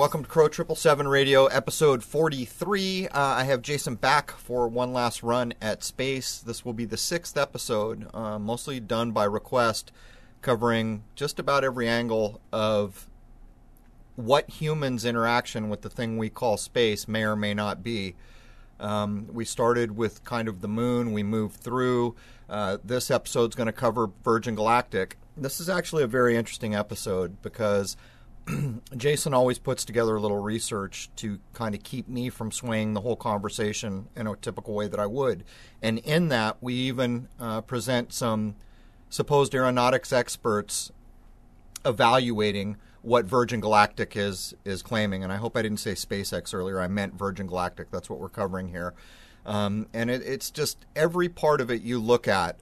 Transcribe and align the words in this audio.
Welcome 0.00 0.22
to 0.22 0.30
Crow 0.30 0.48
Triple 0.48 0.76
Seven 0.76 1.08
Radio, 1.08 1.44
episode 1.44 2.02
forty-three. 2.02 3.08
Uh, 3.08 3.20
I 3.20 3.44
have 3.44 3.60
Jason 3.60 3.96
back 3.96 4.30
for 4.30 4.66
one 4.66 4.94
last 4.94 5.22
run 5.22 5.52
at 5.60 5.84
space. 5.84 6.38
This 6.38 6.64
will 6.64 6.72
be 6.72 6.86
the 6.86 6.96
sixth 6.96 7.36
episode, 7.36 8.08
uh, 8.14 8.38
mostly 8.38 8.80
done 8.80 9.10
by 9.10 9.24
request, 9.24 9.92
covering 10.40 11.02
just 11.16 11.38
about 11.38 11.64
every 11.64 11.86
angle 11.86 12.40
of 12.50 13.10
what 14.16 14.48
humans' 14.48 15.04
interaction 15.04 15.68
with 15.68 15.82
the 15.82 15.90
thing 15.90 16.16
we 16.16 16.30
call 16.30 16.56
space 16.56 17.06
may 17.06 17.22
or 17.22 17.36
may 17.36 17.52
not 17.52 17.82
be. 17.82 18.14
Um, 18.80 19.28
we 19.30 19.44
started 19.44 19.98
with 19.98 20.24
kind 20.24 20.48
of 20.48 20.62
the 20.62 20.68
moon. 20.68 21.12
We 21.12 21.22
moved 21.22 21.56
through. 21.60 22.16
Uh, 22.48 22.78
this 22.82 23.10
episode's 23.10 23.54
going 23.54 23.66
to 23.66 23.72
cover 23.72 24.08
Virgin 24.24 24.54
Galactic. 24.54 25.18
This 25.36 25.60
is 25.60 25.68
actually 25.68 26.04
a 26.04 26.06
very 26.06 26.36
interesting 26.36 26.74
episode 26.74 27.42
because 27.42 27.98
Jason 28.96 29.34
always 29.34 29.58
puts 29.58 29.84
together 29.84 30.16
a 30.16 30.20
little 30.20 30.38
research 30.38 31.10
to 31.16 31.38
kind 31.52 31.74
of 31.74 31.82
keep 31.82 32.08
me 32.08 32.30
from 32.30 32.50
swaying 32.50 32.94
the 32.94 33.00
whole 33.00 33.16
conversation 33.16 34.08
in 34.16 34.26
a 34.26 34.36
typical 34.36 34.74
way 34.74 34.88
that 34.88 35.00
I 35.00 35.06
would. 35.06 35.44
And 35.82 35.98
in 35.98 36.28
that, 36.28 36.56
we 36.60 36.74
even 36.74 37.28
uh, 37.38 37.60
present 37.62 38.12
some 38.12 38.56
supposed 39.08 39.54
aeronautics 39.54 40.12
experts 40.12 40.90
evaluating 41.84 42.76
what 43.02 43.24
Virgin 43.24 43.60
Galactic 43.60 44.16
is 44.16 44.54
is 44.64 44.82
claiming. 44.82 45.24
And 45.24 45.32
I 45.32 45.36
hope 45.36 45.56
I 45.56 45.62
didn't 45.62 45.80
say 45.80 45.92
SpaceX 45.92 46.52
earlier. 46.54 46.80
I 46.80 46.88
meant 46.88 47.14
Virgin 47.14 47.46
Galactic. 47.46 47.90
That's 47.90 48.10
what 48.10 48.20
we're 48.20 48.28
covering 48.28 48.68
here. 48.68 48.94
Um, 49.46 49.86
and 49.94 50.10
it, 50.10 50.22
it's 50.22 50.50
just 50.50 50.84
every 50.94 51.28
part 51.28 51.60
of 51.60 51.70
it 51.70 51.82
you 51.82 51.98
look 51.98 52.28
at 52.28 52.58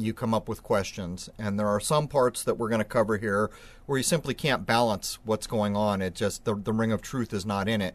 you 0.00 0.12
come 0.12 0.34
up 0.34 0.48
with 0.48 0.62
questions. 0.62 1.28
And 1.38 1.58
there 1.58 1.68
are 1.68 1.80
some 1.80 2.08
parts 2.08 2.42
that 2.44 2.56
we're 2.56 2.68
going 2.68 2.80
to 2.80 2.84
cover 2.84 3.18
here 3.18 3.50
where 3.86 3.98
you 3.98 4.04
simply 4.04 4.34
can't 4.34 4.66
balance 4.66 5.18
what's 5.24 5.46
going 5.46 5.76
on. 5.76 6.02
It 6.02 6.14
just, 6.14 6.44
the, 6.44 6.54
the 6.54 6.72
ring 6.72 6.92
of 6.92 7.02
truth 7.02 7.32
is 7.32 7.44
not 7.44 7.68
in 7.68 7.80
it. 7.80 7.94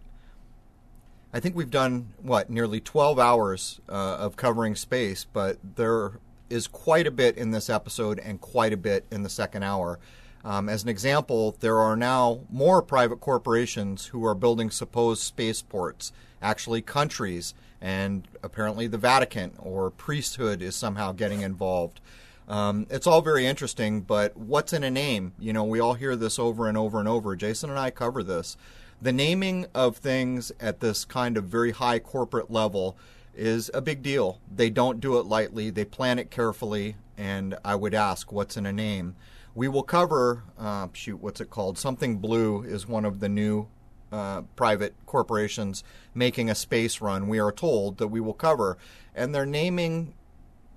I 1.33 1.39
think 1.39 1.55
we've 1.55 1.71
done, 1.71 2.13
what, 2.21 2.49
nearly 2.49 2.79
12 2.79 3.17
hours 3.17 3.81
uh, 3.89 4.17
of 4.17 4.35
covering 4.35 4.75
space, 4.75 5.25
but 5.25 5.57
there 5.75 6.19
is 6.49 6.67
quite 6.67 7.07
a 7.07 7.11
bit 7.11 7.37
in 7.37 7.49
this 7.49 7.69
episode 7.69 8.19
and 8.19 8.39
quite 8.39 8.71
a 8.71 8.77
bit 8.77 9.05
in 9.11 9.23
the 9.23 9.29
second 9.29 9.63
hour. 9.63 9.99
Um, 10.45 10.69
as 10.69 10.83
an 10.83 10.89
example, 10.89 11.55
there 11.59 11.79
are 11.79 11.95
now 11.95 12.41
more 12.51 12.81
private 12.81 13.21
corporations 13.21 14.07
who 14.07 14.25
are 14.25 14.35
building 14.35 14.69
supposed 14.69 15.23
spaceports, 15.23 16.11
actually 16.41 16.81
countries 16.81 17.53
and 17.83 18.25
apparently 18.41 18.87
the 18.87 18.97
Vatican 18.97 19.51
or 19.59 19.91
priesthood 19.91 20.61
is 20.61 20.73
somehow 20.73 21.11
getting 21.11 21.41
involved. 21.41 21.99
Um, 22.47 22.87
it's 22.89 23.05
all 23.05 23.21
very 23.21 23.45
interesting, 23.45 24.01
but 24.01 24.37
what's 24.37 24.71
in 24.71 24.85
a 24.85 24.89
name? 24.89 25.33
You 25.37 25.51
know, 25.51 25.65
we 25.65 25.81
all 25.81 25.93
hear 25.93 26.15
this 26.15 26.39
over 26.39 26.69
and 26.69 26.77
over 26.77 26.99
and 26.99 27.09
over. 27.09 27.35
Jason 27.35 27.69
and 27.69 27.77
I 27.77 27.91
cover 27.91 28.23
this. 28.23 28.55
The 29.01 29.11
naming 29.11 29.65
of 29.75 29.97
things 29.97 30.53
at 30.61 30.79
this 30.79 31.03
kind 31.03 31.35
of 31.35 31.43
very 31.43 31.71
high 31.71 31.99
corporate 31.99 32.49
level 32.49 32.97
is 33.35 33.69
a 33.73 33.81
big 33.81 34.01
deal. 34.01 34.39
They 34.49 34.69
don't 34.69 35.01
do 35.01 35.19
it 35.19 35.25
lightly, 35.25 35.69
they 35.69 35.83
plan 35.83 36.19
it 36.19 36.31
carefully, 36.31 36.95
and 37.17 37.55
I 37.65 37.75
would 37.75 37.93
ask, 37.93 38.31
what's 38.31 38.55
in 38.55 38.65
a 38.65 38.71
name? 38.71 39.15
We 39.55 39.67
will 39.67 39.83
cover, 39.83 40.43
uh, 40.57 40.87
shoot, 40.93 41.17
what's 41.17 41.41
it 41.41 41.49
called? 41.49 41.77
Something 41.77 42.17
Blue 42.19 42.63
is 42.63 42.87
one 42.87 43.03
of 43.03 43.19
the 43.19 43.29
new 43.29 43.67
uh, 44.13 44.43
private 44.55 44.93
corporations 45.07 45.83
making 46.13 46.49
a 46.49 46.55
space 46.55 47.01
run, 47.01 47.27
we 47.27 47.39
are 47.39 47.51
told 47.51 47.97
that 47.97 48.09
we 48.09 48.21
will 48.21 48.33
cover. 48.33 48.77
And 49.15 49.33
they're 49.33 49.45
naming 49.45 50.13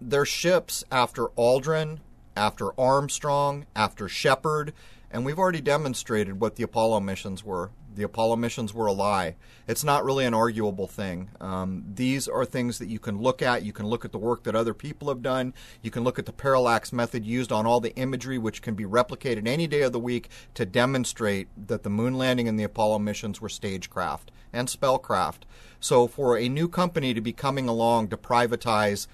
their 0.01 0.25
ships 0.25 0.85
after 0.91 1.27
Aldrin, 1.37 1.99
after 2.35 2.79
Armstrong, 2.81 3.67
after 3.77 4.09
Shepard, 4.09 4.73
and 5.11 5.25
we've 5.25 5.39
already 5.39 5.61
demonstrated 5.61 6.41
what 6.41 6.57
the 6.57 6.63
Apollo 6.63 7.01
missions 7.01 7.45
were 7.45 7.71
the 7.97 8.05
Apollo 8.05 8.37
missions 8.37 8.73
were 8.73 8.87
a 8.87 8.93
lie. 8.93 9.37
It's 9.67 9.83
not 9.83 10.05
really 10.05 10.25
an 10.25 10.35
arguable 10.35 10.87
thing. 10.87 11.31
Um, 11.41 11.85
these 11.95 12.29
are 12.29 12.45
things 12.45 12.79
that 12.79 12.89
you 12.89 12.99
can 12.99 13.19
look 13.19 13.43
at. 13.43 13.65
You 13.65 13.73
can 13.73 13.87
look 13.87 14.05
at 14.05 14.13
the 14.13 14.19
work 14.19 14.45
that 14.45 14.55
other 14.55 14.75
people 14.75 15.09
have 15.09 15.23
done. 15.23 15.55
You 15.83 15.91
can 15.91 16.05
look 16.05 16.19
at 16.19 16.27
the 16.27 16.33
parallax 16.33 16.93
method 16.93 17.25
used 17.25 17.51
on 17.51 17.67
all 17.67 17.81
the 17.81 17.97
imagery, 17.97 18.39
which 18.39 18.63
can 18.63 18.75
be 18.75 18.85
replicated 18.85 19.49
any 19.49 19.67
day 19.67 19.83
of 19.83 19.93
the 19.93 19.99
week 19.99 20.29
to 20.55 20.65
demonstrate 20.67 21.49
that 21.67 21.83
the 21.83 21.91
moon 21.91 22.17
landing 22.17 22.47
and 22.47 22.61
the 22.61 22.65
Apollo 22.65 23.01
missions 23.01 23.41
were 23.41 23.49
stagecraft 23.49 24.31
and 24.53 24.69
spellcraft. 24.69 25.41
So, 25.81 26.07
for 26.07 26.39
a 26.39 26.49
new 26.49 26.69
company 26.69 27.15
to 27.15 27.21
be 27.21 27.33
coming 27.33 27.69
along 27.69 28.09
to 28.09 28.17
privatize 28.17 29.07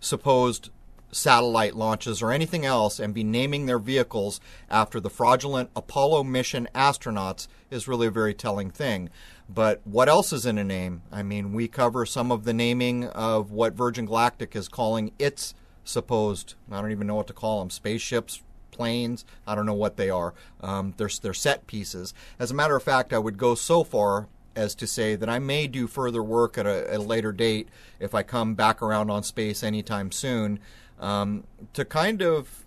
supposed 0.00 0.70
satellite 1.12 1.74
launches 1.74 2.22
or 2.22 2.30
anything 2.32 2.64
else 2.64 2.98
and 2.98 3.14
be 3.14 3.24
naming 3.24 3.66
their 3.66 3.78
vehicles 3.78 4.40
after 4.70 5.00
the 5.00 5.10
fraudulent 5.10 5.70
Apollo 5.74 6.24
mission 6.24 6.68
astronauts 6.74 7.48
is 7.70 7.88
really 7.88 8.06
a 8.06 8.12
very 8.12 8.34
telling 8.34 8.70
thing. 8.70 9.10
But 9.48 9.80
what 9.84 10.08
else 10.08 10.32
is 10.32 10.46
in 10.46 10.58
a 10.58 10.64
name? 10.64 11.02
I 11.10 11.22
mean, 11.22 11.52
we 11.52 11.68
cover 11.68 12.06
some 12.06 12.30
of 12.30 12.44
the 12.44 12.54
naming 12.54 13.04
of 13.04 13.50
what 13.50 13.74
Virgin 13.74 14.06
Galactic 14.06 14.54
is 14.54 14.68
calling 14.68 15.12
its 15.18 15.54
supposed, 15.84 16.54
I 16.70 16.80
don't 16.80 16.92
even 16.92 17.06
know 17.06 17.16
what 17.16 17.26
to 17.28 17.32
call 17.32 17.60
them, 17.60 17.70
spaceships, 17.70 18.42
planes, 18.70 19.24
I 19.46 19.54
don't 19.54 19.66
know 19.66 19.74
what 19.74 19.96
they 19.96 20.10
are. 20.10 20.34
Um, 20.60 20.94
they're, 20.96 21.10
they're 21.20 21.34
set 21.34 21.66
pieces. 21.66 22.14
As 22.38 22.50
a 22.50 22.54
matter 22.54 22.76
of 22.76 22.82
fact, 22.82 23.12
I 23.12 23.18
would 23.18 23.38
go 23.38 23.54
so 23.54 23.82
far 23.82 24.28
as 24.56 24.74
to 24.76 24.86
say 24.86 25.16
that 25.16 25.28
I 25.28 25.38
may 25.38 25.66
do 25.66 25.86
further 25.86 26.22
work 26.22 26.58
at 26.58 26.66
a, 26.66 26.96
a 26.96 26.98
later 26.98 27.32
date 27.32 27.68
if 27.98 28.14
I 28.14 28.22
come 28.22 28.54
back 28.54 28.82
around 28.82 29.10
on 29.10 29.22
space 29.22 29.62
anytime 29.62 30.12
soon 30.12 30.60
um, 31.00 31.44
to 31.72 31.84
kind 31.84 32.22
of 32.22 32.66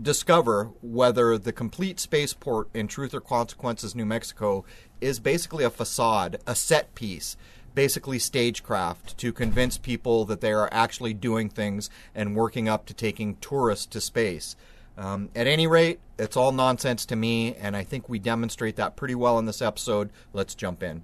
discover 0.00 0.70
whether 0.82 1.36
the 1.38 1.52
complete 1.52 2.00
spaceport 2.00 2.68
in 2.74 2.88
Truth 2.88 3.14
or 3.14 3.20
Consequences, 3.20 3.94
New 3.94 4.06
Mexico, 4.06 4.64
is 5.00 5.20
basically 5.20 5.64
a 5.64 5.70
facade, 5.70 6.38
a 6.46 6.54
set 6.54 6.94
piece, 6.94 7.36
basically 7.74 8.18
stagecraft 8.18 9.16
to 9.18 9.32
convince 9.32 9.78
people 9.78 10.24
that 10.24 10.40
they 10.40 10.52
are 10.52 10.68
actually 10.72 11.14
doing 11.14 11.48
things 11.48 11.90
and 12.14 12.36
working 12.36 12.68
up 12.68 12.86
to 12.86 12.94
taking 12.94 13.36
tourists 13.36 13.86
to 13.86 14.00
space. 14.00 14.56
Um, 14.96 15.28
at 15.34 15.46
any 15.46 15.66
rate, 15.66 15.98
it's 16.18 16.36
all 16.36 16.52
nonsense 16.52 17.04
to 17.06 17.16
me, 17.16 17.54
and 17.56 17.76
I 17.76 17.82
think 17.82 18.08
we 18.08 18.20
demonstrate 18.20 18.76
that 18.76 18.96
pretty 18.96 19.16
well 19.16 19.38
in 19.38 19.46
this 19.46 19.60
episode. 19.60 20.10
Let's 20.32 20.54
jump 20.54 20.82
in. 20.82 21.02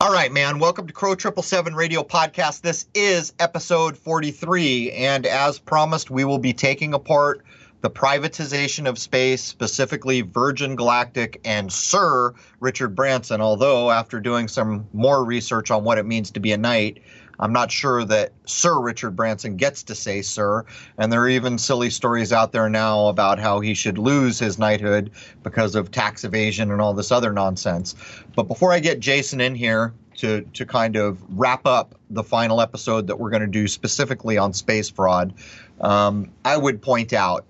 All 0.00 0.12
right, 0.12 0.30
man. 0.30 0.60
Welcome 0.60 0.86
to 0.86 0.92
Crow 0.92 1.16
Triple 1.16 1.42
Seven 1.42 1.74
Radio 1.74 2.04
Podcast. 2.04 2.60
This 2.60 2.86
is 2.94 3.32
episode 3.40 3.98
43, 3.98 4.92
and 4.92 5.26
as 5.26 5.58
promised, 5.58 6.08
we 6.08 6.24
will 6.24 6.38
be 6.38 6.52
taking 6.52 6.94
apart 6.94 7.44
the 7.80 7.90
privatization 7.90 8.88
of 8.88 8.96
space, 8.96 9.42
specifically 9.42 10.20
Virgin 10.20 10.76
Galactic 10.76 11.40
and 11.44 11.72
Sir 11.72 12.32
Richard 12.60 12.94
Branson. 12.94 13.40
Although, 13.40 13.90
after 13.90 14.20
doing 14.20 14.46
some 14.46 14.86
more 14.92 15.24
research 15.24 15.72
on 15.72 15.82
what 15.82 15.98
it 15.98 16.06
means 16.06 16.30
to 16.30 16.38
be 16.38 16.52
a 16.52 16.56
knight, 16.56 17.02
I'm 17.40 17.52
not 17.52 17.70
sure 17.70 18.04
that 18.04 18.32
Sir 18.46 18.80
Richard 18.80 19.16
Branson 19.16 19.56
gets 19.56 19.82
to 19.84 19.94
say 19.94 20.22
Sir. 20.22 20.64
And 20.96 21.12
there 21.12 21.22
are 21.22 21.28
even 21.28 21.58
silly 21.58 21.90
stories 21.90 22.32
out 22.32 22.52
there 22.52 22.68
now 22.68 23.06
about 23.08 23.38
how 23.38 23.60
he 23.60 23.74
should 23.74 23.98
lose 23.98 24.38
his 24.38 24.58
knighthood 24.58 25.10
because 25.42 25.74
of 25.74 25.90
tax 25.90 26.24
evasion 26.24 26.70
and 26.70 26.80
all 26.80 26.94
this 26.94 27.12
other 27.12 27.32
nonsense. 27.32 27.94
But 28.34 28.44
before 28.44 28.72
I 28.72 28.80
get 28.80 29.00
Jason 29.00 29.40
in 29.40 29.54
here 29.54 29.92
to, 30.16 30.42
to 30.54 30.66
kind 30.66 30.96
of 30.96 31.18
wrap 31.38 31.66
up 31.66 31.94
the 32.10 32.24
final 32.24 32.60
episode 32.60 33.06
that 33.06 33.18
we're 33.20 33.30
going 33.30 33.42
to 33.42 33.46
do 33.46 33.68
specifically 33.68 34.36
on 34.36 34.52
space 34.52 34.90
fraud, 34.90 35.34
um, 35.80 36.30
I 36.44 36.56
would 36.56 36.82
point 36.82 37.12
out 37.12 37.44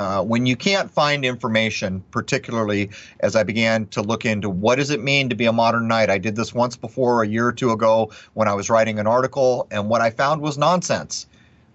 uh, 0.00 0.22
when 0.22 0.46
you 0.46 0.56
can't 0.56 0.90
find 0.90 1.26
information, 1.26 2.02
particularly 2.10 2.88
as 3.20 3.36
I 3.36 3.42
began 3.42 3.84
to 3.88 4.00
look 4.00 4.24
into 4.24 4.48
what 4.48 4.76
does 4.76 4.88
it 4.88 5.02
mean 5.02 5.28
to 5.28 5.34
be 5.34 5.44
a 5.44 5.52
modern 5.52 5.88
knight. 5.88 6.08
I 6.08 6.16
did 6.16 6.36
this 6.36 6.54
once 6.54 6.74
before 6.74 7.22
a 7.22 7.28
year 7.28 7.48
or 7.48 7.52
two 7.52 7.70
ago 7.70 8.10
when 8.32 8.48
I 8.48 8.54
was 8.54 8.70
writing 8.70 8.98
an 8.98 9.06
article, 9.06 9.66
and 9.70 9.90
what 9.90 10.00
I 10.00 10.08
found 10.08 10.40
was 10.40 10.56
nonsense. 10.56 11.26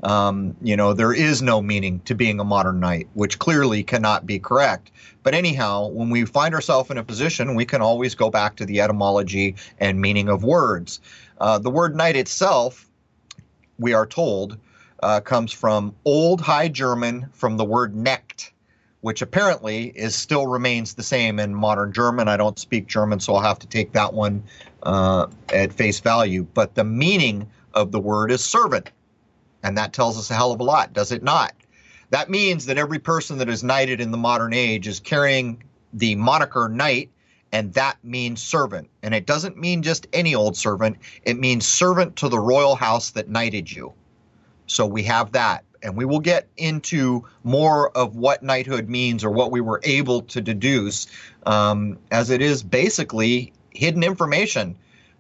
Um, 0.02 0.56
you 0.64 0.76
know, 0.76 0.94
there 0.94 1.14
is 1.14 1.44
no 1.44 1.62
meaning 1.62 2.00
to 2.06 2.16
being 2.16 2.40
a 2.40 2.44
modern 2.44 2.80
knight, 2.80 3.08
which 3.14 3.38
clearly 3.38 3.84
cannot 3.84 4.26
be 4.26 4.40
correct. 4.40 4.90
But 5.22 5.36
anyhow, 5.36 5.90
when 5.90 6.10
we 6.10 6.26
find 6.26 6.56
ourselves 6.56 6.90
in 6.90 6.98
a 6.98 7.04
position, 7.04 7.54
we 7.54 7.66
can 7.66 7.84
always 7.84 8.16
go 8.16 8.32
back 8.32 8.56
to 8.56 8.66
the 8.66 8.82
etymology 8.82 9.56
and 9.80 10.02
meaning 10.02 10.30
of 10.30 10.44
words. 10.44 11.00
Uh, 11.40 11.60
the 11.60 11.70
word 11.70 11.96
knight 11.96 12.16
itself, 12.16 12.90
we 13.78 13.94
are 13.94 14.08
told, 14.08 14.58
uh, 15.06 15.20
comes 15.20 15.52
from 15.52 15.96
Old 16.04 16.42
High 16.42 16.68
German 16.68 17.30
from 17.32 17.58
the 17.58 17.64
word 17.64 17.94
Knecht, 17.94 18.50
which 19.02 19.22
apparently 19.22 19.90
is 19.90 20.16
still 20.16 20.48
remains 20.48 20.96
the 20.96 21.04
same 21.04 21.40
in 21.40 21.54
modern 21.54 21.94
German. 21.94 22.28
I 22.28 22.38
don't 22.38 22.58
speak 22.58 22.88
German, 22.88 23.20
so 23.20 23.36
I'll 23.36 23.44
have 23.44 23.60
to 23.60 23.68
take 23.68 23.92
that 23.92 24.16
one 24.16 24.42
uh, 24.82 25.28
at 25.54 25.72
face 25.72 26.00
value. 26.00 26.48
But 26.56 26.74
the 26.74 26.84
meaning 26.84 27.48
of 27.76 27.92
the 27.92 28.00
word 28.00 28.32
is 28.32 28.44
servant, 28.44 28.90
and 29.62 29.78
that 29.78 29.94
tells 29.94 30.18
us 30.18 30.32
a 30.32 30.34
hell 30.34 30.52
of 30.52 30.60
a 30.60 30.64
lot, 30.64 30.92
does 30.92 31.12
it 31.12 31.22
not? 31.22 31.54
That 32.10 32.32
means 32.32 32.66
that 32.66 32.80
every 32.80 32.98
person 32.98 33.38
that 33.38 33.48
is 33.48 33.64
knighted 33.64 34.02
in 34.02 34.10
the 34.10 34.18
modern 34.18 34.54
age 34.54 34.88
is 34.88 35.00
carrying 35.00 35.64
the 35.94 36.16
moniker 36.16 36.68
knight 36.68 37.12
and 37.52 37.72
that 37.76 38.04
means 38.04 38.42
servant. 38.42 38.90
And 39.04 39.14
it 39.14 39.28
doesn't 39.28 39.56
mean 39.56 39.84
just 39.84 40.08
any 40.14 40.34
old 40.34 40.58
servant, 40.58 40.98
it 41.24 41.38
means 41.38 41.68
servant 41.68 42.16
to 42.18 42.28
the 42.28 42.40
royal 42.40 42.76
house 42.76 43.12
that 43.12 43.30
knighted 43.30 43.72
you. 43.72 43.94
So 44.68 44.86
we 44.86 45.04
have 45.04 45.32
that. 45.34 45.64
and 45.86 45.96
we 45.96 46.04
will 46.04 46.20
get 46.20 46.48
into 46.58 47.24
more 47.44 47.96
of 47.96 48.16
what 48.16 48.42
knighthood 48.42 48.90
means 48.90 49.24
or 49.24 49.30
what 49.30 49.52
we 49.52 49.62
were 49.62 49.80
able 49.84 50.24
to 50.24 50.42
deduce, 50.42 51.06
um, 51.46 51.98
as 52.12 52.32
it 52.32 52.42
is 52.42 52.64
basically 52.64 53.54
hidden 53.70 54.04
information. 54.04 54.76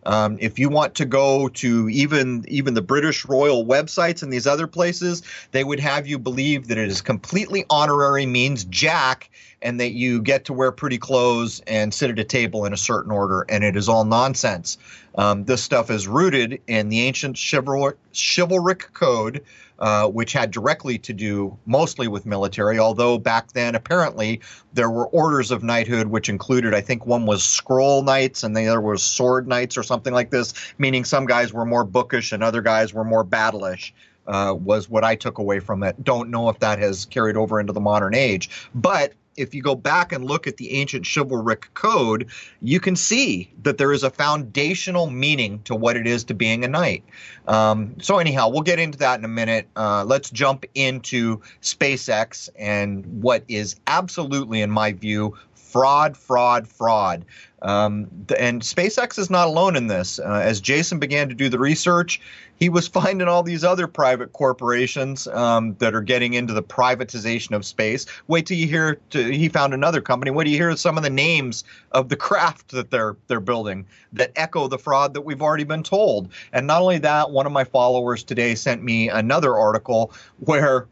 Um, 0.07 0.37
if 0.39 0.59
you 0.59 0.69
want 0.69 0.93
to 0.95 1.05
go 1.05 1.47
to 1.49 1.89
even 1.89 2.45
even 2.47 2.73
the 2.75 2.81
British 2.81 3.25
royal 3.25 3.65
websites 3.65 4.21
and 4.21 4.31
these 4.31 4.45
other 4.45 4.67
places, 4.67 5.23
they 5.51 5.63
would 5.63 5.79
have 5.79 6.05
you 6.05 6.19
believe 6.19 6.67
that 6.67 6.77
it 6.77 6.89
is 6.89 7.01
completely 7.01 7.65
honorary, 7.69 8.25
means 8.25 8.65
jack, 8.65 9.29
and 9.65 9.79
that 9.79 9.93
you 9.93 10.21
get 10.21 10.45
to 10.45 10.53
wear 10.53 10.71
pretty 10.71 10.99
clothes 10.99 11.59
and 11.65 11.91
sit 11.91 12.11
at 12.11 12.19
a 12.19 12.23
table 12.23 12.65
in 12.65 12.71
a 12.71 12.77
certain 12.77 13.11
order, 13.11 13.47
and 13.49 13.63
it 13.63 13.75
is 13.75 13.89
all 13.89 14.05
nonsense. 14.05 14.77
Um, 15.15 15.45
this 15.45 15.63
stuff 15.63 15.89
is 15.89 16.07
rooted 16.07 16.61
in 16.67 16.89
the 16.89 17.01
ancient 17.01 17.35
chivalric, 17.35 17.95
chivalric 18.13 18.93
code, 18.93 19.43
uh, 19.79 20.07
which 20.07 20.33
had 20.33 20.51
directly 20.51 20.99
to 20.99 21.13
do 21.13 21.57
mostly 21.65 22.07
with 22.07 22.27
military, 22.27 22.77
although 22.77 23.17
back 23.17 23.53
then 23.53 23.73
apparently 23.73 24.39
there 24.73 24.91
were 24.91 25.07
orders 25.07 25.49
of 25.49 25.63
knighthood, 25.63 26.07
which 26.07 26.29
included, 26.29 26.75
I 26.75 26.81
think 26.81 27.07
one 27.07 27.25
was 27.25 27.43
scroll 27.43 28.03
knights 28.03 28.43
and 28.43 28.55
the 28.55 28.67
other 28.67 28.79
was 28.79 29.01
sword 29.01 29.47
knights 29.47 29.77
or 29.77 29.83
something 29.83 30.13
like 30.13 30.29
this, 30.29 30.53
meaning 30.77 31.03
some 31.03 31.25
guys 31.25 31.51
were 31.53 31.65
more 31.65 31.83
bookish 31.83 32.31
and 32.31 32.43
other 32.43 32.61
guys 32.61 32.93
were 32.93 33.03
more 33.03 33.25
battleish. 33.25 33.91
Uh, 34.27 34.55
was 34.55 34.89
what 34.89 35.03
I 35.03 35.15
took 35.15 35.37
away 35.37 35.59
from 35.59 35.83
it. 35.83 36.03
Don't 36.03 36.31
know 36.31 36.49
if 36.49 36.57
that 36.57 36.79
has 36.79 37.05
carried 37.05 37.37
over 37.37 37.59
into 37.59 37.73
the 37.73 37.79
modern 37.79 38.15
age, 38.15 38.49
but 38.73 39.13
if 39.35 39.53
you 39.53 39.61
go 39.61 39.75
back 39.75 40.11
and 40.11 40.25
look 40.25 40.47
at 40.47 40.57
the 40.57 40.71
ancient 40.73 41.05
chivalric 41.05 41.73
code, 41.73 42.29
you 42.61 42.79
can 42.79 42.95
see 42.95 43.51
that 43.63 43.77
there 43.77 43.91
is 43.91 44.03
a 44.03 44.09
foundational 44.09 45.09
meaning 45.09 45.61
to 45.63 45.75
what 45.75 45.97
it 45.97 46.07
is 46.07 46.23
to 46.25 46.33
being 46.33 46.63
a 46.63 46.67
knight. 46.67 47.03
Um, 47.47 47.95
so, 48.01 48.19
anyhow, 48.19 48.49
we'll 48.49 48.61
get 48.61 48.79
into 48.79 48.97
that 48.99 49.19
in 49.19 49.25
a 49.25 49.29
minute. 49.29 49.67
Uh, 49.75 50.03
let's 50.05 50.29
jump 50.29 50.65
into 50.73 51.41
SpaceX 51.61 52.49
and 52.57 53.05
what 53.21 53.43
is 53.47 53.75
absolutely, 53.87 54.61
in 54.61 54.71
my 54.71 54.93
view, 54.93 55.35
fraud, 55.75 56.15
fraud, 56.15 56.69
fraud. 56.69 57.25
Um, 57.61 58.07
and 58.39 58.61
SpaceX 58.61 59.19
is 59.19 59.29
not 59.29 59.47
alone 59.47 59.75
in 59.75 59.87
this. 59.87 60.19
Uh, 60.19 60.39
as 60.41 60.61
Jason 60.61 60.99
began 60.99 61.27
to 61.27 61.35
do 61.35 61.49
the 61.49 61.59
research, 61.59 62.21
he 62.55 62.69
was 62.69 62.87
finding 63.01 63.27
all 63.27 63.43
these 63.43 63.65
other 63.65 63.85
private 63.85 64.31
corporations 64.31 65.27
um, 65.27 65.75
that 65.79 65.93
are 65.93 66.01
getting 66.01 66.33
into 66.33 66.53
the 66.53 66.63
privatization 66.63 67.53
of 67.53 67.65
space. 67.65 68.05
Wait 68.27 68.45
till 68.45 68.55
you 68.55 68.67
hear 68.67 68.95
to, 69.09 69.29
he 69.29 69.49
found 69.49 69.73
another 69.73 69.99
company. 69.99 70.31
Wait 70.31 70.45
till 70.45 70.53
you 70.53 70.59
hear 70.59 70.77
some 70.77 70.95
of 70.95 71.03
the 71.03 71.09
names 71.09 71.65
of 71.91 72.07
the 72.07 72.15
craft 72.25 72.71
that 72.71 72.89
they're 72.89 73.17
they're 73.27 73.41
building 73.41 73.85
that 74.13 74.31
echo 74.37 74.69
the 74.69 74.77
fraud 74.77 75.13
that 75.13 75.21
we've 75.21 75.41
already 75.41 75.65
been 75.65 75.83
told? 75.83 76.31
And 76.53 76.67
not 76.67 76.81
only 76.81 76.99
that, 76.99 77.31
one 77.31 77.45
of 77.45 77.51
my 77.51 77.65
followers 77.65 78.23
today 78.23 78.55
sent 78.55 78.81
me 78.81 79.09
another 79.09 79.57
article 79.57 80.13
where 80.39 80.87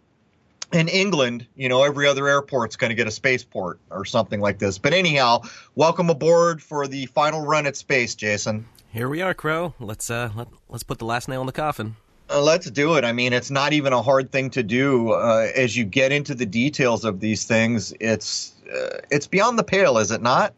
in 0.73 0.87
England, 0.87 1.45
you 1.55 1.69
know, 1.69 1.83
every 1.83 2.07
other 2.07 2.27
airport's 2.27 2.75
going 2.75 2.89
to 2.89 2.95
get 2.95 3.07
a 3.07 3.11
spaceport 3.11 3.79
or 3.89 4.05
something 4.05 4.41
like 4.41 4.59
this. 4.59 4.77
But 4.77 4.93
anyhow, 4.93 5.43
welcome 5.75 6.09
aboard 6.09 6.61
for 6.61 6.87
the 6.87 7.05
final 7.07 7.41
run 7.41 7.65
at 7.65 7.75
space, 7.75 8.15
Jason. 8.15 8.65
Here 8.91 9.07
we 9.07 9.21
are, 9.21 9.33
Crow. 9.33 9.73
Let's 9.79 10.09
uh, 10.09 10.31
let, 10.35 10.47
let's 10.69 10.83
put 10.83 10.99
the 10.99 11.05
last 11.05 11.27
nail 11.27 11.41
in 11.41 11.47
the 11.47 11.53
coffin. 11.53 11.95
Uh, 12.29 12.41
let's 12.41 12.69
do 12.69 12.95
it. 12.95 13.03
I 13.03 13.11
mean, 13.11 13.33
it's 13.33 13.51
not 13.51 13.73
even 13.73 13.93
a 13.93 14.01
hard 14.01 14.31
thing 14.31 14.49
to 14.51 14.63
do. 14.63 15.11
Uh, 15.11 15.47
as 15.55 15.75
you 15.75 15.83
get 15.83 16.11
into 16.11 16.33
the 16.33 16.45
details 16.45 17.05
of 17.05 17.19
these 17.19 17.45
things, 17.45 17.93
it's 17.99 18.53
uh, 18.73 18.99
it's 19.11 19.27
beyond 19.27 19.59
the 19.59 19.63
pale, 19.63 19.97
is 19.97 20.11
it 20.11 20.21
not? 20.21 20.53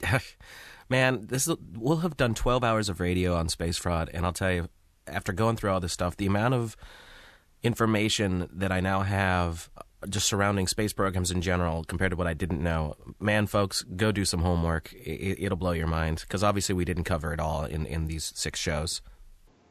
Man, 0.88 1.26
this 1.26 1.48
is, 1.48 1.56
we'll 1.76 1.98
have 1.98 2.16
done 2.16 2.34
twelve 2.34 2.64
hours 2.64 2.88
of 2.88 3.00
radio 3.00 3.34
on 3.34 3.48
space 3.48 3.78
fraud, 3.78 4.10
and 4.12 4.24
I'll 4.24 4.32
tell 4.32 4.52
you, 4.52 4.68
after 5.06 5.32
going 5.32 5.56
through 5.56 5.70
all 5.70 5.80
this 5.80 5.92
stuff, 5.92 6.16
the 6.16 6.26
amount 6.26 6.54
of 6.54 6.76
information 7.62 8.48
that 8.52 8.72
I 8.72 8.80
now 8.80 9.00
have 9.00 9.70
just 10.08 10.26
surrounding 10.26 10.66
space 10.66 10.92
programs 10.92 11.30
in 11.30 11.40
general 11.40 11.84
compared 11.84 12.10
to 12.10 12.16
what 12.16 12.26
I 12.26 12.34
didn't 12.34 12.62
know. 12.62 12.96
Man, 13.20 13.46
folks, 13.46 13.82
go 13.82 14.12
do 14.12 14.24
some 14.24 14.40
homework. 14.40 14.92
It, 14.92 15.48
will 15.48 15.56
blow 15.56 15.72
your 15.72 15.86
mind 15.86 16.20
because 16.20 16.42
obviously 16.42 16.74
we 16.74 16.84
didn't 16.84 17.04
cover 17.04 17.32
it 17.32 17.40
all 17.40 17.64
in, 17.64 17.86
in 17.86 18.06
these 18.06 18.32
six 18.34 18.58
shows. 18.58 19.00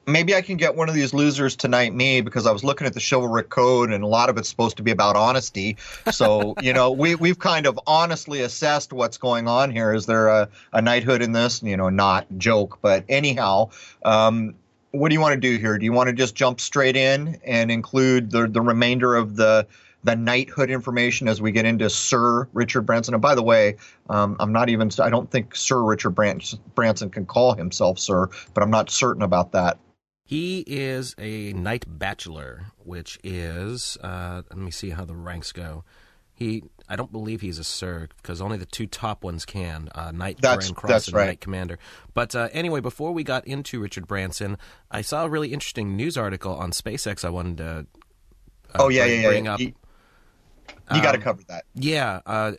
Maybe 0.08 0.34
I 0.34 0.42
can 0.42 0.58
get 0.58 0.76
one 0.76 0.90
of 0.90 0.96
these 0.96 1.14
losers 1.14 1.56
tonight, 1.56 1.94
me, 1.94 2.22
because 2.22 2.48
I 2.48 2.52
was 2.52 2.64
looking 2.64 2.88
at 2.88 2.94
the 2.94 3.00
chivalric 3.00 3.50
code 3.50 3.92
and 3.92 4.04
a 4.04 4.08
lot 4.08 4.30
of 4.30 4.38
it's 4.38 4.50
supposed 4.50 4.78
to 4.78 4.84
be 4.84 4.90
about 4.90 5.16
honesty. 5.16 5.78
So, 6.12 6.56
you 6.62 6.74
know, 6.74 6.92
we, 6.92 7.14
we've 7.14 7.38
kind 7.38 7.68
of 7.68 7.80
honestly 7.86 8.42
assessed 8.42 8.92
what's 8.92 9.18
going 9.18 9.48
on 9.48 9.70
here. 9.70 9.94
Is 9.94 10.08
there 10.08 10.28
a, 10.28 10.50
a 10.74 10.82
knighthood 10.82 11.22
in 11.22 11.34
this? 11.34 11.62
You 11.62 11.78
know, 11.78 11.90
not 11.90 12.26
joke, 12.38 12.80
but 12.82 13.06
anyhow, 13.10 13.70
um, 14.04 14.56
what 14.92 15.10
do 15.10 15.16
you 15.16 15.22
want 15.22 15.34
to 15.34 15.40
do 15.40 15.58
here? 15.58 15.78
Do 15.78 15.86
you 15.86 15.94
want 15.94 16.08
to 16.08 16.14
just 16.14 16.36
jump 16.36 16.60
straight 16.60 16.96
in 16.96 17.40
and 17.46 17.72
include 17.72 18.32
the 18.32 18.48
the 18.48 18.62
remainder 18.62 19.16
of 19.16 19.36
the 19.36 19.68
the 20.04 20.16
knighthood 20.16 20.72
information 20.72 21.28
as 21.28 21.42
we 21.42 21.52
get 21.52 21.66
into 21.66 21.90
Sir 21.90 22.48
Richard 22.54 22.82
Branson? 22.82 23.14
And 23.14 23.22
by 23.22 23.36
the 23.36 23.44
way, 23.44 23.78
um, 24.10 24.36
I'm 24.40 24.52
not 24.52 24.70
even 24.70 24.90
I 25.00 25.10
don't 25.10 25.30
think 25.30 25.56
Sir 25.56 25.82
Richard 25.82 26.12
Branson 26.12 27.10
can 27.10 27.26
call 27.26 27.54
himself 27.54 28.00
Sir, 28.00 28.30
but 28.54 28.64
I'm 28.64 28.72
not 28.72 28.90
certain 28.90 29.24
about 29.24 29.54
that. 29.54 29.78
He 30.26 30.64
is 30.66 31.14
a 31.18 31.52
knight 31.54 31.86
bachelor, 31.88 32.68
which 32.78 33.20
is 33.24 33.98
uh, 34.02 34.44
let 34.50 34.58
me 34.58 34.72
see 34.72 34.92
how 34.92 35.06
the 35.06 35.16
ranks 35.16 35.52
go. 35.52 35.84
He, 36.42 36.64
I 36.90 36.96
don't 36.96 37.12
believe 37.12 37.42
he's 37.42 37.60
a 37.60 37.64
sir 37.64 38.08
because 38.18 38.42
only 38.42 38.58
the 38.58 38.66
two 38.66 38.88
top 38.88 39.24
ones 39.24 39.46
can. 39.46 39.90
Uh, 39.94 40.10
Knight 40.10 40.40
that's, 40.42 40.66
Grand 40.66 40.76
Cross 40.76 41.08
and 41.10 41.16
right. 41.16 41.26
Knight 41.28 41.40
Commander. 41.40 41.78
But 42.16 42.36
uh, 42.36 42.50
anyway, 42.52 42.80
before 42.80 43.12
we 43.12 43.24
got 43.24 43.46
into 43.46 43.80
Richard 43.80 44.08
Branson, 44.08 44.58
I 44.90 45.02
saw 45.02 45.26
a 45.26 45.30
really 45.30 45.54
interesting 45.54 45.96
news 45.96 46.18
article 46.18 46.56
on 46.56 46.72
SpaceX. 46.72 47.24
I 47.24 47.30
wanted 47.30 47.58
to. 47.58 47.66
Uh, 47.68 47.84
oh 48.80 48.90
yeah, 48.90 49.06
yeah, 49.06 49.22
yeah. 49.22 49.28
Bring 49.28 49.48
Up. 49.48 49.60
You, 49.60 49.68
you 49.68 49.74
um, 50.88 51.02
got 51.04 51.12
to 51.12 51.20
cover 51.20 51.44
that. 51.48 51.66
Yeah. 51.76 52.22
Uh, 52.26 52.54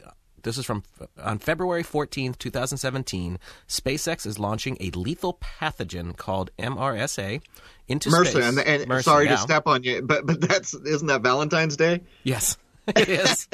this 0.44 0.56
is 0.56 0.64
from 0.64 0.84
on 1.18 1.40
February 1.40 1.82
14th, 1.82 2.38
2017. 2.38 3.40
SpaceX 3.66 4.26
is 4.26 4.38
launching 4.38 4.76
a 4.78 4.90
lethal 4.90 5.40
pathogen 5.40 6.16
called 6.16 6.52
MRSA 6.56 7.42
into 7.88 8.10
MRSA, 8.10 8.26
space. 8.26 8.44
And, 8.44 8.58
and 8.60 8.88
MRSA, 8.88 9.02
sorry 9.02 9.24
yeah. 9.24 9.32
to 9.32 9.38
step 9.38 9.66
on 9.66 9.82
you, 9.82 10.02
but 10.02 10.24
but 10.24 10.40
that's 10.40 10.72
isn't 10.72 11.08
that 11.08 11.22
Valentine's 11.22 11.76
Day? 11.76 12.02
Yes. 12.22 12.56
it 12.96 13.08
is. 13.08 13.48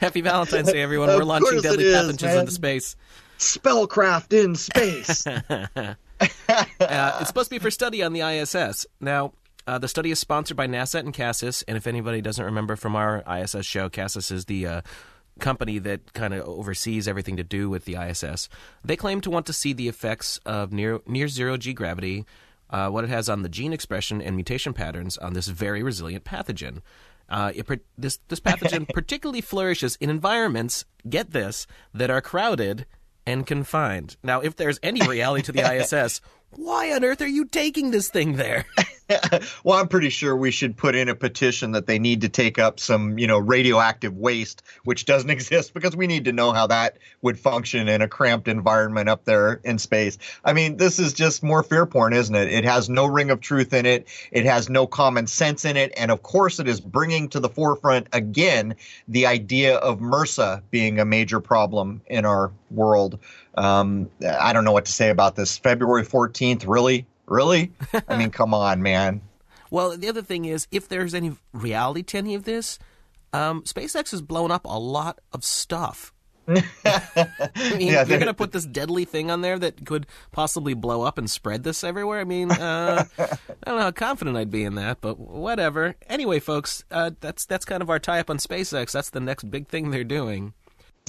Happy 0.00 0.20
Valentine's 0.20 0.72
Day, 0.72 0.82
everyone. 0.82 1.08
We're 1.08 1.22
launching 1.22 1.60
deadly 1.60 1.84
is, 1.84 1.94
pathogens 1.94 2.22
man. 2.22 2.38
into 2.40 2.52
space. 2.52 2.96
Spellcraft 3.38 4.32
in 4.32 4.56
space. 4.56 5.26
uh, 5.60 7.18
it's 7.20 7.28
supposed 7.28 7.50
to 7.50 7.54
be 7.54 7.58
for 7.60 7.70
study 7.70 8.02
on 8.02 8.12
the 8.12 8.20
ISS. 8.20 8.86
Now, 9.00 9.32
uh, 9.66 9.78
the 9.78 9.86
study 9.86 10.10
is 10.10 10.18
sponsored 10.18 10.56
by 10.56 10.66
NASA 10.66 10.98
and 10.98 11.14
CASIS. 11.14 11.62
And 11.68 11.76
if 11.76 11.86
anybody 11.86 12.20
doesn't 12.20 12.44
remember 12.44 12.74
from 12.74 12.96
our 12.96 13.22
ISS 13.32 13.64
show, 13.64 13.88
CASIS 13.88 14.32
is 14.32 14.46
the 14.46 14.66
uh, 14.66 14.80
company 15.38 15.78
that 15.78 16.12
kind 16.12 16.34
of 16.34 16.46
oversees 16.46 17.06
everything 17.06 17.36
to 17.36 17.44
do 17.44 17.70
with 17.70 17.84
the 17.84 17.94
ISS. 17.94 18.48
They 18.84 18.96
claim 18.96 19.20
to 19.20 19.30
want 19.30 19.46
to 19.46 19.52
see 19.52 19.72
the 19.72 19.88
effects 19.88 20.38
of 20.44 20.72
near 20.72 21.00
near 21.06 21.28
zero 21.28 21.56
G 21.56 21.72
gravity, 21.72 22.26
uh, 22.70 22.88
what 22.88 23.04
it 23.04 23.10
has 23.10 23.28
on 23.28 23.42
the 23.42 23.48
gene 23.48 23.72
expression 23.72 24.20
and 24.20 24.34
mutation 24.34 24.72
patterns 24.72 25.16
on 25.18 25.34
this 25.34 25.46
very 25.46 25.82
resilient 25.82 26.24
pathogen. 26.24 26.80
Uh, 27.32 27.50
it, 27.54 27.66
this 27.96 28.18
this 28.28 28.40
pathogen 28.40 28.86
particularly 28.94 29.40
flourishes 29.40 29.96
in 29.96 30.10
environments. 30.10 30.84
Get 31.08 31.30
this 31.30 31.66
that 31.94 32.10
are 32.10 32.20
crowded 32.20 32.86
and 33.26 33.46
confined. 33.46 34.16
Now, 34.22 34.40
if 34.40 34.56
there's 34.56 34.78
any 34.82 35.06
reality 35.06 35.42
to 35.46 35.52
the 35.52 35.62
ISS, 35.76 36.20
why 36.50 36.92
on 36.92 37.04
earth 37.04 37.22
are 37.22 37.26
you 37.26 37.46
taking 37.46 37.90
this 37.90 38.10
thing 38.10 38.36
there? 38.36 38.66
well, 39.64 39.78
I'm 39.78 39.88
pretty 39.88 40.08
sure 40.08 40.36
we 40.36 40.50
should 40.50 40.76
put 40.76 40.94
in 40.94 41.08
a 41.08 41.14
petition 41.14 41.72
that 41.72 41.86
they 41.86 41.98
need 41.98 42.20
to 42.22 42.28
take 42.28 42.58
up 42.58 42.78
some, 42.78 43.18
you 43.18 43.26
know, 43.26 43.38
radioactive 43.38 44.16
waste, 44.16 44.62
which 44.84 45.04
doesn't 45.04 45.30
exist, 45.38 45.74
because 45.74 45.96
we 45.96 46.06
need 46.06 46.24
to 46.26 46.32
know 46.32 46.52
how 46.52 46.66
that 46.66 46.98
would 47.22 47.38
function 47.38 47.88
in 47.88 48.02
a 48.02 48.08
cramped 48.08 48.48
environment 48.48 49.08
up 49.08 49.24
there 49.24 49.60
in 49.64 49.78
space. 49.78 50.18
I 50.44 50.52
mean, 50.52 50.76
this 50.76 50.98
is 50.98 51.12
just 51.12 51.42
more 51.42 51.62
fear 51.62 51.86
porn, 51.86 52.12
isn't 52.12 52.34
it? 52.34 52.52
It 52.52 52.64
has 52.64 52.88
no 52.88 53.06
ring 53.06 53.30
of 53.30 53.40
truth 53.40 53.72
in 53.72 53.86
it. 53.86 54.06
It 54.30 54.44
has 54.44 54.68
no 54.68 54.86
common 54.86 55.26
sense 55.26 55.64
in 55.64 55.76
it. 55.76 55.92
And 55.96 56.10
of 56.10 56.22
course, 56.22 56.58
it 56.58 56.68
is 56.68 56.80
bringing 56.80 57.28
to 57.30 57.40
the 57.40 57.48
forefront 57.48 58.08
again 58.12 58.74
the 59.08 59.26
idea 59.26 59.76
of 59.76 60.00
MRSA 60.00 60.62
being 60.70 60.98
a 60.98 61.04
major 61.04 61.40
problem 61.40 62.00
in 62.06 62.24
our 62.24 62.52
world. 62.70 63.18
Um, 63.56 64.10
I 64.26 64.52
don't 64.52 64.64
know 64.64 64.72
what 64.72 64.86
to 64.86 64.92
say 64.92 65.10
about 65.10 65.36
this. 65.36 65.58
February 65.58 66.04
14th, 66.04 66.66
really? 66.66 67.06
Really? 67.32 67.72
I 68.08 68.18
mean, 68.18 68.30
come 68.30 68.52
on, 68.52 68.82
man. 68.82 69.22
Well, 69.70 69.96
the 69.96 70.10
other 70.10 70.20
thing 70.20 70.44
is, 70.44 70.68
if 70.70 70.86
there's 70.86 71.14
any 71.14 71.32
reality 71.54 72.02
to 72.02 72.18
any 72.18 72.34
of 72.34 72.44
this, 72.44 72.78
um, 73.32 73.62
SpaceX 73.62 74.10
has 74.10 74.20
blown 74.20 74.50
up 74.50 74.66
a 74.66 74.78
lot 74.78 75.18
of 75.32 75.42
stuff. 75.42 76.12
I 76.46 76.60
mean, 77.78 77.88
yeah, 77.88 78.04
you're 78.04 78.18
going 78.18 78.26
to 78.26 78.34
put 78.34 78.52
this 78.52 78.66
deadly 78.66 79.06
thing 79.06 79.30
on 79.30 79.40
there 79.40 79.58
that 79.58 79.86
could 79.86 80.06
possibly 80.30 80.74
blow 80.74 81.02
up 81.02 81.16
and 81.16 81.30
spread 81.30 81.62
this 81.62 81.82
everywhere. 81.82 82.20
I 82.20 82.24
mean, 82.24 82.50
uh, 82.50 83.04
I 83.18 83.26
don't 83.64 83.76
know 83.76 83.82
how 83.84 83.92
confident 83.92 84.36
I'd 84.36 84.50
be 84.50 84.64
in 84.64 84.74
that, 84.74 85.00
but 85.00 85.18
whatever. 85.18 85.94
Anyway, 86.10 86.38
folks, 86.38 86.84
uh, 86.90 87.12
that's 87.20 87.46
that's 87.46 87.64
kind 87.64 87.82
of 87.82 87.88
our 87.88 87.98
tie-up 87.98 88.28
on 88.28 88.36
SpaceX. 88.36 88.92
That's 88.92 89.08
the 89.08 89.20
next 89.20 89.50
big 89.50 89.68
thing 89.68 89.90
they're 89.90 90.04
doing. 90.04 90.52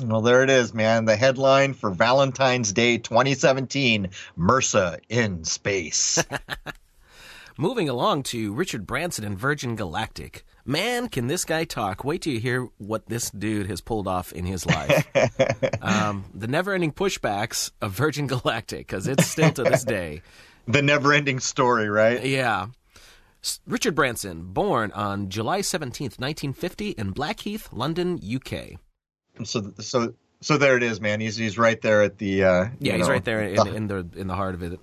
Well, 0.01 0.21
there 0.21 0.43
it 0.43 0.50
is, 0.50 0.73
man. 0.73 1.05
The 1.05 1.15
headline 1.15 1.73
for 1.75 1.91
Valentine's 1.91 2.73
Day 2.73 2.97
2017 2.97 4.09
MRSA 4.38 5.00
in 5.07 5.43
space. 5.43 6.23
Moving 7.57 7.88
along 7.88 8.23
to 8.23 8.53
Richard 8.53 8.88
Branson 8.88 9.23
and 9.23 9.38
Virgin 9.38 9.75
Galactic. 9.75 10.43
Man, 10.65 11.09
can 11.09 11.27
this 11.27 11.45
guy 11.45 11.65
talk? 11.65 12.03
Wait 12.03 12.23
till 12.23 12.33
you 12.33 12.39
hear 12.39 12.69
what 12.79 13.05
this 13.07 13.29
dude 13.29 13.67
has 13.67 13.81
pulled 13.81 14.07
off 14.07 14.31
in 14.33 14.45
his 14.45 14.65
life. 14.65 15.07
um, 15.81 16.25
the 16.33 16.47
never 16.47 16.73
ending 16.73 16.91
pushbacks 16.91 17.71
of 17.79 17.91
Virgin 17.91 18.25
Galactic, 18.25 18.88
because 18.88 19.07
it's 19.07 19.27
still 19.27 19.51
to 19.51 19.63
this 19.63 19.83
day. 19.83 20.23
the 20.67 20.81
never 20.81 21.13
ending 21.13 21.39
story, 21.39 21.89
right? 21.89 22.25
Yeah. 22.25 22.67
Richard 23.67 23.93
Branson, 23.93 24.53
born 24.53 24.91
on 24.93 25.29
July 25.29 25.59
17th, 25.59 26.17
1950, 26.17 26.91
in 26.91 27.12
Blackheath, 27.12 27.71
London, 27.71 28.19
UK. 28.23 28.79
So, 29.44 29.74
so, 29.80 30.13
so 30.42 30.58
there 30.58 30.78
it 30.78 30.84
is, 30.84 31.02
man. 31.02 31.20
He's 31.20 31.36
he's 31.36 31.58
right 31.58 31.82
there 31.82 32.04
at 32.04 32.18
the. 32.18 32.44
Uh, 32.44 32.66
yeah, 32.80 32.98
he's 32.98 33.08
know, 33.08 33.13
right 33.13 33.25
there 33.25 33.42
in, 33.42 33.56
the, 33.56 33.74
in 33.75 33.88
the 33.88 34.08
in 34.16 34.28
the 34.28 34.36
heart 34.36 34.56
of 34.56 34.63
it. 34.63 34.80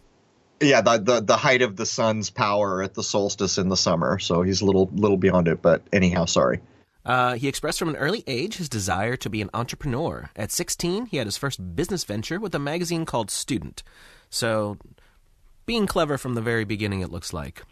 Yeah, 0.60 0.80
the, 0.80 0.98
the 0.98 1.20
the 1.20 1.36
height 1.36 1.62
of 1.62 1.76
the 1.76 1.86
sun's 1.86 2.30
power 2.30 2.82
at 2.82 2.94
the 2.94 3.02
solstice 3.02 3.58
in 3.58 3.68
the 3.68 3.76
summer. 3.76 4.18
So 4.18 4.42
he's 4.42 4.60
a 4.60 4.66
little 4.66 4.90
little 4.92 5.16
beyond 5.16 5.48
it. 5.48 5.62
But 5.62 5.82
anyhow, 5.92 6.24
sorry. 6.24 6.60
Uh, 7.04 7.34
he 7.34 7.48
expressed 7.48 7.78
from 7.78 7.88
an 7.88 7.96
early 7.96 8.22
age 8.26 8.56
his 8.56 8.68
desire 8.68 9.16
to 9.16 9.30
be 9.30 9.40
an 9.40 9.50
entrepreneur. 9.54 10.30
At 10.36 10.52
16, 10.52 11.06
he 11.06 11.16
had 11.16 11.26
his 11.26 11.38
first 11.38 11.74
business 11.74 12.04
venture 12.04 12.38
with 12.38 12.54
a 12.54 12.58
magazine 12.58 13.06
called 13.06 13.30
Student. 13.30 13.82
So, 14.28 14.76
being 15.64 15.86
clever 15.86 16.18
from 16.18 16.34
the 16.34 16.42
very 16.42 16.64
beginning, 16.64 17.00
it 17.00 17.10
looks 17.10 17.32
like. 17.32 17.62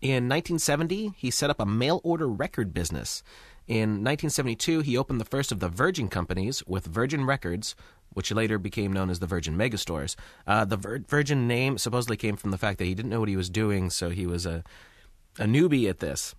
In 0.00 0.28
1970, 0.28 1.14
he 1.16 1.30
set 1.30 1.50
up 1.50 1.58
a 1.58 1.66
mail 1.66 2.00
order 2.04 2.28
record 2.28 2.72
business. 2.72 3.22
In 3.66 4.04
1972, 4.04 4.80
he 4.80 4.96
opened 4.96 5.20
the 5.20 5.24
first 5.24 5.50
of 5.50 5.60
the 5.60 5.68
Virgin 5.68 6.08
companies 6.08 6.62
with 6.66 6.86
Virgin 6.86 7.24
Records, 7.24 7.74
which 8.10 8.30
later 8.30 8.58
became 8.58 8.92
known 8.92 9.10
as 9.10 9.18
the 9.18 9.26
Virgin 9.26 9.56
Megastores. 9.56 10.14
Uh, 10.46 10.64
the 10.64 10.76
Vir- 10.76 11.04
Virgin 11.08 11.48
name 11.48 11.76
supposedly 11.76 12.16
came 12.16 12.36
from 12.36 12.52
the 12.52 12.58
fact 12.58 12.78
that 12.78 12.84
he 12.84 12.94
didn't 12.94 13.10
know 13.10 13.20
what 13.20 13.28
he 13.28 13.36
was 13.36 13.50
doing, 13.50 13.90
so 13.90 14.10
he 14.10 14.26
was 14.26 14.46
a, 14.46 14.62
a 15.38 15.44
newbie 15.44 15.88
at 15.88 15.98
this 15.98 16.34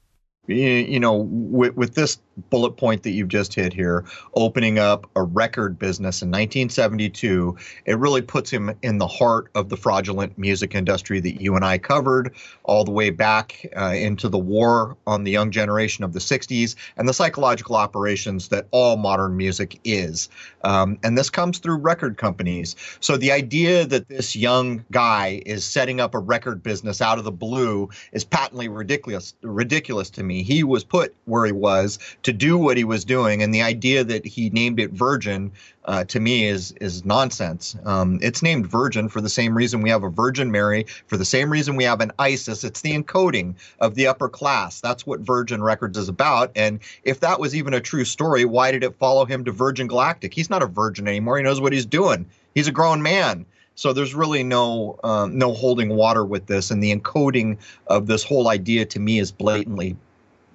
you 0.48 1.00
know, 1.00 1.16
with, 1.16 1.76
with, 1.76 1.96
this 1.96 2.20
bullet 2.50 2.72
point 2.72 3.04
that 3.04 3.12
you've 3.12 3.28
just 3.28 3.54
hit 3.54 3.74
here, 3.74 4.06
opening 4.36 4.80
up 4.80 5.10
a 5.16 5.24
record 5.24 5.78
business 5.78 6.22
in 6.22 6.30
1972, 6.30 7.56
it 7.86 7.98
really 7.98 8.22
puts 8.22 8.50
him 8.50 8.72
in 8.82 8.98
the 8.98 9.08
heart 9.08 9.50
of 9.56 9.70
the 9.70 9.78
fraudulent 9.78 10.38
music 10.38 10.76
industry 10.76 11.20
that 11.20 11.42
you 11.42 11.56
and 11.56 11.66
I 11.66 11.78
covered 11.78 12.34
all 12.64 12.84
the 12.84 12.92
way 12.92 13.10
back 13.10 13.66
uh, 13.76 13.94
into 13.94 14.30
the 14.30 14.38
war 14.38 14.98
on 15.06 15.24
the 15.24 15.32
young 15.32 15.52
generation 15.52 16.04
of 16.04 16.14
the 16.14 16.20
60s 16.20 16.76
and 16.98 17.08
the 17.08 17.14
psychological 17.14 17.76
operations 17.76 18.50
that 18.50 18.68
all 18.72 18.98
modern 18.98 19.36
music 19.36 19.80
is. 19.84 20.30
Um, 20.64 20.98
and 21.04 21.18
this 21.18 21.30
comes 21.30 21.60
through 21.60 21.78
record 21.78 22.18
companies. 22.18 22.76
So 23.00 23.18
the 23.18 23.32
idea 23.32 23.86
that 23.86 24.10
this 24.10 24.36
young 24.36 24.86
guy 24.92 25.42
is 25.46 25.66
setting 25.66 26.00
up 26.00 26.14
a 26.14 26.20
record 26.20 26.64
business 26.64 27.02
out 27.02 27.18
of 27.18 27.24
the 27.24 27.32
blue 27.32 27.90
is 28.12 28.24
patently 28.24 28.68
ridiculous, 28.68 29.34
ridiculous 29.42 30.10
to 30.12 30.24
me 30.24 30.44
he 30.44 30.64
was 30.64 30.84
put 30.84 31.16
where 31.26 31.46
he 31.46 31.52
was 31.52 32.00
to 32.28 32.34
do 32.34 32.58
what 32.58 32.76
he 32.76 32.84
was 32.84 33.06
doing, 33.06 33.42
and 33.42 33.54
the 33.54 33.62
idea 33.62 34.04
that 34.04 34.26
he 34.26 34.50
named 34.50 34.82
it 34.82 34.92
Virgin 34.92 35.50
uh, 35.86 36.04
to 36.04 36.20
me 36.20 36.44
is 36.44 36.74
is 36.82 37.06
nonsense. 37.06 37.78
Um, 37.86 38.20
it's 38.22 38.44
named 38.44 38.68
Virgin 38.68 39.08
for 39.08 39.22
the 39.22 39.30
same 39.30 39.56
reason 39.56 39.82
we 39.82 39.90
have 39.92 40.04
a 40.04 40.10
Virgin 40.10 40.52
Mary, 40.52 40.86
for 41.06 41.16
the 41.16 41.24
same 41.24 41.50
reason 41.50 41.78
we 41.78 41.86
have 41.86 42.02
an 42.02 42.12
ISIS. 42.20 42.66
It's 42.66 42.82
the 42.82 43.02
encoding 43.02 43.56
of 43.80 43.96
the 43.96 44.08
upper 44.08 44.28
class. 44.28 44.82
That's 44.82 45.08
what 45.08 45.22
Virgin 45.22 45.64
Records 45.64 45.98
is 45.98 46.10
about. 46.10 46.52
And 46.54 46.82
if 47.04 47.22
that 47.22 47.40
was 47.40 47.56
even 47.56 47.74
a 47.74 47.80
true 47.80 48.04
story, 48.04 48.44
why 48.44 48.72
did 48.72 48.84
it 48.84 49.00
follow 49.00 49.24
him 49.24 49.46
to 49.46 49.54
Virgin 49.54 49.88
Galactic? 49.88 50.34
He's 50.34 50.50
not 50.50 50.62
a 50.62 50.68
virgin 50.68 51.08
anymore. 51.08 51.38
He 51.38 51.44
knows 51.44 51.62
what 51.62 51.72
he's 51.72 51.86
doing. 51.86 52.26
He's 52.56 52.68
a 52.68 52.74
grown 52.74 53.02
man. 53.02 53.46
So 53.76 53.94
there's 53.94 54.14
really 54.14 54.44
no 54.44 55.00
um, 55.06 55.38
no 55.38 55.54
holding 55.54 55.96
water 55.96 56.26
with 56.26 56.48
this, 56.48 56.72
and 56.72 56.84
the 56.84 56.94
encoding 56.94 57.58
of 57.86 58.08
this 58.08 58.26
whole 58.26 58.50
idea 58.50 58.84
to 58.86 59.00
me 59.00 59.20
is 59.20 59.32
blatantly 59.32 59.96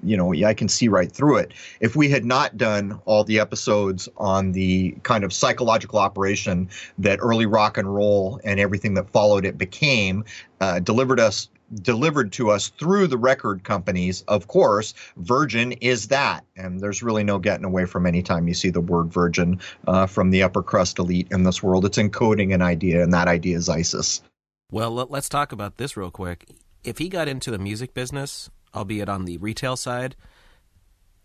you 0.02 0.16
know, 0.16 0.32
I 0.32 0.54
can 0.54 0.68
see 0.68 0.88
right 0.88 1.10
through 1.10 1.38
it. 1.38 1.52
If 1.80 1.96
we 1.96 2.08
had 2.08 2.24
not 2.24 2.56
done 2.56 3.00
all 3.04 3.24
the 3.24 3.38
episodes 3.38 4.08
on 4.16 4.52
the 4.52 4.96
kind 5.02 5.24
of 5.24 5.32
psychological 5.32 5.98
operation 5.98 6.68
that 6.98 7.18
early 7.20 7.46
rock 7.46 7.78
and 7.78 7.92
roll 7.92 8.40
and 8.44 8.58
everything 8.58 8.94
that 8.94 9.10
followed 9.10 9.44
it 9.44 9.58
became, 9.58 10.24
uh, 10.60 10.80
delivered 10.80 11.20
us 11.20 11.48
delivered 11.80 12.32
to 12.32 12.50
us 12.50 12.68
through 12.68 13.06
the 13.06 13.16
record 13.16 13.64
companies. 13.64 14.22
Of 14.28 14.48
course, 14.48 14.94
Virgin 15.16 15.72
is 15.72 16.08
that, 16.08 16.44
and 16.56 16.80
there's 16.80 17.02
really 17.02 17.24
no 17.24 17.38
getting 17.38 17.64
away 17.64 17.86
from 17.86 18.06
any 18.06 18.22
time 18.22 18.48
you 18.48 18.54
see 18.54 18.70
the 18.70 18.80
word 18.80 19.12
Virgin 19.12 19.60
uh, 19.86 20.06
from 20.06 20.30
the 20.30 20.42
upper 20.42 20.62
crust 20.62 20.98
elite 20.98 21.28
in 21.30 21.44
this 21.44 21.62
world. 21.62 21.84
It's 21.84 21.98
encoding 21.98 22.52
an 22.54 22.62
idea, 22.62 23.02
and 23.02 23.12
that 23.14 23.28
idea 23.28 23.56
is 23.56 23.68
ISIS. 23.68 24.22
Well, 24.70 24.90
let's 24.90 25.28
talk 25.28 25.52
about 25.52 25.76
this 25.76 25.96
real 25.96 26.10
quick. 26.10 26.46
If 26.84 26.98
he 26.98 27.08
got 27.08 27.28
into 27.28 27.50
the 27.50 27.58
music 27.58 27.94
business, 27.94 28.50
albeit 28.74 29.08
on 29.08 29.24
the 29.24 29.38
retail 29.38 29.76
side. 29.76 30.16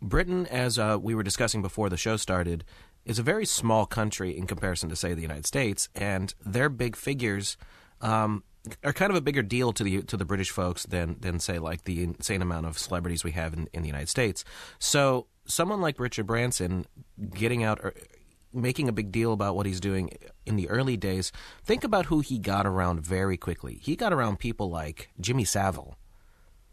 Britain, 0.02 0.46
as 0.48 0.78
uh, 0.78 0.98
we 1.02 1.16
were 1.16 1.24
discussing 1.24 1.62
before 1.62 1.90
the 1.90 1.98
show 1.98 2.18
started, 2.18 2.64
is 3.06 3.18
a 3.18 3.24
very 3.24 3.46
small 3.46 3.86
country 3.86 4.38
in 4.38 4.46
comparison 4.46 4.90
to, 4.90 4.96
say, 4.96 5.14
the 5.14 5.22
United 5.22 5.46
States, 5.46 5.90
and 5.96 6.36
their 6.46 6.70
big 6.70 6.96
figures 6.96 7.58
um, 8.02 8.44
are 8.84 8.94
kind 8.94 9.12
of 9.12 9.18
a 9.18 9.22
bigger 9.22 9.42
deal 9.42 9.74
to 9.74 9.84
the 9.84 10.02
to 10.04 10.18
the 10.18 10.26
British 10.26 10.52
folks 10.52 10.86
than 10.86 11.16
than 11.20 11.40
say 11.40 11.58
like 11.58 11.86
the 11.86 12.04
insane 12.04 12.42
amount 12.42 12.66
of 12.66 12.78
celebrities 12.78 13.24
we 13.24 13.32
have 13.32 13.54
in, 13.54 13.68
in 13.74 13.82
the 13.82 13.88
United 13.88 14.10
States. 14.10 14.44
So 14.80 15.28
someone 15.46 15.82
like 15.82 16.00
Richard 16.00 16.28
Branson 16.28 16.86
getting 17.34 17.64
out 17.64 17.80
or 17.82 17.94
making 18.54 18.90
a 18.90 18.92
big 18.92 19.12
deal 19.12 19.34
about 19.34 19.56
what 19.56 19.66
he's 19.66 19.80
doing 19.80 20.10
in 20.46 20.56
the 20.56 20.70
early 20.70 20.98
days. 20.98 21.32
Think 21.64 21.84
about 21.84 22.08
who 22.08 22.22
he 22.22 22.40
got 22.40 22.66
around 22.66 23.02
very 23.02 23.38
quickly. 23.38 23.80
He 23.82 23.96
got 23.96 24.14
around 24.14 24.40
people 24.40 24.70
like 24.70 25.10
Jimmy 25.20 25.46
Savile, 25.46 25.96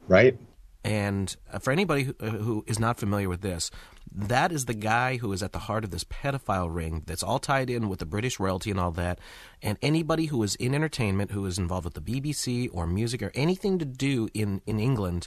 right? 0.09 0.37
And 0.85 1.35
uh, 1.51 1.59
for 1.59 1.73
anybody 1.73 2.05
who, 2.05 2.15
uh, 2.21 2.31
who 2.31 2.65
is 2.67 2.79
not 2.79 2.99
familiar 2.99 3.29
with 3.29 3.41
this, 3.41 3.71
that 4.13 4.53
is 4.53 4.67
the 4.67 4.75
guy 4.75 5.17
who 5.17 5.33
is 5.33 5.43
at 5.43 5.53
the 5.53 5.61
heart 5.61 5.83
of 5.83 5.91
this 5.91 6.05
pedophile 6.05 6.73
ring 6.73 7.03
that's 7.07 7.23
all 7.23 7.39
tied 7.39 7.71
in 7.71 7.89
with 7.89 7.99
the 7.99 8.07
British 8.07 8.39
royalty 8.39 8.71
and 8.71 8.79
all 8.79 8.93
that. 8.93 9.19
And 9.63 9.79
anybody 9.81 10.27
who 10.27 10.43
is 10.43 10.55
in 10.57 10.75
entertainment, 10.75 11.31
who 11.31 11.47
is 11.47 11.59
involved 11.59 11.87
with 11.87 11.95
the 11.95 12.01
BBC 12.01 12.69
or 12.73 12.87
music 12.87 13.23
or 13.23 13.33
anything 13.35 13.79
to 13.79 13.85
do 13.87 14.29
in, 14.35 14.61
in 14.67 14.79
England, 14.79 15.27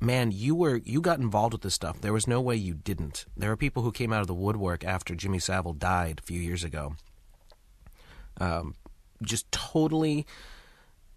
man, 0.00 0.32
you 0.32 0.54
were 0.54 0.80
you 0.84 1.02
got 1.02 1.18
involved 1.18 1.52
with 1.52 1.62
this 1.62 1.74
stuff. 1.74 2.00
There 2.00 2.12
was 2.12 2.26
no 2.26 2.40
way 2.40 2.56
you 2.56 2.74
didn't. 2.74 3.26
There 3.36 3.52
are 3.52 3.56
people 3.56 3.82
who 3.82 3.92
came 3.92 4.12
out 4.12 4.22
of 4.22 4.26
the 4.26 4.34
woodwork 4.34 4.82
after 4.82 5.14
Jimmy 5.14 5.38
Savile 5.38 5.74
died 5.74 6.20
a 6.22 6.26
few 6.26 6.40
years 6.40 6.64
ago. 6.64 6.96
Um, 8.38 8.74
just 9.22 9.52
totally 9.52 10.26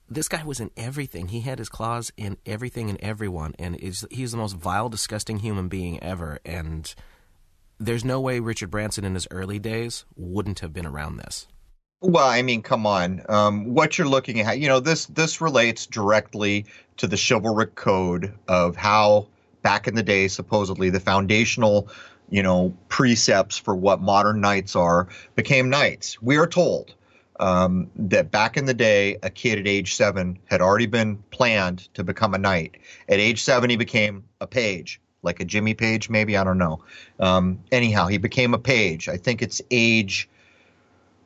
this 0.09 0.27
guy 0.27 0.43
was 0.43 0.59
in 0.59 0.71
everything. 0.77 1.29
He 1.29 1.41
had 1.41 1.59
his 1.59 1.69
claws 1.69 2.11
in 2.17 2.37
everything 2.45 2.89
and 2.89 2.99
everyone, 3.01 3.53
and 3.57 3.75
is 3.75 4.05
he's 4.11 4.31
the 4.31 4.37
most 4.37 4.55
vile, 4.55 4.89
disgusting 4.89 5.39
human 5.39 5.67
being 5.67 6.01
ever. 6.03 6.39
And 6.45 6.93
there's 7.79 8.05
no 8.05 8.19
way 8.19 8.39
Richard 8.39 8.69
Branson 8.69 9.05
in 9.05 9.13
his 9.13 9.27
early 9.31 9.59
days 9.59 10.05
wouldn't 10.15 10.59
have 10.59 10.73
been 10.73 10.85
around 10.85 11.17
this. 11.17 11.47
Well, 12.01 12.27
I 12.27 12.41
mean, 12.41 12.61
come 12.61 12.85
on. 12.85 13.21
Um, 13.29 13.73
what 13.73 13.97
you're 13.97 14.07
looking 14.07 14.41
at, 14.41 14.59
you 14.59 14.67
know, 14.67 14.81
this 14.81 15.05
this 15.05 15.39
relates 15.39 15.85
directly 15.85 16.65
to 16.97 17.07
the 17.07 17.17
chivalric 17.17 17.75
code 17.75 18.33
of 18.47 18.75
how 18.75 19.27
back 19.61 19.87
in 19.87 19.95
the 19.95 20.03
day, 20.03 20.27
supposedly 20.27 20.89
the 20.89 20.99
foundational, 20.99 21.87
you 22.29 22.43
know, 22.43 22.75
precepts 22.89 23.57
for 23.57 23.73
what 23.73 24.01
modern 24.01 24.41
knights 24.41 24.75
are 24.75 25.07
became 25.35 25.69
knights. 25.69 26.21
We 26.21 26.35
are 26.37 26.47
told 26.47 26.93
um, 27.39 27.89
that 27.95 28.31
back 28.31 28.57
in 28.57 28.65
the 28.65 28.73
day, 28.73 29.17
a 29.23 29.29
kid 29.29 29.59
at 29.59 29.67
age 29.67 29.95
seven 29.95 30.39
had 30.45 30.61
already 30.61 30.85
been 30.85 31.17
planned 31.31 31.93
to 31.93 32.03
become 32.03 32.33
a 32.33 32.37
knight. 32.37 32.77
At 33.09 33.19
age 33.19 33.41
seven, 33.41 33.69
he 33.69 33.75
became 33.75 34.23
a 34.41 34.47
page, 34.47 35.01
like 35.23 35.39
a 35.39 35.45
Jimmy 35.45 35.73
Page, 35.73 36.09
maybe 36.09 36.37
I 36.37 36.43
don't 36.43 36.57
know. 36.57 36.83
Um, 37.19 37.59
anyhow, 37.71 38.07
he 38.07 38.17
became 38.17 38.53
a 38.53 38.59
page. 38.59 39.09
I 39.09 39.17
think 39.17 39.41
it's 39.41 39.61
age 39.71 40.29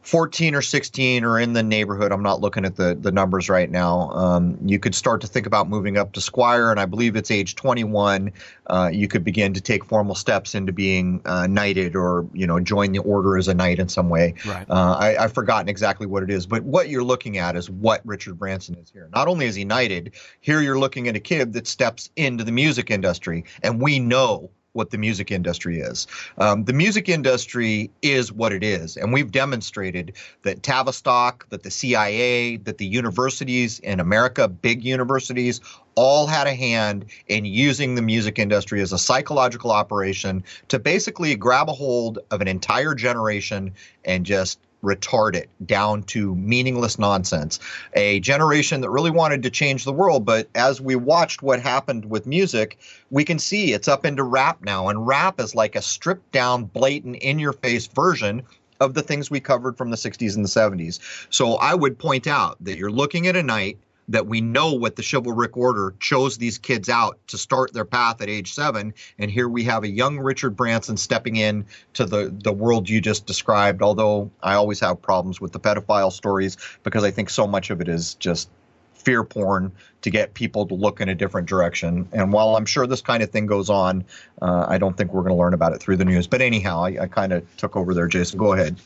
14 0.08 0.56
or 0.56 0.62
16 0.62 1.26
or 1.26 1.38
in 1.38 1.52
the 1.52 1.62
neighborhood. 1.62 2.14
I'm 2.14 2.24
not 2.24 2.40
looking 2.40 2.64
at 2.64 2.78
the, 2.78 2.98
the 2.98 3.12
numbers 3.12 3.50
right 3.50 3.70
now. 3.70 4.10
Um, 4.12 4.58
you 4.66 4.80
could 4.80 4.96
start 4.96 5.20
to 5.20 5.28
think 5.28 5.46
about 5.46 5.68
moving 5.68 5.98
up 5.98 6.14
to 6.14 6.22
Squire, 6.22 6.72
and 6.72 6.80
I 6.80 6.86
believe 6.86 7.18
it's 7.18 7.30
age 7.30 7.56
21. 7.56 8.32
Uh, 8.68 8.90
you 8.94 9.10
could 9.10 9.26
begin 9.26 9.54
to 9.54 9.60
take 9.60 9.84
formal 9.84 10.16
steps 10.16 10.56
into 10.56 10.72
being 10.72 11.22
uh, 11.26 11.46
knighted 11.48 11.94
or 11.94 12.26
you 12.32 12.48
know 12.48 12.58
join 12.62 12.94
the 12.94 13.00
order 13.00 13.38
as 13.38 13.50
a 13.50 13.54
knight 13.54 13.80
in 13.80 13.90
some 13.90 14.08
way. 14.08 14.34
Right. 14.46 14.66
Uh, 14.70 14.96
I, 14.98 15.26
I've 15.26 15.34
forgotten 15.34 15.68
exactly 15.68 16.08
what 16.08 16.24
it 16.24 16.30
is, 16.30 16.46
but 16.46 16.64
what 16.64 16.88
you're 16.88 17.04
looking 17.04 17.38
at 17.38 17.58
is 17.58 17.70
what 17.70 18.00
Richard 18.06 18.40
Branson 18.40 18.76
is 18.76 18.90
here. 18.90 19.10
Not 19.14 19.28
only 19.28 19.46
is 19.46 19.56
he 19.56 19.66
knighted, 19.66 20.14
here 20.40 20.62
you're 20.62 20.80
looking 20.80 21.10
at 21.10 21.18
a 21.18 21.20
kid 21.20 21.52
that 21.52 21.68
steps 21.68 22.12
into 22.16 22.46
the 22.46 22.54
music 22.54 22.90
industry, 22.92 23.44
and 23.62 23.82
we 23.82 24.00
know 24.00 24.52
what 24.78 24.92
the 24.92 24.98
music 24.98 25.32
industry 25.32 25.80
is. 25.80 26.08
Um, 26.38 26.64
the 26.64 26.74
music 26.74 27.10
industry 27.10 27.90
is 28.02 28.32
what 28.32 28.54
it 28.54 28.64
is, 28.64 28.96
and 28.96 29.12
we've 29.12 29.32
demonstrated 29.32 30.14
that 30.44 30.64
Tavistock, 30.64 31.50
that 31.50 31.64
the 31.64 31.72
CIA, 31.72 32.58
that 32.58 32.78
the 32.78 32.86
universities 32.86 33.80
in 33.80 34.00
America, 34.00 34.48
big 34.48 34.86
universities, 34.86 35.60
all 35.96 36.28
had 36.28 36.46
a 36.46 36.54
hand 36.54 37.06
in 37.28 37.44
using 37.44 37.96
the 37.96 38.04
music 38.04 38.38
industry 38.38 38.82
as 38.82 38.94
a 38.94 39.00
psychological 39.00 39.72
operation 39.72 40.44
to 40.68 40.78
basically 40.78 41.36
grab 41.36 41.68
a 41.70 41.74
hold 41.74 42.20
of 42.30 42.40
an 42.40 42.48
entire 42.48 42.94
generation 42.94 43.74
and 44.06 44.24
just 44.24 44.60
retard 44.84 45.36
it 45.36 45.50
down 45.66 46.04
to 46.04 46.36
meaningless 46.36 47.00
nonsense. 47.00 47.60
A 47.94 48.20
generation 48.20 48.82
that 48.82 48.90
really 48.90 49.12
wanted 49.12 49.44
to 49.44 49.50
change 49.50 49.84
the 49.84 49.94
world, 49.94 50.26
but 50.26 50.48
as 50.56 50.80
we 50.80 50.96
watched 50.96 51.42
what 51.42 51.62
happened 51.62 52.06
with 52.06 52.28
music, 52.28 52.78
we 53.10 53.24
can 53.24 53.40
see 53.40 53.74
it's 53.74 53.88
up 53.88 54.06
into 54.06 54.24
rap 54.24 54.62
now. 54.62 54.90
And 54.90 55.08
rap 55.08 55.40
is 55.40 55.56
like 55.56 55.76
a 55.76 55.82
stripped 55.82 56.32
down, 56.32 56.66
blatant, 56.66 57.18
in 57.18 57.40
your 57.40 57.54
face 57.54 57.88
version 57.88 58.44
of 58.80 58.94
the 58.94 59.02
things 59.02 59.32
we 59.32 59.40
covered 59.40 59.78
from 59.78 59.90
the 59.90 59.98
60s 59.98 60.36
and 60.36 60.46
the 60.46 60.50
70s. 60.50 61.00
So 61.30 61.56
I 61.56 61.74
would 61.74 61.98
point 61.98 62.28
out 62.28 62.58
that 62.64 62.78
you're 62.78 62.92
looking 62.92 63.28
at 63.28 63.36
a 63.36 63.44
night 63.44 63.78
that 64.08 64.28
we 64.28 64.42
know 64.42 64.74
what 64.74 64.96
the 64.96 65.04
chivalric 65.04 65.58
order 65.58 65.94
chose 66.00 66.38
these 66.38 66.58
kids 66.58 66.90
out 66.90 67.20
to 67.28 67.38
start 67.38 67.74
their 67.74 67.86
path 67.86 68.22
at 68.22 68.30
age 68.30 68.54
seven. 68.54 68.94
And 69.20 69.30
here 69.30 69.50
we 69.50 69.64
have 69.66 69.84
a 69.84 69.90
young 69.90 70.18
Richard 70.18 70.56
Branson 70.56 70.98
stepping 70.98 71.36
in 71.36 71.66
to 71.94 72.06
the, 72.06 72.34
the 72.44 72.54
world 72.54 72.90
you 72.90 73.02
just 73.02 73.26
described. 73.26 73.82
Although 73.82 74.32
I 74.44 74.54
always 74.54 74.80
have 74.80 75.02
problems 75.02 75.42
with 75.42 75.52
the 75.52 75.60
pedophile 75.60 76.12
stories 76.12 76.58
because 76.84 77.04
I 77.04 77.12
think 77.12 77.30
so 77.30 77.48
much 77.48 77.70
of 77.70 77.82
it 77.82 77.88
is 77.88 78.16
just 78.16 78.50
fear 78.94 79.24
porn 79.24 79.72
to 80.02 80.10
get 80.10 80.34
people 80.34 80.66
to 80.66 80.74
look 80.74 81.00
in 81.00 81.08
a 81.08 81.16
different 81.16 81.48
direction. 81.48 82.08
And 82.12 82.34
while 82.34 82.58
I'm 82.58 82.66
sure 82.66 82.86
this 82.86 83.02
kind 83.02 83.24
of 83.24 83.30
thing 83.30 83.46
goes 83.46 83.70
on, 83.70 84.04
uh, 84.42 84.66
I 84.68 84.78
don't 84.78 84.98
think 84.98 85.14
we're 85.14 85.22
going 85.22 85.34
to 85.34 85.38
learn 85.38 85.54
about 85.54 85.74
it 85.74 85.80
through 85.80 85.96
the 85.98 86.06
news. 86.06 86.28
But 86.28 86.42
anyhow, 86.42 86.84
I, 86.84 87.04
I 87.04 87.08
kind 87.08 87.32
of 87.32 87.44
took 87.58 87.76
over 87.76 87.94
there, 87.94 88.08
Jason. 88.08 88.38
Go 88.38 88.54
ahead. 88.54 88.78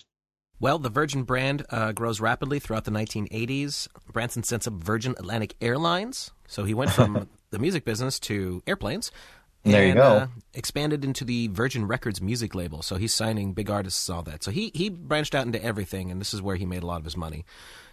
Well, 0.61 0.77
the 0.77 0.89
Virgin 0.89 1.23
brand 1.23 1.65
uh, 1.71 1.91
grows 1.91 2.19
rapidly 2.19 2.59
throughout 2.59 2.85
the 2.85 2.91
1980s. 2.91 3.87
Branson 4.13 4.43
sets 4.43 4.67
up 4.67 4.73
Virgin 4.73 5.15
Atlantic 5.17 5.55
Airlines. 5.59 6.29
So 6.47 6.65
he 6.65 6.75
went 6.75 6.91
from 6.91 7.27
the 7.49 7.57
music 7.57 7.83
business 7.83 8.19
to 8.19 8.61
airplanes. 8.67 9.11
And, 9.65 9.73
there 9.73 9.87
you 9.87 9.95
go. 9.95 10.03
Uh, 10.03 10.27
expanded 10.53 11.03
into 11.03 11.25
the 11.25 11.47
Virgin 11.47 11.87
Records 11.87 12.21
music 12.21 12.53
label. 12.53 12.83
So 12.83 12.97
he's 12.97 13.11
signing 13.11 13.53
big 13.53 13.71
artists, 13.71 14.07
all 14.07 14.21
that. 14.21 14.43
So 14.43 14.51
he, 14.51 14.71
he 14.75 14.89
branched 14.89 15.33
out 15.33 15.47
into 15.47 15.63
everything, 15.63 16.11
and 16.11 16.21
this 16.21 16.31
is 16.31 16.43
where 16.43 16.57
he 16.57 16.65
made 16.67 16.83
a 16.83 16.85
lot 16.85 16.99
of 16.99 17.05
his 17.05 17.17
money. 17.17 17.43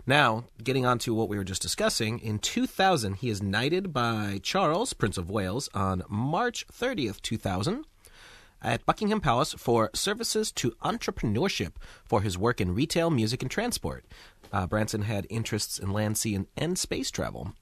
Now, 0.06 0.44
getting 0.62 0.84
on 0.84 0.98
to 1.00 1.14
what 1.14 1.30
we 1.30 1.38
were 1.38 1.44
just 1.44 1.62
discussing, 1.62 2.18
in 2.18 2.38
2000, 2.38 3.14
he 3.14 3.30
is 3.30 3.42
knighted 3.42 3.94
by 3.94 4.40
Charles, 4.42 4.92
Prince 4.92 5.16
of 5.16 5.30
Wales, 5.30 5.70
on 5.72 6.02
March 6.08 6.66
30th, 6.68 7.22
2000 7.22 7.86
at 8.62 8.84
Buckingham 8.86 9.20
Palace 9.20 9.54
for 9.54 9.90
services 9.94 10.50
to 10.52 10.72
entrepreneurship 10.82 11.72
for 12.04 12.22
his 12.22 12.36
work 12.36 12.60
in 12.60 12.74
retail, 12.74 13.10
music, 13.10 13.42
and 13.42 13.50
transport. 13.50 14.04
Uh, 14.52 14.66
Branson 14.66 15.02
had 15.02 15.26
interests 15.30 15.78
in 15.78 15.92
land, 15.92 16.18
sea, 16.18 16.34
and, 16.34 16.46
and 16.56 16.78
space 16.78 17.10
travel. 17.10 17.52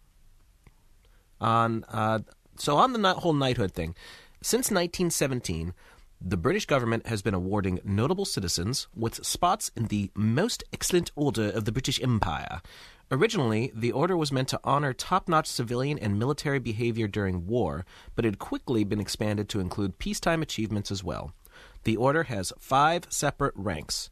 On 1.40 1.84
uh, 1.88 2.20
so 2.58 2.76
on 2.76 2.92
the 2.92 3.14
whole 3.14 3.34
knighthood 3.34 3.72
thing, 3.72 3.94
since 4.42 4.70
1917, 4.70 5.74
the 6.20 6.36
British 6.36 6.64
government 6.64 7.06
has 7.06 7.20
been 7.20 7.34
awarding 7.34 7.80
notable 7.84 8.24
citizens 8.24 8.88
with 8.94 9.24
spots 9.24 9.70
in 9.76 9.88
the 9.88 10.10
Most 10.14 10.64
Excellent 10.72 11.10
Order 11.14 11.50
of 11.50 11.66
the 11.66 11.72
British 11.72 12.02
Empire, 12.02 12.62
Originally, 13.10 13.70
the 13.74 13.92
order 13.92 14.16
was 14.16 14.32
meant 14.32 14.48
to 14.48 14.60
honor 14.64 14.92
top 14.92 15.28
notch 15.28 15.46
civilian 15.46 15.98
and 15.98 16.18
military 16.18 16.58
behavior 16.58 17.06
during 17.06 17.46
war, 17.46 17.86
but 18.14 18.24
it 18.24 18.28
had 18.28 18.38
quickly 18.38 18.82
been 18.82 19.00
expanded 19.00 19.48
to 19.48 19.60
include 19.60 19.98
peacetime 19.98 20.42
achievements 20.42 20.90
as 20.90 21.04
well. 21.04 21.32
The 21.84 21.96
order 21.96 22.24
has 22.24 22.52
five 22.58 23.04
separate 23.08 23.54
ranks. 23.56 24.10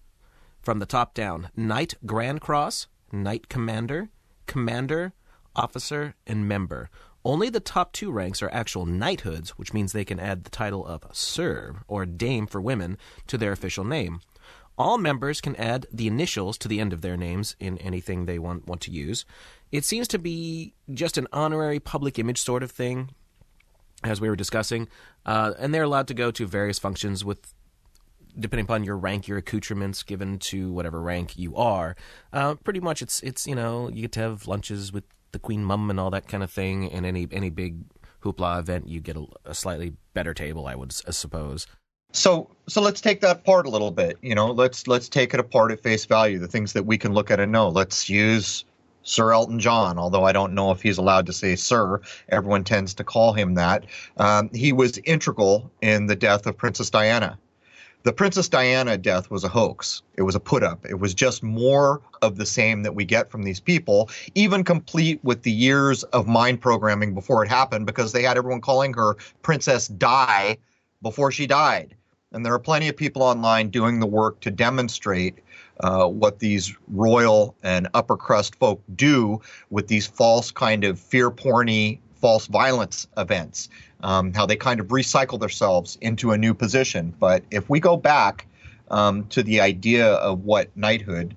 From 0.63 0.79
the 0.79 0.87
top 0.87 1.13
down 1.13 1.51
Knight 1.57 1.95
Grand 2.07 2.41
Cross, 2.41 2.87
Knight 3.11 3.49
Commander, 3.49 4.11
Commander, 4.47 5.13
Officer, 5.57 6.15
and 6.27 6.49
Member. 6.49 6.89
Only 7.25 7.49
the 7.49 7.61
top 7.61 7.93
two 7.93 8.13
ranks 8.13 8.43
are 8.43 8.51
actual 8.53 8.87
knighthoods, 8.87 9.51
which 9.51 9.73
means 9.73 9.93
they 9.93 10.05
can 10.05 10.21
add 10.21 10.45
the 10.45 10.51
title 10.51 10.87
of 10.87 11.05
Sir 11.13 11.77
or 11.89 12.07
Dame 12.07 12.47
for 12.47 12.61
women 12.61 12.99
to 13.27 13.39
their 13.39 13.53
official 13.53 13.85
name. 13.85 14.21
All 14.77 14.99
members 14.99 15.41
can 15.41 15.55
add 15.57 15.87
the 15.93 16.07
initials 16.07 16.59
to 16.59 16.69
the 16.69 16.81
end 16.81 16.93
of 16.93 17.01
their 17.01 17.17
names 17.17 17.55
in 17.61 17.79
anything 17.79 18.27
they 18.27 18.39
want, 18.39 18.67
want 18.67 18.81
to 18.83 18.91
use. 18.91 19.25
It 19.71 19.85
seems 19.85 20.09
to 20.09 20.19
be 20.19 20.75
just 20.93 21.17
an 21.17 21.29
honorary 21.33 21.81
public 21.81 22.19
image 22.19 22.41
sort 22.41 22.63
of 22.63 22.71
thing, 22.71 23.11
as 24.03 24.21
we 24.21 24.29
were 24.29 24.37
discussing, 24.37 24.89
uh, 25.25 25.53
and 25.59 25.73
they're 25.73 25.83
allowed 25.85 26.09
to 26.09 26.15
go 26.15 26.31
to 26.31 26.47
various 26.47 26.79
functions 26.79 27.25
with 27.25 27.55
depending 28.39 28.65
upon 28.65 28.83
your 28.83 28.97
rank, 28.97 29.29
your 29.29 29.39
accoutrements 29.39 30.03
given 30.03 30.39
to 30.41 30.73
whatever 30.73 31.01
rank 31.01 31.39
you 31.39 31.55
are. 31.57 31.95
Uh, 32.33 32.55
pretty 32.57 32.81
much, 32.81 33.01
it's 33.01 33.23
it's 33.23 33.47
you 33.47 33.55
know 33.55 33.89
you 33.89 34.03
get 34.03 34.13
to 34.13 34.21
have 34.21 34.47
lunches 34.47 34.93
with 34.93 35.05
the 35.33 35.39
queen 35.39 35.65
mum 35.65 35.91
and 35.91 36.01
all 36.01 36.11
that 36.11 36.29
kind 36.29 36.43
of 36.43 36.51
thing, 36.51 36.91
and 36.91 37.07
any 37.07 37.29
any 37.31 37.51
big 37.51 37.85
hoopla 38.23 38.59
event, 38.59 38.89
you 38.89 39.01
get 39.01 39.17
a, 39.17 39.27
a 39.45 39.55
slightly 39.55 39.93
better 40.15 40.35
table, 40.35 40.67
I 40.67 40.75
would 40.75 40.95
I 41.07 41.13
suppose. 41.13 41.67
So 42.15 42.49
so 42.69 42.81
let's 42.81 43.01
take 43.01 43.21
that 43.23 43.39
apart 43.39 43.67
a 43.67 43.71
little 43.71 43.91
bit. 43.91 44.17
You 44.23 44.37
know, 44.37 44.51
let's 44.51 44.87
let's 44.87 45.09
take 45.09 45.35
it 45.35 45.41
apart 45.41 45.73
at 45.73 45.83
face 45.83 46.05
value. 46.05 46.39
The 46.39 46.47
things 46.47 46.73
that 46.73 46.87
we 46.87 46.97
can 46.97 47.13
look 47.13 47.31
at 47.31 47.41
and 47.41 47.51
know. 47.51 47.69
Let's 47.69 48.09
use 48.09 48.65
Sir 49.03 49.33
Elton 49.33 49.59
John, 49.59 49.99
although 49.99 50.25
I 50.25 50.33
don't 50.33 50.55
know 50.55 50.71
if 50.71 50.81
he's 50.81 50.97
allowed 50.97 51.27
to 51.27 51.33
say 51.33 51.57
Sir. 51.57 52.01
Everyone 52.29 52.63
tends 52.63 52.95
to 52.95 53.05
call 53.05 53.33
him 53.33 53.55
that. 53.55 53.87
Um, 54.17 54.49
he 54.55 54.73
was 54.73 54.99
integral 54.99 55.71
in 55.83 56.07
the 56.07 56.15
death 56.15 56.47
of 56.47 56.57
Princess 56.57 56.89
Diana. 56.89 57.37
The 58.05 58.13
Princess 58.13 58.49
Diana 58.49 58.97
death 58.97 59.29
was 59.29 59.43
a 59.43 59.49
hoax. 59.49 60.03
It 60.17 60.23
was 60.23 60.37
a 60.37 60.41
put 60.41 60.63
up. 60.63 60.87
It 60.87 61.01
was 61.01 61.15
just 61.15 61.43
more 61.43 62.01
of 62.23 62.37
the 62.37 62.47
same 62.47 62.85
that 62.85 62.95
we 62.95 63.05
get 63.05 63.31
from 63.31 63.43
these 63.43 63.61
people, 63.61 64.09
even 64.37 64.63
complete 64.63 65.19
with 65.25 65.43
the 65.43 65.51
years 65.51 66.05
of 66.05 66.29
mind 66.29 66.61
programming 66.61 67.13
before 67.13 67.43
it 67.43 67.49
happened, 67.49 67.87
because 67.87 68.13
they 68.13 68.23
had 68.23 68.39
everyone 68.39 68.61
calling 68.61 68.95
her 68.95 69.17
Princess 69.43 69.89
Di 69.89 70.59
before 71.03 71.33
she 71.33 71.47
died. 71.47 71.97
And 72.35 72.45
there 72.45 72.53
are 72.53 72.59
plenty 72.59 72.89
of 72.89 72.97
people 72.97 73.23
online 73.23 73.71
doing 73.71 74.01
the 74.01 74.07
work 74.07 74.41
to 74.41 74.51
demonstrate 74.51 75.39
uh, 75.81 76.07
what 76.07 76.41
these 76.41 76.77
royal 76.89 77.57
and 77.63 77.89
upper 77.95 78.17
crust 78.17 78.57
folk 78.57 78.83
do 78.95 79.41
with 79.71 79.89
these 79.89 80.07
false 80.07 80.51
kind 80.51 80.85
of 80.85 80.99
fear 80.99 81.31
porny 81.31 82.01
false 82.25 82.47
violence 82.47 83.07
events, 83.19 83.69
um, 84.03 84.33
how 84.33 84.47
they 84.47 84.57
kind 84.57 84.81
of 84.81 84.87
recycle 84.89 85.39
themselves 85.39 85.99
into 86.01 86.33
a 86.33 86.39
new 86.39 86.55
position. 86.55 87.15
But 87.19 87.45
if 87.51 87.69
we 87.69 87.81
go 87.81 87.99
back 87.99 88.47
um, 88.91 89.27
to 89.27 89.43
the 89.43 89.61
idea 89.61 90.07
of 90.07 90.45
what 90.45 90.75
knighthood 90.75 91.37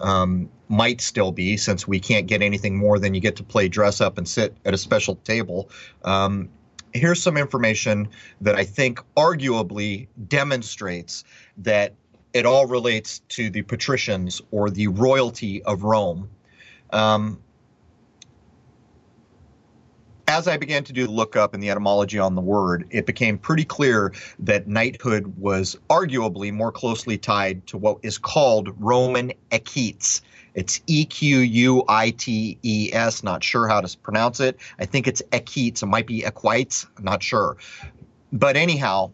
um, 0.00 0.48
might 0.68 1.00
still 1.00 1.32
be, 1.32 1.56
since 1.56 1.88
we 1.88 1.98
can't 1.98 2.26
get 2.28 2.40
anything 2.40 2.76
more 2.76 3.00
than 3.00 3.14
you 3.14 3.20
get 3.20 3.36
to 3.36 3.42
play 3.42 3.66
dress 3.68 4.00
up 4.00 4.16
and 4.16 4.28
sit 4.28 4.56
at 4.64 4.74
a 4.74 4.78
special 4.78 5.16
table, 5.16 5.70
um, 6.04 6.48
here's 6.92 7.22
some 7.22 7.36
information 7.36 8.08
that 8.40 8.54
I 8.54 8.64
think 8.64 9.00
arguably 9.16 10.08
demonstrates 10.28 11.24
that 11.58 11.94
it 12.32 12.46
all 12.46 12.66
relates 12.66 13.20
to 13.30 13.50
the 13.50 13.62
patricians 13.62 14.40
or 14.50 14.70
the 14.70 14.88
royalty 14.88 15.62
of 15.62 15.82
Rome. 15.82 16.28
Um, 16.90 17.40
as 20.28 20.46
I 20.46 20.58
began 20.58 20.84
to 20.84 20.92
do 20.92 21.06
the 21.06 21.12
lookup 21.12 21.54
and 21.54 21.62
the 21.62 21.70
etymology 21.70 22.18
on 22.18 22.34
the 22.34 22.42
word, 22.42 22.86
it 22.90 23.06
became 23.06 23.38
pretty 23.38 23.64
clear 23.64 24.12
that 24.40 24.68
knighthood 24.68 25.38
was 25.38 25.74
arguably 25.88 26.52
more 26.52 26.70
closely 26.70 27.16
tied 27.16 27.66
to 27.68 27.78
what 27.78 27.98
is 28.02 28.18
called 28.18 28.74
Roman 28.78 29.32
equites. 29.50 30.20
It's 30.54 30.80
E 30.86 31.04
Q 31.04 31.38
U 31.38 31.84
I 31.88 32.10
T 32.10 32.58
E 32.62 32.90
S. 32.92 33.22
Not 33.22 33.44
sure 33.44 33.68
how 33.68 33.80
to 33.80 33.98
pronounce 33.98 34.40
it. 34.40 34.58
I 34.78 34.86
think 34.86 35.06
it's 35.06 35.22
equites. 35.32 35.82
It 35.82 35.86
might 35.86 36.06
be 36.06 36.24
equites. 36.24 36.86
Not 37.00 37.22
sure. 37.22 37.56
But 38.32 38.56
anyhow, 38.56 39.12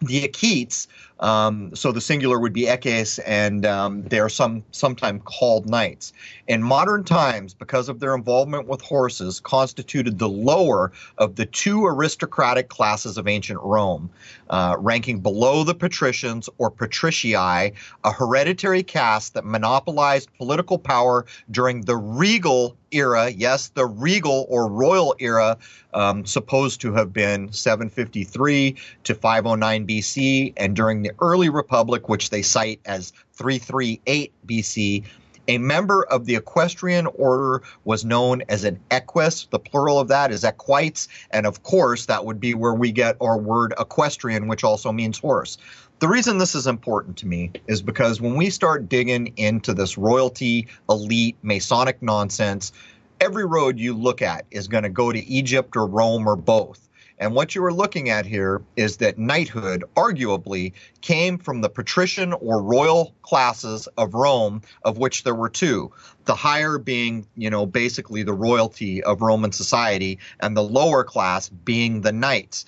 the 0.00 0.24
equites 0.24 0.88
um, 1.20 1.74
so 1.74 1.92
the 1.92 2.00
singular 2.00 2.38
would 2.38 2.52
be 2.52 2.62
eques, 2.62 3.20
and 3.24 3.64
um, 3.64 4.02
they 4.02 4.18
are 4.18 4.28
some 4.28 4.64
sometimes 4.72 5.22
called 5.24 5.68
knights. 5.68 6.12
In 6.48 6.62
modern 6.62 7.04
times, 7.04 7.54
because 7.54 7.88
of 7.88 8.00
their 8.00 8.14
involvement 8.14 8.66
with 8.66 8.80
horses, 8.82 9.40
constituted 9.40 10.18
the 10.18 10.28
lower 10.28 10.92
of 11.18 11.36
the 11.36 11.46
two 11.46 11.86
aristocratic 11.86 12.68
classes 12.68 13.16
of 13.16 13.28
ancient 13.28 13.60
Rome, 13.62 14.10
uh, 14.50 14.76
ranking 14.78 15.20
below 15.20 15.64
the 15.64 15.74
patricians 15.74 16.48
or 16.58 16.70
patricii, 16.70 17.72
a 18.04 18.12
hereditary 18.12 18.82
caste 18.82 19.34
that 19.34 19.44
monopolized 19.44 20.28
political 20.36 20.78
power 20.78 21.26
during 21.50 21.82
the 21.82 21.96
regal 21.96 22.76
era, 22.94 23.30
yes, 23.30 23.68
the 23.68 23.86
regal 23.86 24.46
or 24.48 24.68
royal 24.68 25.14
era, 25.18 25.58
um, 25.92 26.24
supposed 26.24 26.80
to 26.80 26.92
have 26.92 27.12
been 27.12 27.52
753 27.52 28.76
to 29.04 29.14
509 29.14 29.86
BC, 29.86 30.52
and 30.56 30.76
during 30.76 31.03
the 31.04 31.12
early 31.20 31.48
republic, 31.48 32.08
which 32.08 32.30
they 32.30 32.42
cite 32.42 32.80
as 32.84 33.12
338 33.32 34.32
BC, 34.46 35.04
a 35.46 35.58
member 35.58 36.04
of 36.04 36.24
the 36.24 36.36
equestrian 36.36 37.06
order 37.06 37.62
was 37.84 38.04
known 38.04 38.42
as 38.48 38.64
an 38.64 38.80
equus. 38.90 39.46
The 39.50 39.58
plural 39.58 39.98
of 39.98 40.08
that 40.08 40.32
is 40.32 40.42
equites. 40.42 41.08
And 41.30 41.46
of 41.46 41.62
course, 41.62 42.06
that 42.06 42.24
would 42.24 42.40
be 42.40 42.54
where 42.54 42.74
we 42.74 42.92
get 42.92 43.16
our 43.20 43.36
word 43.36 43.74
equestrian, 43.78 44.48
which 44.48 44.64
also 44.64 44.90
means 44.90 45.18
horse. 45.18 45.58
The 46.00 46.08
reason 46.08 46.38
this 46.38 46.54
is 46.54 46.66
important 46.66 47.16
to 47.18 47.26
me 47.26 47.52
is 47.66 47.82
because 47.82 48.20
when 48.20 48.36
we 48.36 48.50
start 48.50 48.88
digging 48.88 49.32
into 49.36 49.74
this 49.74 49.96
royalty, 49.96 50.66
elite, 50.88 51.36
Masonic 51.42 52.02
nonsense, 52.02 52.72
every 53.20 53.44
road 53.46 53.78
you 53.78 53.94
look 53.94 54.20
at 54.20 54.44
is 54.50 54.66
going 54.66 54.82
to 54.82 54.90
go 54.90 55.12
to 55.12 55.24
Egypt 55.26 55.76
or 55.76 55.86
Rome 55.86 56.26
or 56.26 56.36
both. 56.36 56.83
And 57.18 57.34
what 57.34 57.54
you 57.54 57.64
are 57.64 57.72
looking 57.72 58.10
at 58.10 58.26
here 58.26 58.62
is 58.76 58.96
that 58.96 59.18
knighthood 59.18 59.84
arguably 59.96 60.72
came 61.00 61.38
from 61.38 61.60
the 61.60 61.68
patrician 61.68 62.32
or 62.32 62.60
royal 62.60 63.14
classes 63.22 63.88
of 63.96 64.14
Rome, 64.14 64.62
of 64.84 64.98
which 64.98 65.22
there 65.22 65.34
were 65.34 65.48
two. 65.48 65.92
The 66.24 66.34
higher 66.34 66.78
being, 66.78 67.26
you 67.36 67.50
know, 67.50 67.66
basically 67.66 68.24
the 68.24 68.32
royalty 68.32 69.02
of 69.02 69.22
Roman 69.22 69.52
society, 69.52 70.18
and 70.40 70.56
the 70.56 70.62
lower 70.62 71.04
class 71.04 71.48
being 71.48 72.00
the 72.00 72.12
knights 72.12 72.64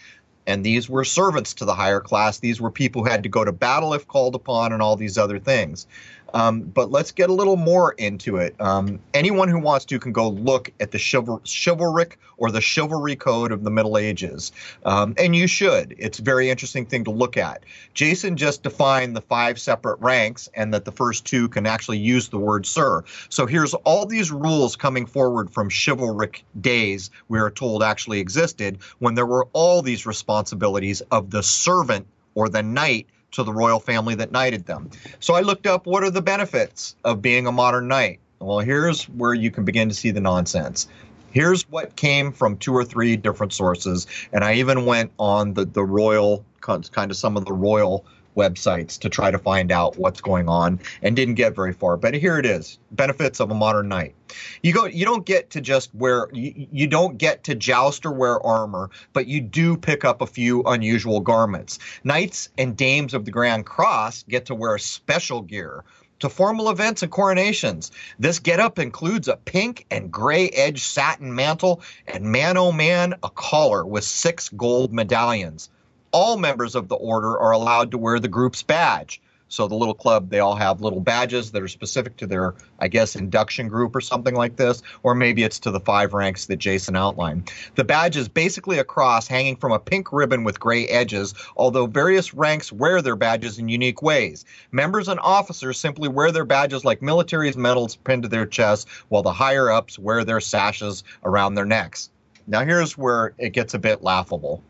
and 0.47 0.65
these 0.65 0.89
were 0.89 1.05
servants 1.05 1.55
to 1.55 1.65
the 1.65 1.75
higher 1.75 2.01
class. 2.01 2.39
These 2.39 2.61
were 2.61 2.71
people 2.71 3.03
who 3.03 3.11
had 3.11 3.25
to 3.25 3.29
go 3.29 3.45
to 3.45 3.53
battle 3.53 3.95
if 3.95 4.07
called 4.07 4.35
upon, 4.35 4.73
and 4.73 4.81
all 4.81 4.97
these 4.97 5.19
other 5.19 5.39
things. 5.39 5.87
Um, 6.35 6.63
but 6.63 6.91
let's 6.91 7.13
get 7.13 7.31
a 7.31 7.33
little 7.33 7.57
more 7.57 7.93
into 7.93 8.37
it. 8.37 8.61
Um, 8.61 8.99
anyone 9.15 9.49
who 9.49 9.59
wants 9.59 9.85
to 9.87 9.99
can 9.99 10.13
go 10.13 10.29
look 10.29 10.71
at 10.81 10.91
the 10.91 10.99
chival- 10.99 11.41
chivalric 11.45 12.19
or 12.37 12.51
the 12.51 12.61
chivalry 12.61 13.17
code 13.17 13.53
of 13.53 13.65
the 13.65 13.71
Middle 13.71 13.97
Ages, 13.97 14.53
um, 14.85 15.15
and 15.19 15.35
you 15.35 15.47
should. 15.47 15.95
It's 15.99 16.19
a 16.19 16.23
very 16.23 16.51
interesting 16.51 16.85
thing 16.85 17.05
to 17.05 17.11
look 17.11 17.37
at. 17.37 17.65
Jason 17.95 18.37
just 18.37 18.63
defined 18.63 19.17
the 19.17 19.21
five 19.23 19.59
separate 19.59 19.99
ranks, 20.01 20.49
and 20.55 20.75
that 20.75 20.85
the 20.85 20.93
first 20.93 21.25
two 21.25 21.49
can 21.49 21.67
actually 21.67 21.99
use 21.99 22.29
the 22.29 22.39
word 22.39 22.67
sir. 22.67 23.05
So 23.29 23.47
here's 23.47 23.75
all 23.75 24.07
these 24.07 24.31
rules 24.31 24.77
coming 24.77 25.07
forward 25.07 25.51
from 25.51 25.71
chivalric 25.71 26.45
days 26.61 27.11
we 27.29 27.39
are 27.39 27.51
told 27.51 27.83
actually 27.83 28.21
existed 28.21 28.79
when 28.99 29.15
there 29.15 29.27
were 29.27 29.47
all 29.53 29.83
these 29.83 30.07
responsibilities 30.07 31.01
of 31.11 31.31
the 31.31 31.43
servant 31.43 32.07
or 32.35 32.49
the 32.49 32.63
knight 32.63 33.07
to 33.33 33.43
the 33.43 33.53
royal 33.53 33.81
family 33.81 34.15
that 34.17 34.33
knighted 34.33 34.67
them. 34.67 34.91
So 35.21 35.35
I 35.35 35.41
looked 35.41 35.67
up 35.67 35.87
what 35.87 36.03
are 36.03 36.11
the 36.11 36.23
benefits 36.23 36.97
of 37.05 37.23
being 37.23 37.47
a 37.47 37.53
modern 37.53 37.89
knight. 37.89 38.21
Well, 38.39 38.61
here's 38.61 39.05
where 39.11 39.35
you 39.35 39.51
can 39.51 39.65
begin 39.65 39.89
to 39.89 39.95
see 39.95 40.11
the 40.11 40.21
nonsense. 40.21 40.89
Here's 41.31 41.63
what 41.69 41.97
came 41.97 42.33
from 42.33 42.57
two 42.57 42.73
or 42.73 42.85
three 42.85 43.17
different 43.17 43.53
sources, 43.53 44.07
and 44.33 44.43
I 44.43 44.55
even 44.55 44.87
went 44.87 45.13
on 45.19 45.55
the 45.55 45.65
the 45.67 45.85
royal 45.85 46.45
kind 46.61 47.11
of 47.11 47.17
some 47.17 47.37
of 47.37 47.45
the 47.45 47.53
royal 47.53 48.05
websites 48.37 48.99
to 49.01 49.09
try 49.09 49.31
to 49.31 49.39
find 49.39 49.73
out 49.73 49.99
what's 49.99 50.21
going 50.21 50.49
on 50.49 50.79
and 51.03 51.17
didn't 51.17 51.35
get 51.35 51.55
very 51.55 51.73
far. 51.73 51.97
But 51.97 52.15
here 52.15 52.39
it 52.39 52.47
is: 52.47 52.79
benefits 52.93 53.41
of 53.41 53.51
a 53.51 53.55
modern 53.55 53.89
knight. 53.89 54.15
You 54.63 54.73
go. 54.73 54.87
You 54.87 55.05
don't 55.05 55.27
get 55.27 55.51
to 55.51 55.61
just 55.61 55.95
wear. 55.95 56.29
You, 56.33 56.69
you 56.71 56.87
don't 56.87 57.19
get 57.19 57.45
to 57.45 57.55
joust 57.55 58.07
or 58.07 58.13
wear 58.13 58.41
armor, 58.45 58.91
but 59.13 59.27
you 59.27 59.41
do 59.41 59.77
pick 59.77 60.05
up 60.05 60.21
a 60.21 60.27
few 60.27 60.63
unusual 60.65 61.21
garments. 61.21 61.79
Knights 62.05 62.51
and 62.59 62.77
dames 62.77 63.15
of 63.15 63.25
the 63.25 63.31
Grand 63.31 63.67
Cross 63.67 64.25
get 64.29 64.47
to 64.47 64.55
wear 64.55 64.79
special 64.79 65.43
gear 65.43 65.85
to 66.19 66.29
formal 66.29 66.71
events 66.71 67.03
and 67.03 67.13
coronations. 67.13 67.91
This 68.19 68.39
getup 68.39 68.79
includes 68.79 69.29
a 69.29 69.37
pink 69.37 69.87
and 69.91 70.11
gray 70.11 70.49
edged 70.49 70.83
satin 70.83 71.35
mantle 71.35 71.83
and 72.07 72.25
man 72.25 72.57
oh 72.57 72.73
man, 72.73 73.15
a 73.23 73.31
collar 73.31 73.85
with 73.85 74.05
six 74.05 74.49
gold 74.49 74.93
medallions 74.93 75.69
all 76.17 76.39
members 76.39 76.75
of 76.75 76.89
the 76.89 76.95
order 76.95 77.39
are 77.39 77.53
allowed 77.53 77.91
to 77.91 77.99
wear 77.99 78.19
the 78.19 78.27
group's 78.27 78.63
badge. 78.63 79.21
So 79.49 79.69
the 79.69 79.75
little 79.75 79.93
club, 79.93 80.31
they 80.31 80.41
all 80.41 80.57
have 80.57 80.81
little 80.81 80.99
badges 80.99 81.51
that 81.51 81.63
are 81.63 81.69
specific 81.69 82.17
to 82.17 82.27
their, 82.27 82.55
I 82.79 82.89
guess, 82.89 83.17
induction 83.17 83.69
group 83.69 83.95
or 83.95 84.01
something 84.01 84.35
like 84.35 84.57
this, 84.57 84.83
or 85.03 85.15
maybe 85.15 85.43
it's 85.43 85.59
to 85.59 85.71
the 85.71 85.79
five 85.79 86.15
ranks 86.15 86.47
that 86.47 86.57
Jason 86.57 86.97
outlined. 86.97 87.53
The 87.75 87.85
badge 87.85 88.17
is 88.17 88.29
basically 88.29 88.79
a 88.79 88.83
cross 88.83 89.27
hanging 89.27 89.57
from 89.57 89.73
a 89.73 89.79
pink 89.79 90.11
ribbon 90.11 90.43
with 90.43 90.59
gray 90.59 90.87
edges, 90.87 91.35
although 91.55 91.87
various 91.87 92.33
ranks 92.33 92.73
wear 92.73 93.03
their 93.03 93.15
badges 93.15 93.59
in 93.59 93.69
unique 93.69 94.01
ways. 94.01 94.47
Members 94.73 95.09
and 95.09 95.21
officers 95.21 95.79
simply 95.79 96.09
wear 96.09 96.33
their 96.33 96.47
badges 96.47 96.83
like 96.83 97.03
military's 97.03 97.59
medals 97.59 97.97
pinned 97.97 98.23
to 98.23 98.29
their 98.31 98.47
chests, 98.47 98.91
while 99.09 99.23
the 99.23 99.33
higher 99.35 99.71
ups 99.71 99.99
wear 99.99 100.25
their 100.25 100.41
sashes 100.41 101.05
around 101.25 101.57
their 101.57 101.67
necks. 101.67 102.09
Now 102.47 102.65
here's 102.65 102.97
where 102.97 103.35
it 103.37 103.51
gets 103.51 103.75
a 103.75 103.79
bit 103.79 104.03
laughable. 104.03 104.63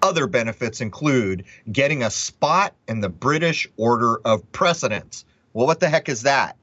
Other 0.00 0.26
benefits 0.26 0.80
include 0.80 1.44
getting 1.70 2.02
a 2.02 2.10
spot 2.10 2.74
in 2.86 3.00
the 3.00 3.08
British 3.08 3.68
Order 3.76 4.20
of 4.24 4.50
Precedence. 4.52 5.24
Well, 5.52 5.66
what 5.66 5.80
the 5.80 5.88
heck 5.88 6.08
is 6.08 6.22
that? 6.22 6.56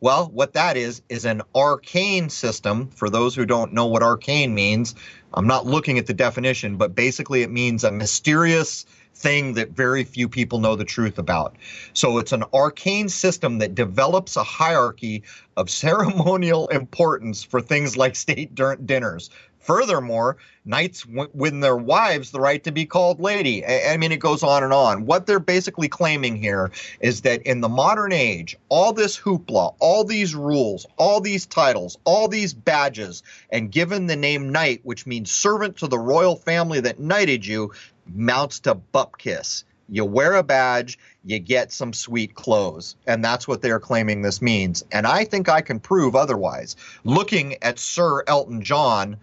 Well, 0.00 0.30
what 0.32 0.54
that 0.54 0.78
is, 0.78 1.02
is 1.10 1.26
an 1.26 1.42
arcane 1.54 2.30
system. 2.30 2.88
For 2.88 3.10
those 3.10 3.34
who 3.34 3.44
don't 3.44 3.74
know 3.74 3.84
what 3.84 4.02
arcane 4.02 4.54
means, 4.54 4.94
I'm 5.34 5.46
not 5.46 5.66
looking 5.66 5.98
at 5.98 6.06
the 6.06 6.14
definition, 6.14 6.76
but 6.76 6.94
basically 6.94 7.42
it 7.42 7.50
means 7.50 7.84
a 7.84 7.92
mysterious 7.92 8.86
thing 9.20 9.54
that 9.54 9.70
very 9.70 10.04
few 10.04 10.28
people 10.28 10.58
know 10.58 10.74
the 10.74 10.84
truth 10.84 11.18
about. 11.18 11.56
So 11.92 12.18
it's 12.18 12.32
an 12.32 12.44
arcane 12.54 13.08
system 13.08 13.58
that 13.58 13.74
develops 13.74 14.36
a 14.36 14.42
hierarchy 14.42 15.22
of 15.56 15.70
ceremonial 15.84 16.68
importance 16.68 17.42
for 17.42 17.60
things 17.60 17.96
like 17.96 18.16
state 18.16 18.54
dinners. 18.54 19.30
Furthermore, 19.60 20.38
knights 20.64 21.04
win 21.06 21.60
their 21.60 21.76
wives 21.76 22.30
the 22.30 22.40
right 22.40 22.64
to 22.64 22.72
be 22.72 22.86
called 22.86 23.20
lady. 23.20 23.64
I 23.64 23.98
mean, 23.98 24.10
it 24.10 24.18
goes 24.18 24.42
on 24.42 24.64
and 24.64 24.72
on. 24.72 25.04
What 25.04 25.26
they're 25.26 25.38
basically 25.38 25.88
claiming 25.88 26.36
here 26.36 26.70
is 27.00 27.20
that 27.22 27.42
in 27.42 27.60
the 27.60 27.68
modern 27.68 28.12
age, 28.12 28.56
all 28.70 28.92
this 28.94 29.18
hoopla, 29.18 29.74
all 29.78 30.04
these 30.04 30.34
rules, 30.34 30.86
all 30.96 31.20
these 31.20 31.44
titles, 31.44 31.98
all 32.04 32.26
these 32.26 32.54
badges, 32.54 33.22
and 33.50 33.70
given 33.70 34.06
the 34.06 34.16
name 34.16 34.48
knight, 34.50 34.80
which 34.82 35.06
means 35.06 35.30
servant 35.30 35.76
to 35.76 35.86
the 35.86 35.98
royal 35.98 36.36
family 36.36 36.80
that 36.80 36.98
knighted 36.98 37.46
you, 37.46 37.72
mounts 38.14 38.60
to 38.60 38.74
bupkiss. 38.74 39.64
You 39.88 40.04
wear 40.04 40.34
a 40.34 40.42
badge, 40.42 40.98
you 41.24 41.40
get 41.40 41.72
some 41.72 41.92
sweet 41.92 42.34
clothes. 42.34 42.94
And 43.06 43.24
that's 43.24 43.48
what 43.48 43.60
they're 43.60 43.80
claiming 43.80 44.22
this 44.22 44.40
means. 44.40 44.84
And 44.92 45.06
I 45.06 45.24
think 45.24 45.48
I 45.48 45.62
can 45.62 45.80
prove 45.80 46.14
otherwise. 46.14 46.76
Looking 47.02 47.56
at 47.62 47.78
Sir 47.78 48.22
Elton 48.28 48.62
John 48.62 49.16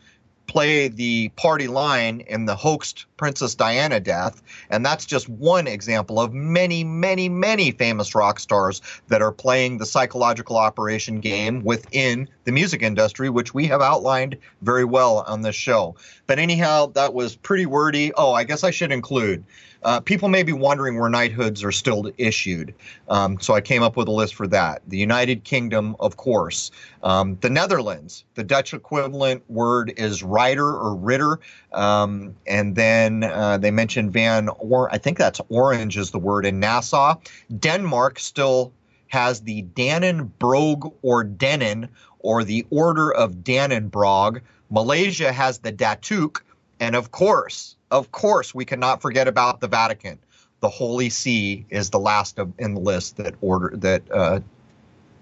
play 0.48 0.88
the 0.88 1.30
party 1.36 1.68
line 1.68 2.22
in 2.22 2.46
the 2.46 2.56
hoaxed 2.56 3.06
Princess 3.18 3.56
Diana 3.56 4.00
death. 4.00 4.42
And 4.70 4.86
that's 4.86 5.06
just 5.06 5.28
one 5.28 5.68
example 5.68 6.20
of 6.20 6.34
many, 6.34 6.84
many, 6.84 7.30
many 7.30 7.72
famous 7.72 8.16
rock 8.16 8.40
stars 8.40 8.82
that 9.10 9.22
are 9.22 9.32
playing 9.32 9.78
the 9.78 9.86
psychological 9.86 10.58
operation 10.58 11.20
game 11.20 11.64
within 11.64 12.30
the 12.46 12.52
music 12.52 12.82
industry, 12.82 13.30
which 13.30 13.54
we 13.54 13.66
have 13.68 13.82
outlined 13.82 14.38
very 14.62 14.86
well 14.86 15.20
on 15.28 15.42
this 15.42 15.56
show. 15.56 15.96
But 16.28 16.40
anyhow, 16.40 16.88
that 16.94 17.14
was 17.14 17.36
pretty 17.36 17.66
wordy. 17.66 18.14
Oh, 18.14 18.34
I 18.34 18.44
guess 18.44 18.64
I 18.64 18.72
should 18.72 18.92
include 18.92 19.44
uh, 19.84 20.00
people 20.00 20.30
may 20.30 20.44
be 20.44 20.54
wondering 20.54 21.00
where 21.00 21.10
knighthoods 21.10 21.64
are 21.64 21.72
still 21.72 22.12
issued. 22.18 22.74
Um, 23.10 23.40
so 23.40 23.54
I 23.54 23.62
came 23.62 23.84
up 23.84 23.96
with 23.96 24.08
a 24.08 24.12
list 24.12 24.36
for 24.36 24.48
that. 24.48 24.82
The 24.88 24.98
United 24.98 25.44
Kingdom, 25.44 25.96
of 26.00 26.18
course. 26.18 26.72
Um, 27.04 27.38
the 27.42 27.50
Netherlands, 27.50 28.26
the 28.36 28.44
Dutch 28.44 28.74
equivalent 28.74 29.44
word 29.50 29.94
is 29.98 30.24
rider 30.24 30.68
or 30.68 30.96
ritter. 30.96 31.40
Um, 31.74 32.36
and 32.46 32.76
then 32.76 33.24
uh, 33.24 33.58
they 33.58 33.72
mentioned 33.72 34.14
Van, 34.14 34.50
or 34.60 34.92
I 34.94 34.98
think 34.98 35.18
that's 35.18 35.42
orange 35.50 35.98
is 35.98 36.12
the 36.12 36.20
word 36.20 36.46
in 36.46 36.60
Nassau. 36.60 37.16
Denmark 37.60 38.20
still 38.20 38.74
has 39.08 39.42
the 39.42 39.64
Dannebrog 39.64 40.94
or 41.02 41.24
Denon 41.24 41.90
or 42.20 42.44
the 42.44 42.66
Order 42.70 43.14
of 43.14 43.36
Dannebrog. 43.36 44.42
Malaysia 44.70 45.32
has 45.32 45.60
the 45.60 45.72
Datuk. 45.72 46.42
And 46.80 46.96
of 46.96 47.12
course, 47.12 47.76
of 47.92 48.12
course, 48.12 48.54
we 48.54 48.66
cannot 48.66 49.02
forget 49.02 49.28
about 49.28 49.60
the 49.60 49.68
Vatican. 49.68 50.20
The 50.60 50.70
Holy 50.70 51.10
See 51.10 51.66
is 51.70 51.90
the 51.90 52.00
last 52.00 52.40
of, 52.40 52.52
in 52.58 52.74
the 52.74 52.80
list 52.80 53.18
that 53.18 53.36
order 53.42 53.76
that 53.78 54.04
uh, 54.12 54.40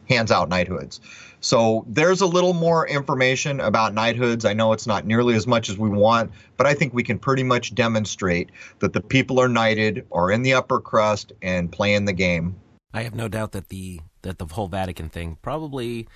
hands 0.10 0.32
out 0.32 0.50
knighthoods. 0.50 1.02
So 1.42 1.86
there's 1.88 2.22
a 2.22 2.26
little 2.26 2.54
more 2.54 2.88
information 2.88 3.60
about 3.60 3.94
knighthoods. 3.94 4.46
I 4.46 4.54
know 4.54 4.74
it's 4.74 4.88
not 4.88 5.06
nearly 5.06 5.36
as 5.36 5.46
much 5.46 5.70
as 5.70 5.78
we 5.78 5.90
want, 5.90 6.32
but 6.58 6.66
I 6.66 6.74
think 6.74 6.94
we 6.94 7.04
can 7.04 7.20
pretty 7.20 7.44
much 7.44 7.76
demonstrate 7.76 8.50
that 8.80 8.94
the 8.94 9.02
people 9.02 9.40
are 9.40 9.48
knighted, 9.48 10.08
are 10.12 10.32
in 10.32 10.42
the 10.42 10.54
upper 10.54 10.80
crust, 10.80 11.34
and 11.42 11.72
playing 11.72 12.06
the 12.06 12.14
game. 12.14 12.56
I 12.94 13.04
have 13.04 13.14
no 13.14 13.28
doubt 13.28 13.52
that 13.52 13.70
the 13.70 14.00
that 14.22 14.40
the 14.40 14.46
whole 14.46 14.68
Vatican 14.68 15.10
thing 15.10 15.38
probably 15.42 16.08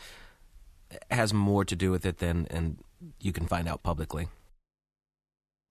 has 1.12 1.34
more 1.34 1.64
to 1.66 1.76
do 1.76 1.92
with 1.92 2.06
it 2.06 2.18
than 2.18 2.48
and 2.50 2.80
you 3.20 3.32
can 3.32 3.46
find 3.46 3.68
out 3.68 3.84
publicly. 3.84 4.30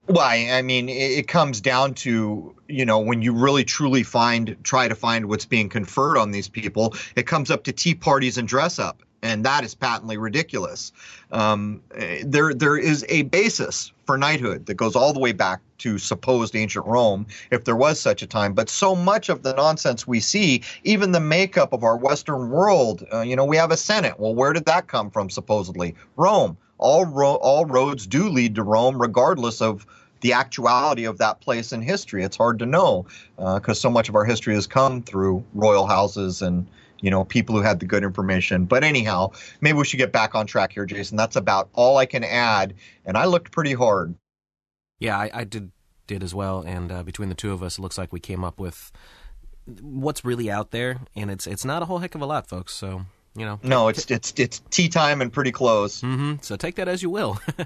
Well, 0.09 0.27
I 0.27 0.63
mean, 0.63 0.89
it 0.89 1.29
comes 1.29 1.61
down 1.61 1.93
to 1.95 2.55
you 2.67 2.85
know 2.87 2.99
when 2.99 3.21
you 3.21 3.33
really 3.33 3.65
truly 3.65 4.03
find 4.03 4.57
try 4.65 4.89
to 4.89 4.95
find 4.95 5.27
what's 5.27 5.45
being 5.45 5.69
conferred 5.69 6.17
on 6.17 6.31
these 6.31 6.49
people, 6.49 6.95
it 7.15 7.27
comes 7.27 7.51
up 7.51 7.65
to 7.65 7.73
tea 7.73 7.95
parties 7.95 8.39
and 8.39 8.49
dress 8.49 8.79
up, 8.79 9.03
and 9.23 9.45
that 9.45 9.65
is 9.65 9.75
patently 9.75 10.17
ridiculous. 10.17 10.93
Um, 11.31 11.83
there 12.25 12.55
there 12.55 12.79
is 12.79 13.05
a 13.11 13.23
basis 13.23 13.93
for 14.07 14.17
knighthood 14.17 14.65
that 14.65 14.75
goes 14.75 14.97
all 14.97 15.13
the 15.13 15.21
way 15.21 15.33
back 15.33 15.61
to 15.79 15.99
supposed 15.99 16.57
ancient 16.57 16.87
Rome, 16.87 17.27
if 17.51 17.65
there 17.65 17.77
was 17.77 18.01
such 18.01 18.23
a 18.23 18.27
time. 18.27 18.55
But 18.55 18.71
so 18.71 18.97
much 18.97 19.29
of 19.29 19.43
the 19.43 19.53
nonsense 19.53 20.07
we 20.07 20.21
see, 20.21 20.63
even 20.85 21.13
the 21.13 21.21
makeup 21.21 21.75
of 21.75 21.85
our 21.85 21.99
Western 21.99 22.49
world, 22.49 23.07
uh, 23.13 23.21
you 23.21 23.37
know, 23.37 23.45
we 23.45 23.59
have 23.59 23.71
a 23.71 23.77
Senate. 23.77 24.19
Well, 24.19 24.35
where 24.35 24.55
did 24.55 24.65
that 24.65 24.87
come 24.87 25.11
from? 25.11 25.29
Supposedly 25.29 25.95
Rome 26.17 26.57
all 26.79 27.05
ro- 27.07 27.35
all 27.37 27.67
roads 27.67 28.07
do 28.07 28.29
lead 28.29 28.55
to 28.55 28.63
Rome, 28.63 29.01
regardless 29.01 29.61
of 29.61 29.87
the 30.21 30.33
actuality 30.33 31.05
of 31.05 31.19
that 31.19 31.41
place 31.41 31.73
in 31.73 31.83
history. 31.83 32.25
It's 32.25 32.37
hard 32.37 32.59
to 32.61 32.67
know 32.67 33.07
because 33.37 33.69
uh, 33.69 33.75
so 33.75 33.91
much 33.91 34.09
of 34.09 34.15
our 34.15 34.25
history 34.25 34.55
has 34.55 34.67
come 34.67 35.03
through 35.03 35.45
royal 35.55 35.87
houses 35.87 36.43
and 36.43 36.67
you 37.01 37.11
know 37.11 37.25
people 37.25 37.55
who 37.55 37.63
had 37.63 37.81
the 37.81 37.87
good 37.87 38.03
information. 38.03 38.65
But 38.65 38.85
anyhow, 38.85 39.33
maybe 39.61 39.79
we 39.79 39.85
should 39.85 39.99
get 39.99 40.13
back 40.13 40.35
on 40.35 40.47
track 40.47 40.73
here, 40.73 40.87
Jason. 40.87 41.17
That's 41.17 41.37
about 41.37 41.69
all 41.75 41.97
I 41.97 42.07
can 42.07 42.25
add, 42.25 42.75
and 43.05 43.17
I 43.17 43.27
looked 43.27 43.53
pretty 43.53 43.75
hard. 43.75 44.15
Yeah, 44.99 45.17
I, 45.17 45.31
I 45.33 45.45
did 45.45 45.71
did 46.07 46.23
as 46.23 46.35
well, 46.35 46.61
and 46.67 46.91
uh, 46.91 47.03
between 47.03 47.29
the 47.29 47.35
two 47.35 47.53
of 47.53 47.63
us, 47.63 47.79
it 47.79 47.83
looks 47.83 47.99
like 47.99 48.13
we 48.13 48.21
came 48.21 48.45
up 48.45 48.59
with 48.59 48.91
what's 49.81 50.25
really 50.25 50.51
out 50.51 50.71
there, 50.71 51.01
and 51.15 51.31
it's 51.31 51.47
it's 51.47 51.65
not 51.65 51.83
a 51.83 51.85
whole 51.85 51.99
heck 51.99 52.15
of 52.15 52.23
a 52.23 52.27
lot, 52.27 52.49
folks. 52.49 52.75
So 52.75 53.03
you 53.37 53.45
know, 53.45 53.61
no, 53.63 53.89
it's 53.89 54.11
it's 54.11 54.33
it's 54.37 54.61
tea 54.71 54.89
time 54.89 55.23
and 55.23 55.33
pretty 55.33 55.53
close. 55.53 56.01
Mm-hmm. 56.01 56.37
So 56.41 56.57
take 56.57 56.77
that 56.77 56.89
as 56.89 57.03
you 57.03 57.11
will. 57.11 57.39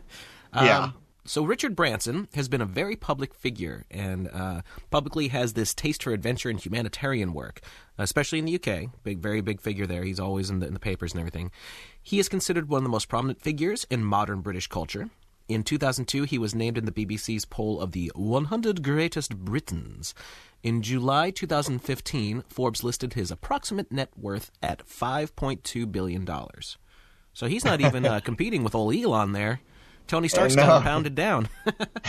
um, 0.52 0.66
yeah. 0.66 0.90
So 1.24 1.44
Richard 1.44 1.76
Branson 1.76 2.26
has 2.34 2.48
been 2.48 2.60
a 2.60 2.66
very 2.66 2.96
public 2.96 3.32
figure 3.32 3.84
and 3.90 4.28
uh, 4.32 4.62
publicly 4.90 5.28
has 5.28 5.52
this 5.52 5.72
taste 5.72 6.02
for 6.02 6.12
adventure 6.12 6.50
and 6.50 6.58
humanitarian 6.58 7.32
work, 7.32 7.60
especially 7.96 8.40
in 8.40 8.44
the 8.44 8.56
UK. 8.56 8.90
Big, 9.04 9.20
very 9.20 9.40
big 9.40 9.60
figure 9.60 9.86
there. 9.86 10.02
He's 10.02 10.18
always 10.18 10.50
in 10.50 10.58
the, 10.58 10.66
in 10.66 10.74
the 10.74 10.80
papers 10.80 11.12
and 11.12 11.20
everything. 11.20 11.52
He 12.02 12.18
is 12.18 12.28
considered 12.28 12.68
one 12.68 12.78
of 12.78 12.82
the 12.82 12.90
most 12.90 13.08
prominent 13.08 13.40
figures 13.40 13.86
in 13.88 14.04
modern 14.04 14.40
British 14.40 14.66
culture. 14.66 15.10
In 15.48 15.62
2002, 15.62 16.24
he 16.24 16.38
was 16.38 16.56
named 16.56 16.76
in 16.76 16.86
the 16.86 16.92
BBC's 16.92 17.44
poll 17.44 17.80
of 17.80 17.92
the 17.92 18.10
100 18.16 18.82
Greatest 18.82 19.36
Britons. 19.36 20.14
In 20.62 20.82
July 20.82 21.30
2015, 21.30 22.42
Forbes 22.48 22.82
listed 22.82 23.14
his 23.14 23.30
approximate 23.30 23.92
net 23.92 24.10
worth 24.16 24.50
at 24.60 24.86
$5.2 24.86 25.92
billion. 25.92 26.28
So 27.32 27.46
he's 27.46 27.64
not 27.64 27.80
even 27.80 28.06
uh, 28.06 28.20
competing 28.24 28.64
with 28.64 28.74
old 28.74 28.94
Elon 28.94 29.32
there. 29.32 29.60
Tony 30.06 30.28
Stark's 30.28 30.56
got 30.56 30.76
him 30.76 30.82
pounded 30.82 31.14
down. 31.14 31.48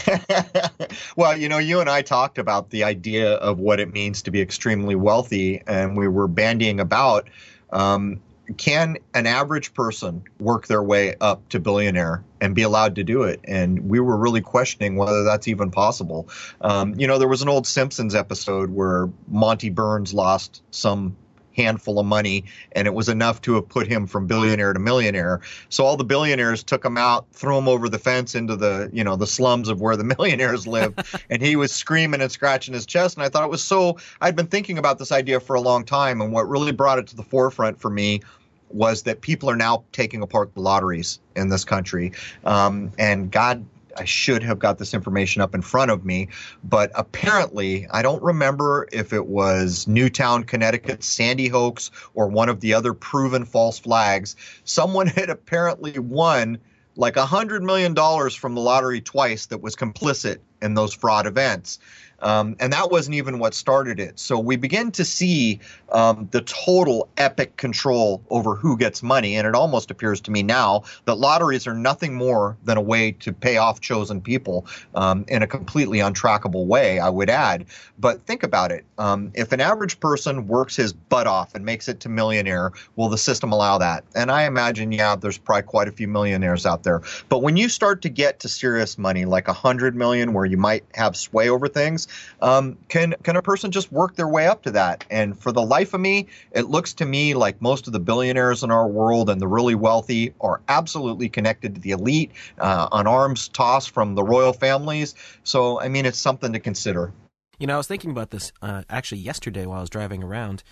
well, 1.15 1.37
you 1.37 1.49
know, 1.49 1.57
you 1.57 1.79
and 1.79 1.89
I 1.89 2.01
talked 2.01 2.37
about 2.37 2.69
the 2.69 2.83
idea 2.83 3.33
of 3.35 3.59
what 3.59 3.79
it 3.79 3.93
means 3.93 4.23
to 4.23 4.31
be 4.31 4.41
extremely 4.41 4.95
wealthy, 4.95 5.61
and 5.67 5.95
we 5.97 6.07
were 6.07 6.27
bandying 6.27 6.79
about 6.79 7.29
um, 7.71 8.21
can 8.57 8.97
an 9.13 9.25
average 9.25 9.73
person 9.73 10.23
work 10.39 10.67
their 10.67 10.83
way 10.83 11.15
up 11.21 11.47
to 11.49 11.59
billionaire 11.59 12.23
and 12.41 12.53
be 12.53 12.61
allowed 12.61 12.95
to 12.95 13.03
do 13.03 13.23
it? 13.23 13.39
And 13.45 13.89
we 13.89 13.99
were 13.99 14.17
really 14.17 14.41
questioning 14.41 14.95
whether 14.95 15.23
that's 15.23 15.47
even 15.47 15.71
possible. 15.71 16.29
Um, 16.61 16.95
you 16.99 17.07
know, 17.07 17.17
there 17.17 17.27
was 17.27 17.41
an 17.41 17.49
old 17.49 17.65
Simpsons 17.65 18.15
episode 18.15 18.69
where 18.69 19.09
Monty 19.27 19.69
Burns 19.69 20.13
lost 20.13 20.61
some 20.71 21.15
handful 21.55 21.99
of 21.99 22.05
money, 22.05 22.45
and 22.73 22.87
it 22.87 22.93
was 22.93 23.09
enough 23.09 23.41
to 23.41 23.55
have 23.55 23.67
put 23.67 23.87
him 23.87 24.07
from 24.07 24.27
billionaire 24.27 24.73
to 24.73 24.79
millionaire. 24.79 25.41
So 25.69 25.85
all 25.85 25.97
the 25.97 26.03
billionaires 26.03 26.63
took 26.63 26.83
him 26.83 26.97
out, 26.97 27.25
threw 27.31 27.57
him 27.57 27.67
over 27.67 27.89
the 27.89 27.99
fence 27.99 28.35
into 28.35 28.55
the 28.55 28.89
you 28.93 29.03
know 29.03 29.15
the 29.15 29.27
slums 29.27 29.69
of 29.69 29.81
where 29.81 29.95
the 29.95 30.03
millionaires 30.17 30.67
live, 30.67 30.93
and 31.29 31.41
he 31.41 31.55
was 31.55 31.71
screaming 31.71 32.21
and 32.21 32.31
scratching 32.31 32.73
his 32.73 32.85
chest. 32.85 33.17
And 33.17 33.23
I 33.23 33.29
thought 33.29 33.43
it 33.43 33.49
was 33.49 33.63
so. 33.63 33.97
I'd 34.21 34.35
been 34.35 34.47
thinking 34.47 34.77
about 34.77 34.99
this 34.99 35.11
idea 35.11 35.39
for 35.39 35.55
a 35.55 35.61
long 35.61 35.85
time, 35.85 36.21
and 36.21 36.31
what 36.31 36.47
really 36.49 36.71
brought 36.71 36.99
it 36.99 37.07
to 37.07 37.15
the 37.15 37.23
forefront 37.23 37.79
for 37.79 37.89
me 37.89 38.21
was 38.69 39.03
that 39.03 39.21
people 39.21 39.49
are 39.49 39.55
now 39.55 39.83
taking 39.91 40.21
apart 40.23 40.53
the 40.55 40.59
lotteries 40.59 41.19
in 41.35 41.49
this 41.49 41.63
country. 41.63 42.11
Um, 42.43 42.91
and 42.97 43.31
God 43.31 43.65
I 43.97 44.05
should 44.05 44.43
have 44.43 44.59
got 44.59 44.77
this 44.77 44.93
information 44.93 45.41
up 45.41 45.53
in 45.55 45.61
front 45.61 45.91
of 45.91 46.05
me, 46.05 46.29
but 46.63 46.91
apparently, 46.95 47.87
I 47.91 48.01
don't 48.01 48.21
remember 48.23 48.87
if 48.91 49.13
it 49.13 49.27
was 49.27 49.87
Newtown, 49.87 50.43
Connecticut, 50.43 51.03
Sandy 51.03 51.47
Hoax, 51.47 51.91
or 52.13 52.27
one 52.27 52.49
of 52.49 52.59
the 52.59 52.73
other 52.73 52.93
proven 52.93 53.45
false 53.45 53.79
flags. 53.79 54.35
Someone 54.63 55.07
had 55.15 55.29
apparently 55.29 55.97
won 55.99 56.57
like 56.95 57.17
a 57.17 57.25
hundred 57.25 57.63
million 57.63 57.93
dollars 57.93 58.35
from 58.35 58.55
the 58.55 58.61
lottery 58.61 59.01
twice 59.01 59.47
that 59.47 59.61
was 59.61 59.75
complicit 59.75 60.37
in 60.61 60.73
those 60.75 60.93
fraud 60.93 61.25
events. 61.25 61.79
Um, 62.23 62.55
and 62.59 62.73
that 62.73 62.89
wasn't 62.89 63.15
even 63.15 63.37
what 63.37 63.53
started 63.53 63.99
it. 63.99 64.17
So 64.17 64.39
we 64.39 64.55
begin 64.55 64.91
to 64.93 65.05
see 65.05 65.59
um, 65.91 66.27
the 66.31 66.41
total 66.41 67.09
epic 67.17 67.57
control 67.57 68.23
over 68.29 68.55
who 68.55 68.77
gets 68.77 69.03
money. 69.03 69.35
And 69.35 69.45
it 69.45 69.55
almost 69.55 69.91
appears 69.91 70.21
to 70.21 70.31
me 70.31 70.41
now 70.41 70.83
that 71.05 71.15
lotteries 71.15 71.67
are 71.67 71.73
nothing 71.73 72.15
more 72.15 72.57
than 72.63 72.77
a 72.77 72.81
way 72.81 73.11
to 73.11 73.33
pay 73.33 73.57
off 73.57 73.81
chosen 73.81 74.21
people 74.21 74.65
um, 74.95 75.25
in 75.27 75.43
a 75.43 75.47
completely 75.47 75.99
untrackable 75.99 76.65
way, 76.65 76.99
I 76.99 77.09
would 77.09 77.29
add. 77.29 77.65
But 77.99 78.25
think 78.25 78.43
about 78.43 78.71
it. 78.71 78.85
Um, 78.97 79.31
if 79.33 79.51
an 79.51 79.59
average 79.59 79.99
person 79.99 80.47
works 80.47 80.75
his 80.75 80.93
butt 80.93 81.27
off 81.27 81.53
and 81.55 81.65
makes 81.65 81.87
it 81.87 81.99
to 82.01 82.09
millionaire, 82.09 82.71
will 82.95 83.09
the 83.09 83.17
system 83.17 83.51
allow 83.51 83.77
that? 83.77 84.05
And 84.15 84.31
I 84.31 84.45
imagine, 84.45 84.91
yeah, 84.91 85.15
there's 85.15 85.37
probably 85.37 85.63
quite 85.63 85.87
a 85.87 85.91
few 85.91 86.07
millionaires 86.07 86.65
out 86.65 86.83
there. 86.83 87.01
But 87.27 87.41
when 87.41 87.57
you 87.57 87.67
start 87.67 88.01
to 88.03 88.09
get 88.09 88.39
to 88.39 88.49
serious 88.49 88.97
money, 88.97 89.25
like 89.25 89.47
a 89.49 89.53
hundred 89.53 89.95
million, 89.95 90.33
where 90.33 90.45
you 90.45 90.57
might 90.57 90.85
have 90.93 91.17
sway 91.17 91.49
over 91.49 91.67
things, 91.67 92.07
um, 92.41 92.77
can 92.89 93.15
can 93.23 93.35
a 93.35 93.41
person 93.41 93.71
just 93.71 93.91
work 93.91 94.15
their 94.15 94.27
way 94.27 94.47
up 94.47 94.63
to 94.63 94.71
that? 94.71 95.05
And 95.09 95.37
for 95.37 95.51
the 95.51 95.61
life 95.61 95.93
of 95.93 96.01
me, 96.01 96.27
it 96.51 96.69
looks 96.69 96.93
to 96.95 97.05
me 97.05 97.33
like 97.33 97.61
most 97.61 97.87
of 97.87 97.93
the 97.93 97.99
billionaires 97.99 98.63
in 98.63 98.71
our 98.71 98.87
world 98.87 99.29
and 99.29 99.41
the 99.41 99.47
really 99.47 99.75
wealthy 99.75 100.33
are 100.41 100.61
absolutely 100.67 101.29
connected 101.29 101.75
to 101.75 101.81
the 101.81 101.91
elite, 101.91 102.31
uh, 102.59 102.87
on 102.91 103.07
arms 103.07 103.47
tossed 103.49 103.91
from 103.91 104.15
the 104.15 104.23
royal 104.23 104.53
families. 104.53 105.15
So 105.43 105.79
I 105.79 105.89
mean, 105.89 106.05
it's 106.05 106.19
something 106.19 106.53
to 106.53 106.59
consider. 106.59 107.11
You 107.59 107.67
know, 107.67 107.75
I 107.75 107.77
was 107.77 107.87
thinking 107.87 108.11
about 108.11 108.31
this 108.31 108.51
uh, 108.61 108.83
actually 108.89 109.21
yesterday 109.21 109.65
while 109.65 109.77
I 109.77 109.81
was 109.81 109.89
driving 109.89 110.23
around. 110.23 110.63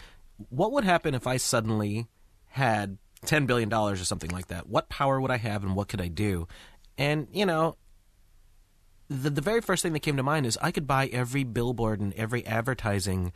What 0.50 0.72
would 0.72 0.84
happen 0.84 1.14
if 1.14 1.28
I 1.28 1.38
suddenly 1.38 2.08
had 2.50 2.98
$10 3.26 3.48
billion 3.48 3.72
or 3.72 3.96
something 3.98 4.32
like 4.32 4.48
that? 4.48 4.68
What 4.68 4.90
power 4.90 5.22
would 5.22 5.32
I 5.32 5.38
have 5.38 5.64
and 5.64 5.76
what 5.76 5.88
could 5.88 6.02
I 6.02 6.08
do? 6.08 6.48
And, 6.98 7.28
you 7.32 7.46
know, 7.46 7.76
the 9.12 9.30
the 9.30 9.42
very 9.42 9.60
first 9.60 9.84
thing 9.84 9.94
that 9.94 10.00
came 10.00 10.16
to 10.18 10.24
mind 10.24 10.46
is 10.46 10.58
I 10.62 10.72
could 10.72 10.88
buy 10.88 11.08
every 11.08 11.44
billboard 11.44 12.00
and 12.00 12.14
every 12.14 12.46
advertising 12.46 13.34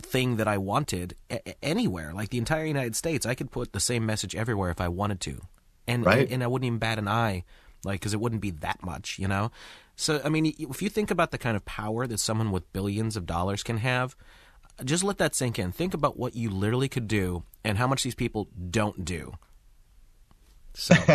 thing 0.00 0.36
that 0.36 0.46
I 0.46 0.58
wanted 0.58 1.16
a- 1.30 1.64
anywhere, 1.64 2.12
like 2.12 2.28
the 2.28 2.38
entire 2.38 2.64
United 2.64 2.94
States. 2.94 3.26
I 3.26 3.34
could 3.34 3.50
put 3.50 3.72
the 3.72 3.80
same 3.80 4.06
message 4.06 4.36
everywhere 4.36 4.70
if 4.70 4.80
I 4.80 4.88
wanted 4.88 5.20
to, 5.22 5.40
and 5.88 6.06
right. 6.06 6.20
and, 6.20 6.34
and 6.34 6.44
I 6.44 6.46
wouldn't 6.46 6.66
even 6.66 6.78
bat 6.78 6.98
an 6.98 7.08
eye, 7.08 7.42
like 7.84 8.00
because 8.00 8.14
it 8.14 8.20
wouldn't 8.20 8.40
be 8.40 8.52
that 8.52 8.84
much, 8.84 9.18
you 9.18 9.26
know. 9.26 9.50
So 9.96 10.20
I 10.24 10.28
mean, 10.28 10.54
if 10.58 10.80
you 10.80 10.88
think 10.88 11.10
about 11.10 11.32
the 11.32 11.38
kind 11.38 11.56
of 11.56 11.64
power 11.64 12.06
that 12.06 12.20
someone 12.20 12.52
with 12.52 12.72
billions 12.72 13.16
of 13.16 13.26
dollars 13.26 13.64
can 13.64 13.78
have, 13.78 14.14
just 14.84 15.02
let 15.02 15.18
that 15.18 15.34
sink 15.34 15.58
in. 15.58 15.72
Think 15.72 15.94
about 15.94 16.16
what 16.16 16.36
you 16.36 16.48
literally 16.48 16.88
could 16.88 17.08
do 17.08 17.42
and 17.64 17.76
how 17.76 17.88
much 17.88 18.04
these 18.04 18.14
people 18.14 18.48
don't 18.70 19.04
do. 19.04 19.34
So 20.74 20.94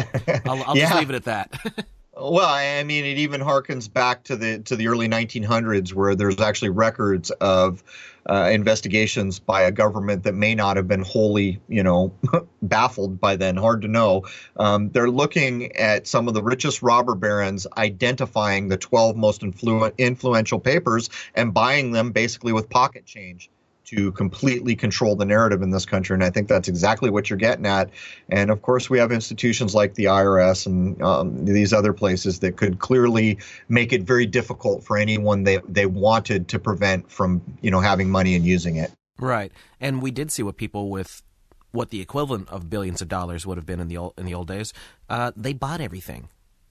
I'll, 0.46 0.64
I'll 0.64 0.78
yeah. 0.78 0.90
just 0.90 0.96
leave 0.96 1.10
it 1.10 1.16
at 1.16 1.26
that. 1.26 1.86
Well, 2.14 2.46
I 2.46 2.84
mean, 2.84 3.06
it 3.06 3.18
even 3.20 3.40
harkens 3.40 3.92
back 3.92 4.26
to 4.26 4.36
the 4.36 4.60
to 4.60 4.76
the 4.76 4.90
early 4.90 5.08
1900s, 5.08 5.94
where 5.94 6.14
there's 6.14 6.42
actually 6.42 6.70
records 6.70 7.32
of 7.32 7.84
uh, 8.30 8.50
investigations 8.52 9.40
by 9.40 9.62
a 9.62 9.72
government 9.72 10.24
that 10.24 10.34
may 10.34 10.54
not 10.54 10.76
have 10.76 10.90
been 10.90 11.04
wholly, 11.04 11.62
you 11.70 11.84
know, 11.84 12.14
baffled 12.62 13.22
by 13.22 13.38
then. 13.38 13.56
Hard 13.56 13.82
to 13.84 13.88
know. 13.88 14.26
Um, 14.58 14.90
they're 14.90 15.10
looking 15.10 15.74
at 15.78 16.06
some 16.06 16.28
of 16.28 16.34
the 16.34 16.44
richest 16.44 16.82
robber 16.82 17.16
barons, 17.16 17.66
identifying 17.78 18.68
the 18.68 18.78
12 18.78 19.16
most 19.16 19.42
influ- 19.42 19.98
influential 19.98 20.60
papers, 20.60 21.10
and 21.34 21.54
buying 21.54 21.94
them 21.94 22.12
basically 22.12 22.52
with 22.52 22.70
pocket 22.70 23.06
change 23.06 23.50
to 23.86 24.12
completely 24.14 24.76
control 24.76 25.16
the 25.16 25.26
narrative 25.26 25.62
in 25.62 25.72
this 25.72 25.86
country. 25.86 26.14
And 26.14 26.24
I 26.24 26.30
think 26.30 26.48
that's 26.48 26.68
exactly 26.68 27.10
what 27.10 27.30
you're 27.30 27.38
getting 27.38 27.66
at. 27.66 27.90
And 28.30 28.50
of 28.50 28.62
course, 28.62 28.90
we 28.90 28.98
have 29.00 29.12
institutions 29.12 29.76
like 29.76 29.96
the 29.96 30.06
IRS 30.06 30.66
and 30.66 31.02
um, 31.02 31.46
these 31.46 31.74
other 31.74 31.94
places 31.94 32.40
that 32.40 32.58
could 32.58 32.80
clearly 32.80 33.38
make 33.70 33.92
it 33.92 34.04
very 34.04 34.26
difficult 34.26 34.84
for 34.84 34.98
anyone 34.98 35.44
they, 35.44 35.60
they 35.68 35.86
wanted 35.86 36.48
to 36.50 36.60
prevent 36.60 37.12
from, 37.12 37.42
you 37.62 37.72
know, 37.72 37.80
having 37.80 38.10
money 38.10 38.36
and 38.36 38.46
using 38.46 38.78
it. 38.78 38.92
Right. 39.20 39.52
And 39.80 40.02
we 40.02 40.12
did 40.12 40.32
see 40.32 40.44
what 40.44 40.58
people 40.58 40.90
with 40.90 41.22
what 41.72 41.90
the 41.90 42.02
equivalent 42.02 42.50
of 42.50 42.70
billions 42.70 43.02
of 43.02 43.08
dollars 43.08 43.46
would 43.46 43.58
have 43.58 43.66
been 43.66 43.80
in 43.80 43.88
the 43.88 43.98
old, 43.98 44.14
in 44.18 44.26
the 44.26 44.34
old 44.34 44.48
days. 44.48 44.74
Uh, 45.10 45.32
they 45.36 45.54
bought 45.54 45.82
everything. 45.82 46.28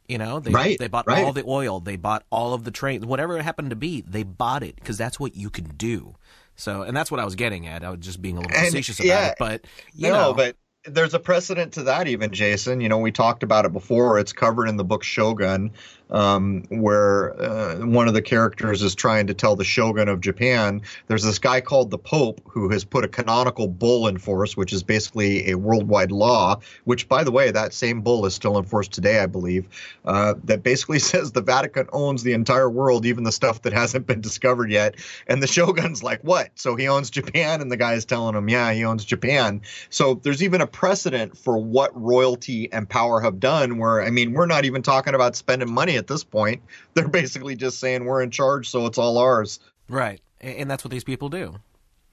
You 0.09 0.18
know, 0.18 0.40
they 0.40 0.51
right, 0.51 0.77
they 0.77 0.88
bought 0.88 1.07
right. 1.07 1.25
all 1.25 1.33
the 1.33 1.44
oil, 1.46 1.79
they 1.79 1.94
bought 1.94 2.25
all 2.31 2.53
of 2.53 2.64
the 2.64 2.73
trains, 2.73 3.07
whatever 3.07 3.38
it 3.38 3.42
happened 3.42 3.70
to 3.70 3.77
be, 3.77 4.01
they 4.01 4.25
bought 4.25 4.64
it 4.64 4.75
because 4.75 4.99
that's 4.99 5.20
what 5.20 5.37
you 5.37 5.51
could 5.51 5.79
do. 5.79 6.16
So, 6.61 6.83
and 6.83 6.96
that's 6.96 7.11
what 7.11 7.20
I 7.20 7.25
was 7.25 7.35
getting 7.35 7.66
at. 7.66 7.85
I 7.85 7.90
was 7.90 8.01
just 8.01 8.20
being 8.20 8.37
a 8.37 8.40
little 8.40 8.57
facetious 8.57 8.99
about 8.99 9.07
yeah, 9.07 9.29
it, 9.29 9.37
but 9.38 9.64
you 9.94 10.09
no, 10.09 10.14
know, 10.14 10.35
but 10.35 10.57
there's 10.85 11.14
a 11.14 11.18
precedent 11.18 11.75
to 11.75 11.85
that, 11.85 12.09
even 12.09 12.33
Jason. 12.33 12.81
You 12.81 12.88
know, 12.88 12.99
we 12.99 13.12
talked 13.12 13.42
about 13.42 13.64
it 13.64 13.73
before. 13.73 14.18
It's 14.18 14.33
covered 14.33 14.68
in 14.68 14.77
the 14.77 14.85
book 14.85 15.03
Shogun, 15.03 15.73
um, 16.11 16.64
where 16.68 17.40
uh, 17.40 17.77
one 17.87 18.09
of 18.09 18.14
the 18.14 18.23
characters 18.23 18.83
is 18.83 18.94
trying 18.94 19.27
to 19.29 19.35
tell 19.35 19.57
the 19.57 19.64
shogun 19.64 20.09
of 20.09 20.20
Japan. 20.20 20.83
There's 21.07 21.23
this 21.23 21.38
guy 21.38 21.61
called 21.61 21.90
the 21.90 21.99
Pope 21.99 22.40
who 22.49 22.70
has 22.70 22.85
put 22.85 23.05
a 23.05 23.09
canonical 23.09 23.68
bull 23.68 24.09
in 24.09 24.18
force, 24.18 24.57
which 24.57 24.73
is 24.73 24.83
basically 24.83 25.51
a 25.51 25.57
worldwide 25.57 26.11
law. 26.11 26.61
Which, 26.85 27.09
by 27.09 27.25
the 27.25 27.31
way, 27.31 27.51
that 27.51 27.73
same 27.73 28.01
bull 28.01 28.27
is 28.27 28.35
still 28.35 28.59
in 28.59 28.64
force 28.64 28.88
today, 28.88 29.20
I 29.20 29.27
believe. 29.27 29.68
Uh, 30.05 30.35
that 30.44 30.62
basically 30.62 30.99
says 31.11 31.33
the 31.33 31.42
Vatican 31.42 31.87
owns 31.92 32.23
the 32.23 32.33
entire 32.33 32.70
world, 32.70 33.07
even 33.07 33.25
the 33.25 33.33
stuff 33.33 33.62
that 33.62 33.73
hasn't 33.73 34.07
been 34.07 34.20
discovered 34.20 34.70
yet. 34.70 34.96
And 35.29 35.42
the 35.42 35.46
shogun's 35.46 36.03
like, 36.03 36.20
"What? 36.23 36.51
So 36.55 36.77
he 36.77 36.88
owns 36.88 37.11
Japan?" 37.11 37.61
And 37.61 37.70
the 37.70 37.77
guy's 37.77 38.05
telling 38.05 38.35
him, 38.35 38.49
"Yeah, 38.49 38.73
he 38.73 38.85
owns 38.85 39.05
Japan." 39.05 39.62
So 39.90 40.14
there's 40.14 40.42
even 40.42 40.61
a 40.61 40.66
precedent 40.66 41.37
for 41.37 41.59
what 41.59 41.90
royalty 42.01 42.73
and 42.73 42.88
power 42.88 43.20
have 43.20 43.38
done. 43.38 43.79
Where 43.79 44.03
I 44.03 44.11
mean, 44.11 44.33
we're 44.33 44.46
not 44.46 44.64
even 44.64 44.83
talking 44.83 45.14
about 45.14 45.37
spending 45.37 45.73
money 45.73 45.99
at 46.00 46.08
this 46.08 46.24
point. 46.24 46.62
They're 46.94 47.06
basically 47.06 47.54
just 47.54 47.78
saying 47.78 48.04
we're 48.04 48.22
in 48.22 48.32
charge, 48.32 48.68
so 48.68 48.86
it's 48.86 48.98
all 48.98 49.18
ours. 49.18 49.60
Right. 49.88 50.20
And 50.40 50.68
that's 50.68 50.82
what 50.82 50.90
these 50.90 51.04
people 51.04 51.28
do. 51.28 51.54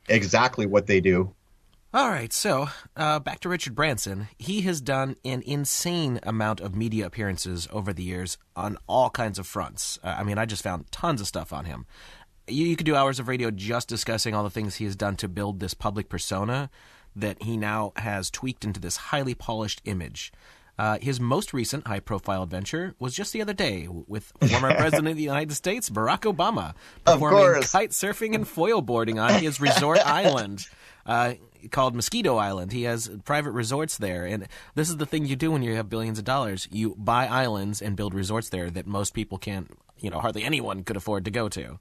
Exactly 0.07 0.67
what 0.67 0.85
they 0.85 1.01
do. 1.01 1.33
All 1.93 2.09
right, 2.09 2.33
so 2.33 2.67
uh, 2.97 3.19
back 3.19 3.39
to 3.39 3.49
Richard 3.49 3.73
Branson. 3.73 4.27
He 4.37 4.61
has 4.61 4.81
done 4.81 5.15
an 5.23 5.41
insane 5.45 6.19
amount 6.23 6.59
of 6.59 6.75
media 6.75 7.05
appearances 7.05 7.67
over 7.71 7.93
the 7.93 8.03
years 8.03 8.37
on 8.57 8.77
all 8.87 9.09
kinds 9.09 9.39
of 9.39 9.47
fronts. 9.47 9.97
Uh, 10.03 10.15
I 10.19 10.23
mean, 10.23 10.37
I 10.37 10.45
just 10.45 10.63
found 10.63 10.91
tons 10.91 11.21
of 11.21 11.27
stuff 11.27 11.53
on 11.53 11.63
him. 11.63 11.85
You, 12.45 12.65
you 12.67 12.75
could 12.75 12.85
do 12.85 12.95
hours 12.95 13.19
of 13.19 13.29
radio 13.29 13.51
just 13.51 13.87
discussing 13.87 14.35
all 14.35 14.43
the 14.43 14.49
things 14.49 14.75
he 14.75 14.85
has 14.85 14.97
done 14.97 15.15
to 15.15 15.29
build 15.29 15.61
this 15.61 15.73
public 15.73 16.09
persona 16.09 16.69
that 17.15 17.41
he 17.41 17.55
now 17.55 17.93
has 17.95 18.29
tweaked 18.29 18.65
into 18.65 18.81
this 18.81 18.97
highly 18.97 19.33
polished 19.33 19.81
image. 19.85 20.33
Uh, 20.77 20.97
his 21.01 21.19
most 21.19 21.53
recent 21.53 21.87
high 21.87 21.99
profile 21.99 22.43
adventure 22.43 22.93
was 22.99 23.15
just 23.15 23.33
the 23.33 23.41
other 23.41 23.53
day 23.53 23.87
with 23.89 24.31
former 24.49 24.73
President 24.75 25.07
of 25.07 25.15
the 25.15 25.23
United 25.23 25.53
States, 25.53 25.89
Barack 25.89 26.31
Obama, 26.31 26.75
performing 27.03 27.63
kite 27.63 27.91
surfing 27.91 28.35
and 28.35 28.47
foil 28.47 28.81
boarding 28.81 29.17
on 29.19 29.41
his 29.41 29.59
resort 29.59 29.99
island. 30.05 30.67
Uh, 31.05 31.35
called 31.71 31.95
Moskito 31.95 32.37
Island. 32.37 32.73
He 32.73 32.83
has 32.83 33.09
private 33.23 33.51
resorts 33.51 33.97
there, 33.97 34.25
and 34.25 34.47
this 34.75 34.89
is 34.89 34.97
the 34.97 35.05
thing 35.05 35.25
you 35.25 35.35
do 35.35 35.51
when 35.51 35.63
you 35.63 35.75
have 35.75 35.89
billions 35.89 36.19
of 36.19 36.25
dollars: 36.25 36.67
you 36.69 36.95
buy 36.97 37.27
islands 37.27 37.81
and 37.81 37.95
build 37.95 38.13
resorts 38.13 38.49
there 38.49 38.69
that 38.69 38.85
most 38.85 39.13
people 39.13 39.37
can't, 39.37 39.71
you 39.97 40.09
know, 40.09 40.19
hardly 40.19 40.43
anyone 40.43 40.83
could 40.83 40.97
afford 40.97 41.25
to 41.25 41.31
go 41.31 41.49
to. 41.49 41.79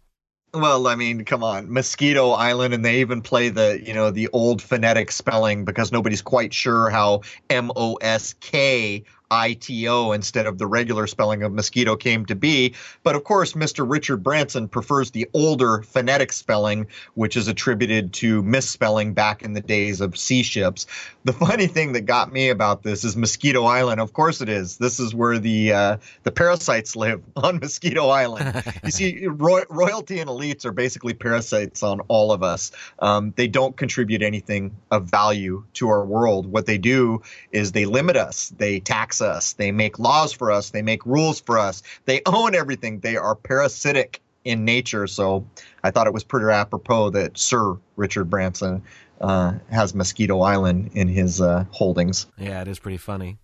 Well, 0.57 0.87
I 0.87 0.95
mean, 0.95 1.27
come 1.27 1.45
on, 1.45 1.69
Moskito 1.69 2.35
Island, 2.35 2.73
and 2.73 2.83
they 2.83 3.01
even 3.01 3.21
play 3.21 3.51
the 3.51 3.79
you 3.85 3.93
know 3.93 4.11
the 4.11 4.29
old 4.29 4.63
phonetic 4.63 5.13
spelling 5.13 5.67
because 5.67 5.93
nobody's 5.93 6.23
quite 6.23 6.55
sure 6.55 6.89
how 6.89 7.21
M 7.51 7.71
O 7.77 7.97
S 7.97 8.35
K 8.41 9.05
ITO 9.31 10.13
instead 10.13 10.47
of 10.47 10.59
the 10.59 10.67
regular 10.67 11.07
spelling 11.07 11.43
of 11.43 11.53
mosquito 11.53 11.97
came 11.97 12.27
to 12.27 12.35
be. 12.35 12.75
But 13.03 13.17
of 13.17 13.25
course, 13.25 13.55
Mr. 13.55 13.89
Richard 13.89 14.19
Branson 14.19 14.69
prefers 14.69 15.11
the 15.11 15.29
older 15.35 15.83
phonetic 15.83 16.33
spelling, 16.33 16.87
which 17.15 17.37
is 17.37 17.49
attributed 17.49 18.13
to 18.15 18.43
misspelling 18.43 19.15
back 19.15 19.43
in 19.43 19.53
the 19.55 19.61
days 19.61 20.01
of 20.01 20.17
sea 20.17 20.43
ships. 20.43 20.87
The 21.25 21.33
funny 21.33 21.67
thing 21.67 21.93
that 21.93 22.03
got 22.03 22.33
me 22.33 22.51
about 22.51 22.83
this 22.83 23.05
is 23.05 23.17
Moskito 23.17 23.67
Island. 23.67 24.01
Of 24.01 24.13
course, 24.13 24.41
it 24.41 24.49
is. 24.49 24.77
This 24.77 25.01
is 25.01 25.15
where 25.15 25.39
the 25.39 25.73
uh, 25.73 25.97
the 26.23 26.31
parasites 26.31 26.95
live 26.95 27.23
on 27.37 27.61
Moskito 27.61 28.11
Island. 28.11 28.63
you 28.85 28.91
see, 28.91 29.27
ro- 29.27 29.65
royalty 29.69 30.21
and 30.21 30.31
elites 30.31 30.65
are 30.65 30.73
basically 30.73 31.15
parasites 31.15 31.83
on 31.83 32.01
all 32.09 32.33
of 32.33 32.43
us. 32.43 32.71
Um, 33.01 33.33
they 33.37 33.49
don't 33.49 33.77
contribute 33.77 34.23
anything 34.23 34.77
of 34.91 35.07
value 35.07 35.65
to 35.75 35.89
our 35.89 36.05
world. 36.05 36.47
What 36.47 36.67
they 36.67 36.79
do 36.79 37.23
is 37.51 37.73
they 37.73 37.87
limit 37.87 38.17
us. 38.17 38.53
They 38.57 38.81
tax 38.81 39.16
us. 39.21 39.55
They 39.55 39.73
make 39.73 39.99
laws 39.99 40.33
for 40.33 40.51
us. 40.51 40.71
They 40.71 40.83
make 40.83 41.05
rules 41.07 41.41
for 41.41 41.59
us. 41.59 41.83
They 42.05 42.23
own 42.27 42.55
everything. 42.55 43.01
They 43.01 43.17
are 43.17 43.35
parasitic 43.35 44.21
in 44.45 44.65
nature. 44.65 45.07
So 45.07 45.47
I 45.83 45.91
thought 45.91 46.07
it 46.07 46.13
was 46.13 46.25
pretty 46.25 46.51
apropos 46.53 47.11
that 47.11 47.37
Sir 47.37 47.77
Richard 47.97 48.31
Branson 48.31 48.83
uh, 49.21 49.55
has 49.71 49.93
Moskito 49.93 50.47
Island 50.47 50.91
in 50.95 51.09
his 51.09 51.41
uh, 51.41 51.65
holdings. 51.71 52.27
Yeah, 52.39 52.63
it 52.63 52.69
is 52.69 52.79
pretty 52.79 52.99
funny. 52.99 53.39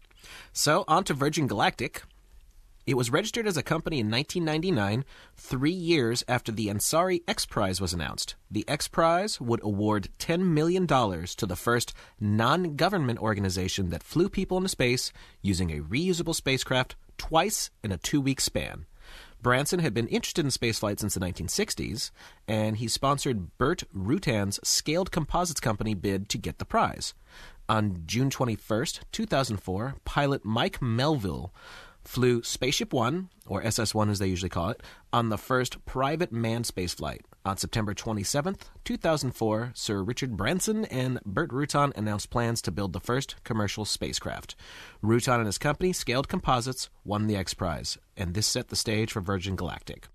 So 0.53 0.85
on 0.87 1.05
to 1.05 1.15
Virgin 1.15 1.47
Galactic. 1.47 2.03
It 2.85 2.97
was 2.97 3.11
registered 3.11 3.47
as 3.47 3.57
a 3.57 3.63
company 3.63 4.01
in 4.01 4.11
1999, 4.11 5.05
three 5.37 5.71
years 5.71 6.25
after 6.27 6.51
the 6.51 6.67
Ansari 6.67 7.23
X 7.29 7.47
Prize 7.47 7.81
was 7.81 7.93
announced. 7.93 8.35
The 8.51 8.65
X 8.67 8.89
Prize 8.89 9.41
would 9.41 9.63
award 9.63 10.09
$10 10.19 10.41
million 10.41 10.87
to 10.89 11.47
the 11.47 11.57
first 11.57 11.95
non 12.19 12.75
government 12.75 13.21
organization 13.21 13.91
that 13.91 14.03
flew 14.03 14.29
people 14.29 14.57
into 14.57 14.69
space 14.69 15.13
using 15.43 15.71
a 15.71 15.83
reusable 15.83 16.35
spacecraft 16.35 16.97
twice 17.19 17.71
in 17.85 17.93
a 17.93 17.99
two 17.99 18.21
week 18.21 18.41
span. 18.41 18.87
Branson 19.41 19.81
had 19.81 19.95
been 19.95 20.09
interested 20.09 20.45
in 20.45 20.51
spaceflight 20.51 21.01
since 21.01 21.15
the 21.15 21.21
1960s, 21.21 22.11
and 22.47 22.77
he 22.77 22.87
sponsored 22.89 23.57
Burt 23.59 23.83
Rutan's 23.93 24.61
Scaled 24.63 25.11
Composites 25.11 25.61
Company 25.61 25.95
bid 25.95 26.29
to 26.31 26.39
get 26.39 26.59
the 26.59 26.65
prize. 26.65 27.15
On 27.69 28.03
June 28.07 28.31
21, 28.31 28.87
2004, 29.11 29.95
pilot 30.05 30.45
Mike 30.45 30.81
Melvill 30.81 31.51
flew 32.05 32.43
Spaceship 32.43 32.93
One, 32.93 33.29
or 33.47 33.63
SS 33.65 33.95
1 33.95 34.11
as 34.11 34.19
they 34.19 34.27
usually 34.27 34.49
call 34.49 34.71
it, 34.71 34.83
on 35.13 35.29
the 35.29 35.39
first 35.39 35.85
private 35.85 36.33
manned 36.33 36.65
spaceflight. 36.65 37.21
On 37.45 37.57
September 37.57 37.93
27, 37.93 38.57
2004, 38.85 39.73
Sir 39.75 40.03
Richard 40.03 40.37
Branson 40.37 40.85
and 40.85 41.21
Burt 41.25 41.51
Rutan 41.51 41.97
announced 41.97 42.31
plans 42.31 42.63
to 42.63 42.71
build 42.71 42.93
the 42.93 43.01
first 43.01 43.37
commercial 43.43 43.85
spacecraft. 43.85 44.55
Rutan 45.03 45.39
and 45.39 45.47
his 45.47 45.59
company, 45.59 45.93
Scaled 45.93 46.29
Composites, 46.29 46.89
won 47.05 47.27
the 47.27 47.37
X 47.37 47.53
Prize, 47.55 47.99
and 48.17 48.35
this 48.35 48.47
set 48.47 48.69
the 48.69 48.77
stage 48.77 49.11
for 49.11 49.21
Virgin 49.21 49.57
Galactic. 49.57 50.07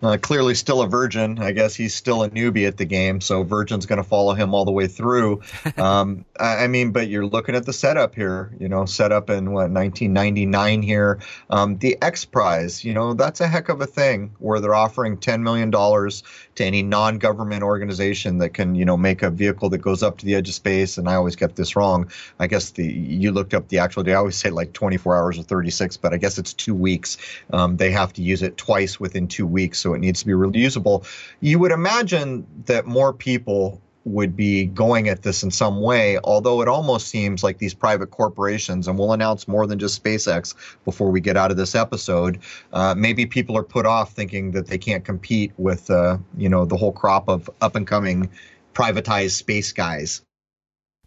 Uh, 0.00 0.16
clearly 0.16 0.54
still 0.54 0.80
a 0.80 0.86
virgin. 0.86 1.40
I 1.40 1.50
guess 1.50 1.74
he's 1.74 1.92
still 1.92 2.22
a 2.22 2.30
newbie 2.30 2.68
at 2.68 2.76
the 2.76 2.84
game, 2.84 3.20
so 3.20 3.42
Virgin's 3.42 3.84
going 3.84 3.96
to 3.96 4.08
follow 4.08 4.32
him 4.32 4.54
all 4.54 4.64
the 4.64 4.70
way 4.72 4.86
through. 4.86 5.42
Um, 5.76 6.24
I, 6.40 6.64
I, 6.64 6.66
mean, 6.66 6.90
but 6.90 7.08
you're 7.08 7.26
looking 7.26 7.54
at 7.54 7.64
the 7.64 7.72
setup 7.72 8.14
here. 8.14 8.52
You 8.58 8.68
know, 8.68 8.84
setup 8.84 9.30
in 9.30 9.52
what 9.52 9.70
1999 9.70 10.82
here. 10.82 11.20
Um, 11.50 11.78
the 11.78 11.96
X 12.02 12.24
Prize. 12.24 12.84
You 12.84 12.94
know, 12.94 13.14
that's 13.14 13.40
a 13.40 13.46
heck 13.46 13.68
of 13.68 13.80
a 13.80 13.86
thing 13.86 14.34
where 14.38 14.58
they're 14.58 14.74
offering 14.74 15.18
10 15.18 15.42
million 15.42 15.70
dollars 15.70 16.24
to 16.56 16.64
any 16.64 16.82
non-government 16.82 17.62
organization 17.62 18.38
that 18.38 18.50
can, 18.50 18.74
you 18.74 18.84
know, 18.84 18.96
make 18.96 19.22
a 19.22 19.30
vehicle 19.30 19.68
that 19.70 19.78
goes 19.78 20.02
up 20.02 20.18
to 20.18 20.26
the 20.26 20.34
edge 20.34 20.48
of 20.48 20.54
space. 20.54 20.98
And 20.98 21.08
I 21.08 21.14
always 21.14 21.36
get 21.36 21.54
this 21.54 21.76
wrong. 21.76 22.10
I 22.40 22.48
guess 22.48 22.70
the 22.70 22.84
you 22.84 23.30
looked 23.30 23.54
up 23.54 23.68
the 23.68 23.78
actual 23.78 24.02
day. 24.02 24.12
I 24.12 24.16
always 24.16 24.36
say 24.36 24.50
like 24.50 24.72
24 24.72 25.16
hours 25.16 25.38
or 25.38 25.44
36, 25.44 25.96
but 25.98 26.12
I 26.12 26.16
guess 26.16 26.38
it's 26.38 26.52
two 26.52 26.74
weeks. 26.74 27.18
Um, 27.52 27.76
they 27.76 27.92
have 27.92 28.12
to 28.14 28.22
use 28.22 28.42
it 28.42 28.56
twice 28.56 28.98
within 28.98 29.28
two 29.28 29.46
weeks. 29.46 29.78
So 29.78 29.87
so 29.88 29.94
it 29.94 30.00
needs 30.00 30.20
to 30.20 30.26
be 30.26 30.32
reusable. 30.32 31.06
You 31.40 31.58
would 31.60 31.72
imagine 31.72 32.46
that 32.66 32.86
more 32.86 33.12
people 33.12 33.80
would 34.04 34.36
be 34.36 34.64
going 34.66 35.08
at 35.08 35.22
this 35.22 35.42
in 35.42 35.50
some 35.50 35.80
way, 35.80 36.18
although 36.24 36.62
it 36.62 36.68
almost 36.68 37.08
seems 37.08 37.42
like 37.42 37.58
these 37.58 37.74
private 37.74 38.10
corporations, 38.10 38.88
and 38.88 38.98
we'll 38.98 39.12
announce 39.12 39.48
more 39.48 39.66
than 39.66 39.78
just 39.78 40.02
SpaceX 40.02 40.54
before 40.84 41.10
we 41.10 41.20
get 41.20 41.36
out 41.36 41.50
of 41.50 41.56
this 41.56 41.74
episode. 41.74 42.38
Uh, 42.72 42.94
maybe 42.96 43.26
people 43.26 43.56
are 43.56 43.62
put 43.62 43.86
off 43.86 44.12
thinking 44.12 44.52
that 44.52 44.66
they 44.66 44.78
can't 44.78 45.04
compete 45.04 45.52
with, 45.56 45.90
uh, 45.90 46.16
you 46.36 46.48
know, 46.48 46.64
the 46.64 46.76
whole 46.76 46.92
crop 46.92 47.28
of 47.28 47.50
up 47.60 47.74
and 47.74 47.86
coming 47.86 48.30
privatized 48.74 49.32
space 49.32 49.72
guys. 49.72 50.22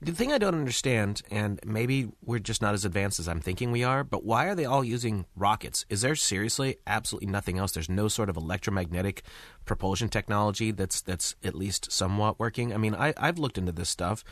The 0.03 0.13
thing 0.13 0.33
I 0.33 0.39
don't 0.39 0.55
understand, 0.55 1.21
and 1.29 1.59
maybe 1.63 2.09
we're 2.25 2.39
just 2.39 2.59
not 2.59 2.73
as 2.73 2.85
advanced 2.85 3.19
as 3.19 3.27
I'm 3.27 3.39
thinking 3.39 3.71
we 3.71 3.83
are, 3.83 4.03
but 4.03 4.25
why 4.25 4.47
are 4.47 4.55
they 4.55 4.65
all 4.65 4.83
using 4.83 5.27
rockets? 5.35 5.85
Is 5.89 6.01
there 6.01 6.15
seriously 6.15 6.77
absolutely 6.87 7.29
nothing 7.29 7.59
else? 7.59 7.71
There's 7.71 7.87
no 7.87 8.07
sort 8.07 8.27
of 8.27 8.35
electromagnetic 8.35 9.21
propulsion 9.63 10.09
technology 10.09 10.71
that's 10.71 11.01
that's 11.01 11.35
at 11.43 11.53
least 11.53 11.91
somewhat 11.91 12.39
working. 12.39 12.73
I 12.73 12.77
mean, 12.77 12.95
I, 12.95 13.13
I've 13.15 13.37
looked 13.37 13.59
into 13.59 13.71
this 13.71 13.89
stuff. 13.89 14.23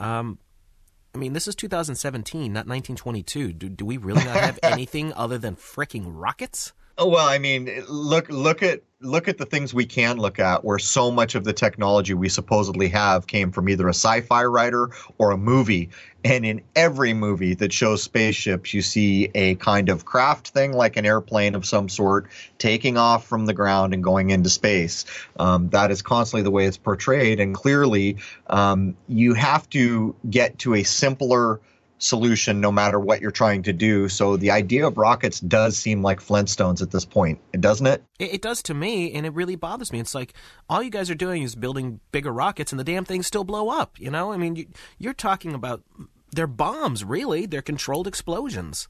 Um, 0.00 0.40
I 1.14 1.18
mean, 1.18 1.34
this 1.34 1.46
is 1.46 1.54
2017, 1.54 2.52
not 2.52 2.66
1922. 2.66 3.52
Do, 3.52 3.68
do 3.68 3.84
we 3.84 3.98
really 3.98 4.24
not 4.24 4.36
have 4.36 4.58
anything 4.64 5.12
other 5.12 5.38
than 5.38 5.54
freaking 5.54 6.06
rockets? 6.08 6.72
Oh 7.02 7.08
well, 7.08 7.26
I 7.28 7.38
mean, 7.38 7.68
look 7.88 8.28
look 8.28 8.62
at 8.62 8.80
look 9.00 9.26
at 9.26 9.36
the 9.36 9.44
things 9.44 9.74
we 9.74 9.86
can 9.86 10.18
look 10.18 10.38
at 10.38 10.64
where 10.64 10.78
so 10.78 11.10
much 11.10 11.34
of 11.34 11.42
the 11.42 11.52
technology 11.52 12.14
we 12.14 12.28
supposedly 12.28 12.86
have 12.90 13.26
came 13.26 13.50
from 13.50 13.68
either 13.68 13.88
a 13.88 13.90
sci-fi 13.90 14.44
writer 14.44 14.88
or 15.18 15.32
a 15.32 15.36
movie. 15.36 15.90
And 16.22 16.46
in 16.46 16.62
every 16.76 17.12
movie 17.12 17.54
that 17.54 17.72
shows 17.72 18.04
spaceships, 18.04 18.72
you 18.72 18.82
see 18.82 19.32
a 19.34 19.56
kind 19.56 19.88
of 19.88 20.04
craft 20.04 20.50
thing 20.50 20.74
like 20.74 20.96
an 20.96 21.04
airplane 21.04 21.56
of 21.56 21.66
some 21.66 21.88
sort 21.88 22.28
taking 22.58 22.96
off 22.96 23.26
from 23.26 23.46
the 23.46 23.52
ground 23.52 23.94
and 23.94 24.04
going 24.04 24.30
into 24.30 24.48
space. 24.48 25.04
Um, 25.40 25.70
that 25.70 25.90
is 25.90 26.02
constantly 26.02 26.44
the 26.44 26.52
way 26.52 26.66
it's 26.66 26.76
portrayed. 26.76 27.40
And 27.40 27.52
clearly, 27.52 28.18
um, 28.46 28.96
you 29.08 29.34
have 29.34 29.68
to 29.70 30.14
get 30.30 30.60
to 30.60 30.74
a 30.74 30.84
simpler 30.84 31.58
solution 32.02 32.60
no 32.60 32.72
matter 32.72 32.98
what 32.98 33.20
you're 33.20 33.30
trying 33.30 33.62
to 33.62 33.72
do. 33.72 34.08
So 34.08 34.36
the 34.36 34.50
idea 34.50 34.86
of 34.86 34.98
rockets 34.98 35.40
does 35.40 35.76
seem 35.76 36.02
like 36.02 36.20
Flintstones 36.20 36.82
at 36.82 36.90
this 36.90 37.04
point, 37.04 37.40
doesn't 37.52 37.86
it? 37.86 38.02
It, 38.18 38.34
it 38.34 38.42
does 38.42 38.62
to 38.64 38.74
me, 38.74 39.12
and 39.12 39.24
it 39.24 39.32
really 39.32 39.56
bothers 39.56 39.92
me. 39.92 40.00
It's 40.00 40.14
like 40.14 40.34
all 40.68 40.82
you 40.82 40.90
guys 40.90 41.10
are 41.10 41.14
doing 41.14 41.42
is 41.42 41.54
building 41.54 42.00
bigger 42.10 42.32
rockets, 42.32 42.72
and 42.72 42.80
the 42.80 42.84
damn 42.84 43.04
things 43.04 43.26
still 43.26 43.44
blow 43.44 43.68
up. 43.68 43.98
You 43.98 44.10
know, 44.10 44.32
I 44.32 44.36
mean, 44.36 44.56
you, 44.56 44.66
you're 44.98 45.14
talking 45.14 45.54
about 45.54 45.82
they're 46.32 46.46
bombs, 46.46 47.04
really. 47.04 47.46
They're 47.46 47.62
controlled 47.62 48.06
explosions. 48.06 48.88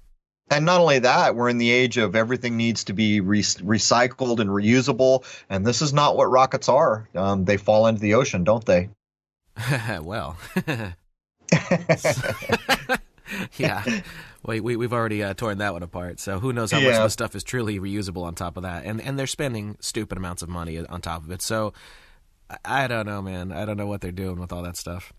And 0.50 0.64
not 0.66 0.80
only 0.80 0.98
that, 1.00 1.34
we're 1.34 1.48
in 1.48 1.58
the 1.58 1.70
age 1.70 1.98
of 1.98 2.16
everything 2.16 2.56
needs 2.56 2.84
to 2.84 2.92
be 2.92 3.20
re- 3.20 3.42
recycled 3.42 4.38
and 4.40 4.50
reusable, 4.50 5.24
and 5.48 5.66
this 5.66 5.82
is 5.82 5.92
not 5.92 6.16
what 6.16 6.30
rockets 6.30 6.68
are. 6.68 7.08
Um, 7.14 7.44
they 7.44 7.56
fall 7.56 7.86
into 7.86 8.00
the 8.00 8.14
ocean, 8.14 8.44
don't 8.44 8.64
they? 8.64 8.90
well. 10.02 10.36
yeah. 13.58 13.84
We, 14.44 14.60
we, 14.60 14.76
we've 14.76 14.92
already 14.92 15.22
uh, 15.22 15.34
torn 15.34 15.58
that 15.58 15.72
one 15.72 15.82
apart. 15.82 16.20
So 16.20 16.38
who 16.38 16.52
knows 16.52 16.72
how 16.72 16.78
yeah. 16.78 16.88
much 16.88 16.96
of 16.96 17.04
the 17.04 17.10
stuff 17.10 17.34
is 17.34 17.44
truly 17.44 17.78
reusable 17.78 18.24
on 18.24 18.34
top 18.34 18.56
of 18.56 18.64
that. 18.64 18.84
And, 18.84 19.00
and 19.00 19.18
they're 19.18 19.26
spending 19.26 19.76
stupid 19.80 20.18
amounts 20.18 20.42
of 20.42 20.48
money 20.48 20.78
on 20.78 21.00
top 21.00 21.24
of 21.24 21.30
it. 21.30 21.42
So 21.42 21.72
I 22.64 22.86
don't 22.86 23.06
know, 23.06 23.22
man. 23.22 23.52
I 23.52 23.64
don't 23.64 23.76
know 23.76 23.86
what 23.86 24.00
they're 24.00 24.12
doing 24.12 24.38
with 24.38 24.52
all 24.52 24.62
that 24.62 24.76
stuff. 24.76 25.12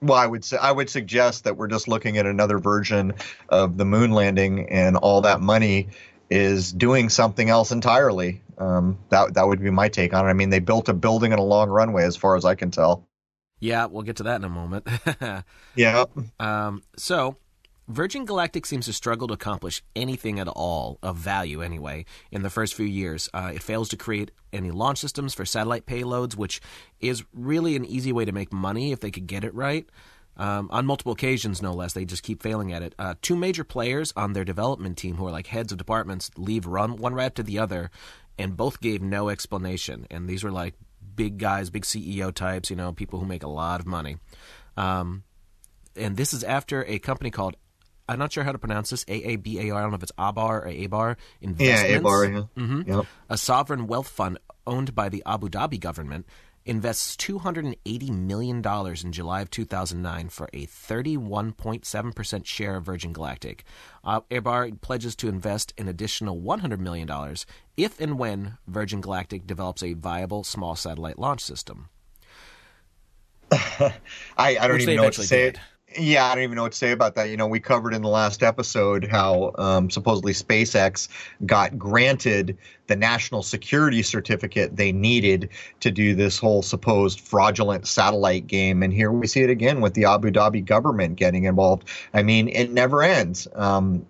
Well, 0.00 0.18
I 0.18 0.26
would 0.26 0.44
say 0.44 0.56
I 0.56 0.72
would 0.72 0.90
suggest 0.90 1.44
that 1.44 1.56
we're 1.56 1.68
just 1.68 1.86
looking 1.86 2.18
at 2.18 2.26
another 2.26 2.58
version 2.58 3.14
of 3.48 3.76
the 3.76 3.84
moon 3.84 4.10
landing, 4.10 4.68
and 4.68 4.96
all 4.96 5.20
that 5.20 5.40
money 5.40 5.90
is 6.28 6.72
doing 6.72 7.08
something 7.08 7.48
else 7.48 7.70
entirely. 7.70 8.42
Um, 8.58 8.98
that 9.10 9.34
that 9.34 9.46
would 9.46 9.60
be 9.60 9.70
my 9.70 9.88
take 9.88 10.12
on 10.12 10.26
it. 10.26 10.30
I 10.30 10.32
mean, 10.32 10.50
they 10.50 10.58
built 10.58 10.88
a 10.88 10.92
building 10.92 11.32
and 11.32 11.38
a 11.38 11.44
long 11.44 11.68
runway, 11.68 12.04
as 12.04 12.16
far 12.16 12.36
as 12.36 12.44
I 12.44 12.56
can 12.56 12.72
tell. 12.72 13.06
Yeah, 13.60 13.86
we'll 13.86 14.02
get 14.02 14.16
to 14.16 14.24
that 14.24 14.36
in 14.36 14.44
a 14.44 14.48
moment. 14.48 14.88
yeah. 15.76 16.04
Um, 16.40 16.82
so, 16.96 17.36
Virgin 17.92 18.24
Galactic 18.24 18.64
seems 18.64 18.86
to 18.86 18.92
struggle 18.92 19.28
to 19.28 19.34
accomplish 19.34 19.82
anything 19.94 20.40
at 20.40 20.48
all 20.48 20.98
of 21.02 21.16
value, 21.16 21.60
anyway, 21.60 22.06
in 22.30 22.42
the 22.42 22.48
first 22.48 22.72
few 22.72 22.86
years. 22.86 23.28
Uh, 23.34 23.52
it 23.54 23.62
fails 23.62 23.90
to 23.90 23.98
create 23.98 24.30
any 24.50 24.70
launch 24.70 24.98
systems 24.98 25.34
for 25.34 25.44
satellite 25.44 25.84
payloads, 25.84 26.34
which 26.34 26.62
is 27.00 27.22
really 27.34 27.76
an 27.76 27.84
easy 27.84 28.10
way 28.10 28.24
to 28.24 28.32
make 28.32 28.50
money 28.50 28.92
if 28.92 29.00
they 29.00 29.10
could 29.10 29.26
get 29.26 29.44
it 29.44 29.54
right. 29.54 29.86
Um, 30.38 30.68
on 30.70 30.86
multiple 30.86 31.12
occasions, 31.12 31.60
no 31.60 31.74
less, 31.74 31.92
they 31.92 32.06
just 32.06 32.22
keep 32.22 32.42
failing 32.42 32.72
at 32.72 32.82
it. 32.82 32.94
Uh, 32.98 33.14
two 33.20 33.36
major 33.36 33.62
players 33.62 34.10
on 34.16 34.32
their 34.32 34.44
development 34.44 34.96
team, 34.96 35.16
who 35.16 35.26
are 35.26 35.30
like 35.30 35.48
heads 35.48 35.70
of 35.70 35.76
departments, 35.76 36.30
leave 36.38 36.66
run 36.66 36.96
one 36.96 37.12
right 37.12 37.26
after 37.26 37.42
the 37.42 37.58
other, 37.58 37.90
and 38.38 38.56
both 38.56 38.80
gave 38.80 39.02
no 39.02 39.28
explanation. 39.28 40.06
And 40.10 40.26
these 40.26 40.42
were 40.42 40.50
like 40.50 40.74
big 41.14 41.36
guys, 41.36 41.68
big 41.68 41.82
CEO 41.82 42.32
types, 42.32 42.70
you 42.70 42.76
know, 42.76 42.94
people 42.94 43.20
who 43.20 43.26
make 43.26 43.42
a 43.42 43.48
lot 43.48 43.80
of 43.80 43.86
money. 43.86 44.16
Um, 44.78 45.24
and 45.94 46.16
this 46.16 46.32
is 46.32 46.42
after 46.42 46.84
a 46.86 46.98
company 46.98 47.30
called 47.30 47.56
I'm 48.08 48.18
not 48.18 48.32
sure 48.32 48.44
how 48.44 48.52
to 48.52 48.58
pronounce 48.58 48.90
this. 48.90 49.04
A 49.08 49.12
A 49.32 49.36
B 49.36 49.58
A 49.60 49.70
R. 49.70 49.78
I 49.78 49.82
don't 49.82 49.90
know 49.90 49.96
if 49.96 50.02
it's 50.02 50.12
Abar 50.18 50.66
or 50.66 50.66
Abar 50.66 51.16
Investments. 51.40 51.82
Yeah, 51.90 51.98
Abar. 51.98 52.32
Yeah. 52.56 52.62
Mm-hmm. 52.62 52.90
Yep. 52.92 53.06
A 53.30 53.36
sovereign 53.38 53.86
wealth 53.86 54.08
fund 54.08 54.38
owned 54.66 54.94
by 54.94 55.08
the 55.08 55.22
Abu 55.26 55.48
Dhabi 55.48 55.78
government 55.80 56.26
invests 56.64 57.16
$280 57.16 58.10
million 58.10 58.62
in 58.64 59.12
July 59.12 59.40
of 59.40 59.50
2009 59.50 60.28
for 60.28 60.48
a 60.52 60.64
31.7% 60.66 62.46
share 62.46 62.76
of 62.76 62.84
Virgin 62.84 63.12
Galactic. 63.12 63.64
Uh, 64.04 64.20
Abar 64.30 64.80
pledges 64.80 65.16
to 65.16 65.28
invest 65.28 65.72
an 65.76 65.88
additional 65.88 66.40
$100 66.40 66.78
million 66.78 67.10
if 67.76 68.00
and 68.00 68.16
when 68.18 68.58
Virgin 68.68 69.00
Galactic 69.00 69.44
develops 69.46 69.82
a 69.82 69.94
viable 69.94 70.44
small 70.44 70.76
satellite 70.76 71.18
launch 71.18 71.40
system. 71.40 71.88
I, 73.52 73.92
I 74.38 74.54
don't 74.54 74.72
Which 74.74 74.82
even 74.82 74.96
know 74.96 75.04
what 75.04 75.14
to 75.14 75.24
say. 75.24 75.44
did. 75.50 75.60
Yeah, 75.98 76.26
I 76.26 76.34
don't 76.34 76.44
even 76.44 76.56
know 76.56 76.62
what 76.62 76.72
to 76.72 76.78
say 76.78 76.92
about 76.92 77.14
that. 77.16 77.28
You 77.30 77.36
know, 77.36 77.46
we 77.46 77.60
covered 77.60 77.94
in 77.94 78.02
the 78.02 78.08
last 78.08 78.42
episode 78.42 79.06
how 79.10 79.52
um, 79.58 79.90
supposedly 79.90 80.32
SpaceX 80.32 81.08
got 81.44 81.78
granted 81.78 82.56
the 82.86 82.96
national 82.96 83.42
security 83.42 84.02
certificate 84.02 84.76
they 84.76 84.92
needed 84.92 85.48
to 85.80 85.90
do 85.90 86.14
this 86.14 86.38
whole 86.38 86.62
supposed 86.62 87.20
fraudulent 87.20 87.86
satellite 87.86 88.46
game. 88.46 88.82
And 88.82 88.92
here 88.92 89.10
we 89.12 89.26
see 89.26 89.40
it 89.40 89.50
again 89.50 89.80
with 89.80 89.94
the 89.94 90.04
Abu 90.04 90.30
Dhabi 90.30 90.64
government 90.64 91.16
getting 91.16 91.44
involved. 91.44 91.88
I 92.14 92.22
mean, 92.22 92.48
it 92.48 92.70
never 92.70 93.02
ends. 93.02 93.48
Um, 93.54 94.06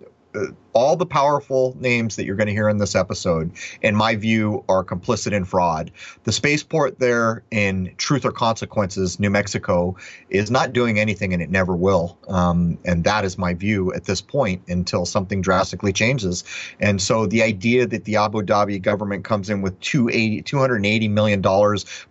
all 0.73 0.95
the 0.95 1.05
powerful 1.05 1.75
names 1.79 2.15
that 2.15 2.25
you're 2.25 2.35
going 2.35 2.47
to 2.47 2.53
hear 2.53 2.67
in 2.67 2.77
this 2.77 2.95
episode, 2.95 3.51
in 3.81 3.95
my 3.95 4.15
view, 4.15 4.63
are 4.67 4.83
complicit 4.83 5.31
in 5.31 5.45
fraud. 5.45 5.91
The 6.23 6.31
spaceport 6.31 6.99
there 6.99 7.43
in 7.51 7.93
Truth 7.97 8.25
or 8.25 8.31
Consequences, 8.31 9.19
New 9.19 9.29
Mexico, 9.29 9.95
is 10.29 10.49
not 10.49 10.73
doing 10.73 10.99
anything 10.99 11.33
and 11.33 11.41
it 11.41 11.49
never 11.49 11.75
will. 11.75 12.17
Um, 12.27 12.77
and 12.85 13.03
that 13.03 13.23
is 13.23 13.37
my 13.37 13.53
view 13.53 13.93
at 13.93 14.05
this 14.05 14.21
point 14.21 14.63
until 14.67 15.05
something 15.05 15.41
drastically 15.41 15.93
changes. 15.93 16.43
And 16.79 17.01
so 17.01 17.27
the 17.27 17.43
idea 17.43 17.85
that 17.87 18.05
the 18.05 18.15
Abu 18.15 18.41
Dhabi 18.41 18.81
government 18.81 19.23
comes 19.23 19.49
in 19.49 19.61
with 19.61 19.79
280, 19.81 20.41
$280 20.43 21.09
million, 21.11 21.41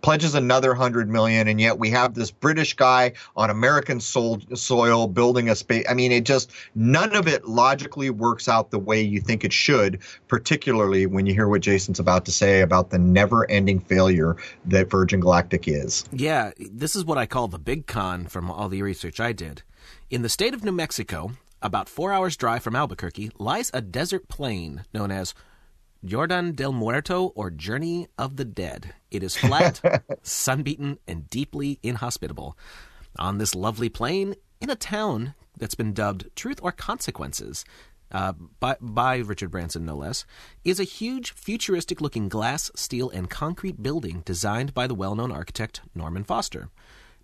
pledges 0.01 0.35
another 0.35 0.69
100 0.69 1.09
million, 1.09 1.47
and 1.47 1.59
yet 1.59 1.77
we 1.77 1.89
have 1.89 2.13
this 2.13 2.31
British 2.31 2.73
guy 2.75 3.13
on 3.35 3.49
American 3.49 3.99
soil 3.99 5.07
building 5.07 5.49
a 5.49 5.55
space. 5.55 5.85
I 5.89 5.93
mean, 5.93 6.11
it 6.11 6.23
just, 6.23 6.51
none 6.75 7.15
of 7.15 7.27
it 7.27 7.45
logically 7.45 8.09
works 8.09 8.47
out 8.47 8.52
the 8.61 8.79
way 8.79 9.01
you 9.01 9.19
think 9.19 9.43
it 9.43 9.53
should, 9.53 9.99
particularly 10.27 11.05
when 11.05 11.25
you 11.25 11.33
hear 11.33 11.47
what 11.47 11.61
Jason's 11.61 11.99
about 11.99 12.25
to 12.25 12.31
say 12.31 12.61
about 12.61 12.89
the 12.89 12.99
never 12.99 13.49
ending 13.49 13.79
failure 13.79 14.35
that 14.65 14.89
Virgin 14.89 15.19
Galactic 15.19 15.67
is. 15.67 16.05
Yeah, 16.11 16.51
this 16.57 16.95
is 16.95 17.05
what 17.05 17.17
I 17.17 17.25
call 17.25 17.47
the 17.47 17.59
big 17.59 17.87
con 17.87 18.27
from 18.27 18.49
all 18.51 18.69
the 18.69 18.81
research 18.81 19.19
I 19.19 19.33
did. 19.33 19.63
In 20.09 20.21
the 20.21 20.29
state 20.29 20.53
of 20.53 20.63
New 20.63 20.71
Mexico, 20.71 21.31
about 21.61 21.89
four 21.89 22.11
hours' 22.11 22.37
drive 22.37 22.63
from 22.63 22.75
Albuquerque, 22.75 23.31
lies 23.39 23.71
a 23.73 23.81
desert 23.81 24.27
plain 24.27 24.83
known 24.93 25.11
as 25.11 25.33
Jornada 26.05 26.53
del 26.53 26.73
Muerto 26.73 27.27
or 27.35 27.49
Journey 27.49 28.07
of 28.17 28.35
the 28.35 28.45
Dead. 28.45 28.93
It 29.09 29.23
is 29.23 29.37
flat, 29.37 29.79
sunbeaten, 30.21 30.99
and 31.07 31.29
deeply 31.29 31.79
inhospitable. 31.81 32.57
On 33.17 33.37
this 33.37 33.55
lovely 33.55 33.89
plain, 33.89 34.35
in 34.59 34.69
a 34.69 34.75
town 34.75 35.33
that's 35.57 35.75
been 35.75 35.93
dubbed 35.93 36.29
Truth 36.35 36.59
or 36.61 36.71
Consequences, 36.71 37.63
uh, 38.13 38.33
by, 38.59 38.77
by 38.79 39.17
Richard 39.17 39.51
Branson, 39.51 39.85
no 39.85 39.95
less, 39.95 40.25
is 40.63 40.79
a 40.79 40.83
huge, 40.83 41.31
futuristic 41.33 41.99
looking 41.99 42.29
glass, 42.29 42.71
steel, 42.75 43.09
and 43.09 43.29
concrete 43.29 43.81
building 43.81 44.21
designed 44.25 44.73
by 44.73 44.87
the 44.87 44.95
well 44.95 45.15
known 45.15 45.31
architect 45.31 45.81
Norman 45.95 46.23
Foster. 46.23 46.69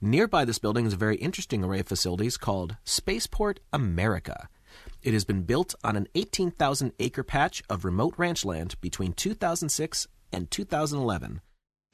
Nearby 0.01 0.45
this 0.45 0.59
building 0.59 0.85
is 0.85 0.93
a 0.93 0.97
very 0.97 1.17
interesting 1.17 1.63
array 1.63 1.81
of 1.81 1.87
facilities 1.87 2.37
called 2.37 2.77
Spaceport 2.85 3.59
America. 3.73 4.47
It 5.03 5.13
has 5.13 5.25
been 5.25 5.43
built 5.43 5.75
on 5.83 5.95
an 5.95 6.07
18,000 6.15 6.93
acre 6.99 7.23
patch 7.23 7.61
of 7.69 7.85
remote 7.85 8.13
ranch 8.17 8.45
land 8.45 8.75
between 8.81 9.13
2006 9.13 10.07
and 10.31 10.49
2011. 10.49 11.41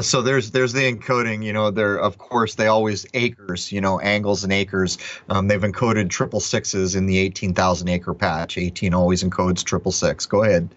So 0.01 0.21
there's 0.21 0.51
there's 0.51 0.73
the 0.73 0.91
encoding. 0.91 1.43
You 1.43 1.53
know, 1.53 1.71
there 1.71 1.97
of 1.97 2.17
course 2.17 2.55
they 2.55 2.67
always 2.67 3.05
acres. 3.13 3.71
You 3.71 3.79
know, 3.79 3.99
angles 3.99 4.43
and 4.43 4.51
acres. 4.51 4.97
Um, 5.29 5.47
they've 5.47 5.61
encoded 5.61 6.09
triple 6.09 6.41
sixes 6.41 6.95
in 6.95 7.05
the 7.05 7.17
18,000 7.17 7.87
acre 7.87 8.13
patch. 8.13 8.57
18 8.57 8.93
always 8.93 9.23
encodes 9.23 9.63
triple 9.63 9.93
six. 9.93 10.25
Go 10.25 10.43
ahead. 10.43 10.75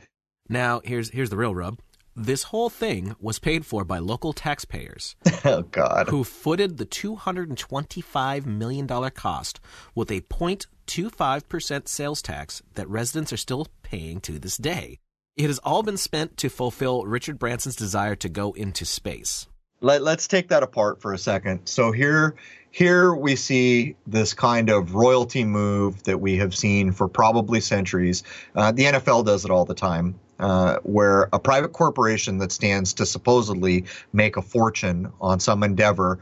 Now, 0.49 0.81
here's 0.85 1.11
here's 1.11 1.31
the 1.31 1.37
real 1.37 1.55
rub. 1.55 1.81
This 2.14 2.45
whole 2.45 2.69
thing 2.69 3.14
was 3.21 3.39
paid 3.39 3.64
for 3.64 3.85
by 3.85 3.99
local 3.99 4.33
taxpayers 4.33 5.14
Oh 5.45 5.62
God. 5.62 6.09
who 6.09 6.25
footed 6.25 6.77
the 6.77 6.85
$225 6.87 8.45
million 8.45 8.89
cost 8.89 9.61
with 9.95 10.11
a 10.11 10.21
0.25% 10.23 11.87
sales 11.87 12.21
tax 12.21 12.61
that 12.75 12.89
residents 12.89 13.33
are 13.33 13.37
still 13.37 13.69
paying 13.85 14.21
to 14.23 14.41
this 14.41 14.57
day. 14.57 14.99
It 15.39 15.47
has 15.47 15.61
all 15.61 15.84
been 15.84 15.97
spent 15.97 16.36
to 16.39 16.49
fulfill 16.49 17.05
Richard 17.07 17.39
Branson's 17.39 17.76
desire 17.76 18.16
to 18.16 18.28
go 18.28 18.53
into 18.55 18.84
space. 18.84 19.47
Let, 19.80 20.03
let's 20.03 20.26
take 20.26 20.49
that 20.49 20.64
apart 20.64 21.01
for 21.01 21.12
a 21.12 21.18
second. 21.18 21.66
So 21.66 21.93
here, 21.93 22.34
here 22.72 23.14
we 23.14 23.36
see 23.36 23.95
this 24.05 24.34
kind 24.34 24.68
of 24.68 24.97
royalty 24.97 25.45
move 25.45 26.03
that 26.03 26.20
we 26.20 26.39
have 26.39 26.57
seen 26.57 26.91
for 26.91 27.07
probably 27.07 27.61
centuries. 27.61 28.24
Uh, 28.57 28.72
the 28.72 28.82
NFL 28.86 29.26
does 29.26 29.45
it 29.45 29.53
all 29.53 29.64
the 29.64 29.76
time, 29.76 30.18
uh, 30.41 30.78
where 30.82 31.28
a 31.32 31.39
private 31.39 31.72
corporation 31.72 32.39
that 32.39 32.51
stands 32.51 32.93
to 32.95 33.07
supposedly 33.07 33.84
make 34.12 34.36
a 34.36 34.43
fortune 34.43 35.12
on 35.20 35.39
some 35.39 35.62
endeavor 35.62 36.18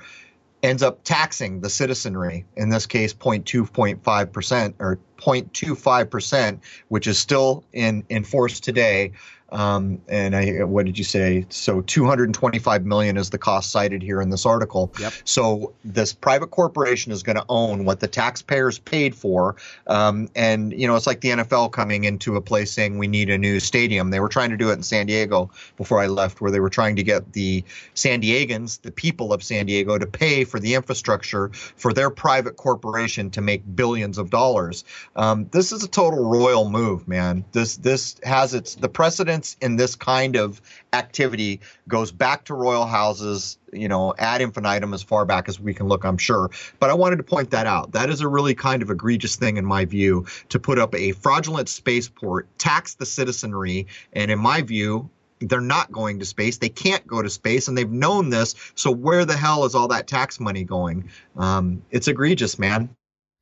ends 0.63 0.83
up 0.83 1.05
taxing 1.05 1.61
the 1.61 1.71
citizenry. 1.71 2.45
In 2.57 2.69
this 2.69 2.87
case, 2.87 3.13
0.2.5 3.15 4.33
percent 4.33 4.77
or 4.79 4.99
0.25 5.19 6.11
percent, 6.11 6.61
which 6.89 7.07
is 7.07 7.19
still 7.19 7.65
in 7.73 8.05
in 8.09 8.25
force 8.25 8.61
today. 8.61 9.13
Um, 9.51 10.01
and 10.09 10.35
I, 10.35 10.65
what 10.65 10.87
did 10.87 10.99
you 10.99 11.05
say? 11.05 11.47
So 11.51 11.81
225 11.83 12.85
million 12.85 13.17
is 13.17 13.31
the 13.31 13.39
cost 13.39 13.71
cited 13.71 14.03
here 14.03 14.21
in 14.21 14.31
this 14.31 14.45
article. 14.45 14.93
Yep. 14.99 15.13
So 15.25 15.73
this 15.85 16.13
private 16.13 16.49
corporation 16.49 17.13
is 17.13 17.23
going 17.23 17.37
to 17.37 17.45
own 17.49 17.85
what 17.85 18.01
the 18.01 18.09
taxpayers 18.09 18.79
paid 18.79 19.15
for. 19.15 19.57
Um, 19.87 20.29
and 20.35 20.73
you 20.73 20.87
know, 20.87 20.97
it's 20.97 21.07
like 21.07 21.21
the 21.21 21.31
NFL 21.31 21.73
coming 21.73 22.05
into 22.05 22.37
a 22.37 22.41
place 22.41 22.73
saying 22.73 22.99
we 22.99 23.07
need 23.07 23.31
a 23.31 23.39
new 23.39 23.61
stadium. 23.61 24.11
They 24.11 24.21
were 24.21 24.29
trying 24.29 24.51
to 24.51 24.57
do 24.57 24.71
it 24.71 24.75
in 24.75 24.83
San 24.83 25.07
Diego 25.07 25.51
before 25.77 26.01
I 26.01 26.07
left, 26.07 26.41
where 26.41 26.51
they 26.51 26.61
were 26.61 26.71
trying 26.71 26.97
to 26.97 27.03
get 27.03 27.33
the 27.33 27.63
San 27.95 28.23
Diegans, 28.23 28.81
the 28.83 28.91
people 28.91 29.33
of 29.33 29.43
San 29.43 29.67
Diego, 29.67 29.99
to 29.99 30.07
pay 30.07 30.45
for 30.45 30.59
the 30.59 30.75
infrastructure 30.75 31.51
for 31.53 31.93
their 31.93 32.11
private 32.11 32.57
corporation 32.57 33.31
to 33.31 33.41
make 33.41 33.63
billions 33.77 34.19
of 34.19 34.31
dollars. 34.31 34.85
Um, 35.15 35.49
this 35.53 35.73
is 35.73 35.85
a 35.85 35.89
total 35.89 36.25
royal 36.25 36.69
move, 36.69 37.07
man. 37.07 37.45
This 37.53 37.77
this 37.77 38.17
has 38.25 38.55
its 38.55 38.75
the 38.75 38.89
precedence 39.37 39.57
in 39.61 39.77
this 39.77 39.95
kind 39.95 40.37
of 40.37 40.61
activity 40.93 41.61
goes 41.89 42.13
back 42.13 42.45
to 42.45 42.55
royal 42.55 42.87
houses, 42.87 43.59
you 43.73 43.89
know, 43.89 44.15
ad 44.19 44.41
infinitum 44.41 44.95
as 44.95 45.03
far 45.03 45.25
back 45.25 45.49
as 45.49 45.61
we 45.61 45.75
can 45.75 45.87
look, 45.87 46.05
I'm 46.05 46.19
sure. 46.19 46.51
But 46.79 46.91
I 46.91 46.95
wanted 46.95 47.17
to 47.17 47.23
point 47.23 47.51
that 47.51 47.67
out. 47.67 47.93
That 47.93 48.11
is 48.11 48.21
a 48.21 48.29
really 48.29 48.55
kind 48.55 48.83
of 48.83 48.91
egregious 48.91 49.37
thing, 49.37 49.57
in 49.57 49.65
my 49.65 49.85
view, 49.85 50.27
to 50.49 50.59
put 50.59 50.79
up 50.79 50.95
a 50.95 51.13
fraudulent 51.13 51.69
spaceport, 51.69 52.47
tax 52.59 52.95
the 52.95 53.07
citizenry, 53.07 53.87
and 54.13 54.31
in 54.31 54.39
my 54.39 54.63
view, 54.63 55.11
they're 55.41 55.61
not 55.61 55.93
going 55.93 56.19
to 56.21 56.25
space. 56.25 56.59
They 56.59 56.71
can't 56.71 57.07
go 57.07 57.21
to 57.21 57.29
space, 57.29 57.69
and 57.69 57.77
they've 57.77 57.91
known 57.91 58.31
this. 58.31 58.55
So 58.75 58.91
where 58.91 59.27
the 59.27 59.37
hell 59.37 59.65
is 59.67 59.75
all 59.75 59.89
that 59.89 60.07
tax 60.07 60.41
money 60.41 60.65
going? 60.65 61.11
Um, 61.37 61.83
it's 61.91 62.09
egregious, 62.09 62.59
man. 62.59 62.89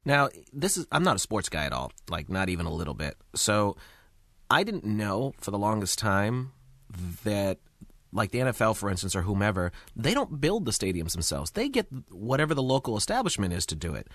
Now, 0.04 0.28
this 0.52 0.76
is 0.76 0.86
I'm 0.92 1.04
not 1.04 1.16
a 1.16 1.18
sports 1.20 1.48
guy 1.48 1.64
at 1.64 1.72
all, 1.72 1.92
like 2.10 2.28
not 2.28 2.48
even 2.48 2.66
a 2.66 2.72
little 2.72 2.94
bit. 2.94 3.16
So 3.34 3.76
I 4.50 4.62
didn't 4.62 4.84
know 4.84 5.34
for 5.40 5.50
the 5.50 5.58
longest 5.58 5.98
time 5.98 6.52
that 7.24 7.58
like 8.12 8.30
the 8.30 8.38
NFL 8.38 8.76
for 8.76 8.88
instance 8.88 9.16
or 9.16 9.22
whomever, 9.22 9.72
they 9.96 10.14
don't 10.14 10.40
build 10.40 10.64
the 10.64 10.70
stadiums 10.70 11.12
themselves. 11.12 11.50
They 11.50 11.68
get 11.68 11.86
whatever 12.10 12.54
the 12.54 12.62
local 12.62 12.96
establishment 12.96 13.52
is 13.52 13.66
to 13.66 13.74
do 13.74 13.94
it. 13.94 14.08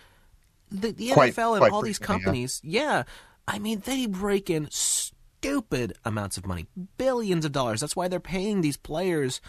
The, 0.71 0.91
the 0.91 1.11
Quite- 1.11 1.35
NFL 1.35 1.61
and 1.61 1.73
all 1.73 1.81
these 1.81 1.97
frequently, 1.97 1.99
yeah. 1.99 2.25
companies, 2.25 2.61
yeah. 2.63 3.03
I 3.47 3.59
mean, 3.59 3.81
they 3.83 4.05
break 4.05 4.49
in 4.49 4.67
stupid 4.69 5.93
amounts 6.05 6.37
of 6.37 6.45
money, 6.45 6.67
billions 6.97 7.43
of 7.45 7.51
dollars. 7.51 7.81
That's 7.81 7.95
why 7.95 8.07
they're 8.07 8.19
paying 8.19 8.61
these 8.61 8.77
players 8.77 9.41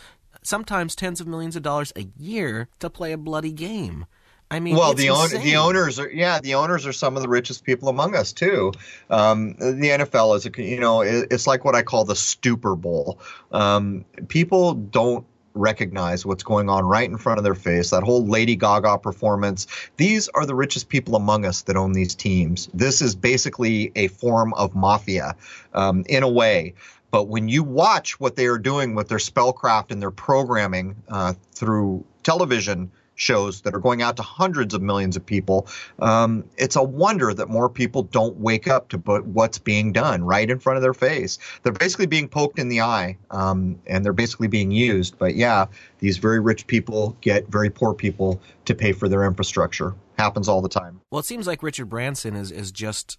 sometimes 0.42 0.94
tens 0.94 1.20
of 1.20 1.26
millions 1.26 1.56
of 1.56 1.62
dollars 1.62 1.92
a 1.96 2.06
year 2.16 2.68
to 2.78 2.88
play 2.88 3.12
a 3.12 3.18
bloody 3.18 3.52
game. 3.52 4.06
I 4.51 4.59
mean, 4.59 4.74
well, 4.74 4.94
the 4.94 5.09
the 5.42 5.57
owners 5.57 6.01
are 6.01 6.11
yeah, 6.11 6.40
the 6.40 6.55
owners 6.55 6.84
are 6.84 6.92
some 6.92 7.16
of 7.16 7.22
the 7.22 7.28
richest 7.28 7.64
people 7.64 7.88
among 7.88 8.16
us 8.16 8.32
too. 8.32 8.72
Um, 9.09 9.53
the 9.55 9.90
NFL 9.90 10.36
is 10.36 10.46
a, 10.46 10.62
you 10.62 10.80
know 10.80 11.03
it's 11.03 11.46
like 11.46 11.64
what 11.64 11.76
I 11.76 11.82
call 11.82 12.05
the 12.05 12.16
stupor 12.16 12.74
bowl. 12.74 13.20
Um, 13.53 14.05
people 14.28 14.74
don't 14.74 15.24
recognize 15.55 16.26
what's 16.26 16.42
going 16.42 16.68
on 16.68 16.84
right 16.84 17.09
in 17.09 17.16
front 17.16 17.38
of 17.38 17.44
their 17.44 17.55
face. 17.55 17.90
That 17.90 18.03
whole 18.03 18.26
Lady 18.26 18.57
Gaga 18.57 18.98
performance. 18.98 19.66
These 19.96 20.28
are 20.30 20.44
the 20.44 20.55
richest 20.55 20.88
people 20.88 21.14
among 21.14 21.44
us 21.44 21.62
that 21.62 21.76
own 21.76 21.92
these 21.92 22.14
teams. 22.14 22.68
This 22.74 23.01
is 23.01 23.14
basically 23.14 23.92
a 23.94 24.09
form 24.09 24.53
of 24.55 24.74
mafia, 24.74 25.36
um, 25.74 26.05
in 26.09 26.22
a 26.22 26.28
way. 26.28 26.74
But 27.11 27.24
when 27.24 27.48
you 27.48 27.62
watch 27.62 28.20
what 28.20 28.36
they 28.36 28.46
are 28.46 28.59
doing 28.59 28.94
with 28.94 29.09
their 29.09 29.18
spellcraft 29.18 29.90
and 29.90 30.01
their 30.01 30.12
programming 30.12 30.96
uh, 31.09 31.34
through 31.53 32.05
television 32.22 32.90
shows 33.20 33.60
that 33.60 33.74
are 33.74 33.78
going 33.78 34.02
out 34.02 34.16
to 34.16 34.22
hundreds 34.22 34.72
of 34.72 34.80
millions 34.80 35.16
of 35.16 35.24
people, 35.24 35.68
um, 36.00 36.44
it's 36.56 36.76
a 36.76 36.82
wonder 36.82 37.34
that 37.34 37.48
more 37.48 37.68
people 37.68 38.02
don't 38.02 38.36
wake 38.38 38.66
up 38.66 38.88
to 38.88 38.96
what's 38.98 39.58
being 39.58 39.92
done 39.92 40.24
right 40.24 40.50
in 40.50 40.58
front 40.58 40.76
of 40.76 40.82
their 40.82 40.94
face. 40.94 41.38
They're 41.62 41.72
basically 41.72 42.06
being 42.06 42.28
poked 42.28 42.58
in 42.58 42.68
the 42.68 42.80
eye, 42.80 43.18
um, 43.30 43.78
and 43.86 44.04
they're 44.04 44.12
basically 44.12 44.48
being 44.48 44.70
used. 44.70 45.18
But 45.18 45.34
yeah, 45.34 45.66
these 45.98 46.16
very 46.16 46.40
rich 46.40 46.66
people 46.66 47.16
get 47.20 47.46
very 47.48 47.70
poor 47.70 47.94
people 47.94 48.40
to 48.64 48.74
pay 48.74 48.92
for 48.92 49.08
their 49.08 49.24
infrastructure. 49.24 49.94
Happens 50.18 50.48
all 50.48 50.62
the 50.62 50.68
time. 50.68 51.00
Well, 51.10 51.20
it 51.20 51.26
seems 51.26 51.46
like 51.46 51.62
Richard 51.62 51.86
Branson 51.86 52.34
is 52.34 52.50
is 52.50 52.72
just, 52.72 53.18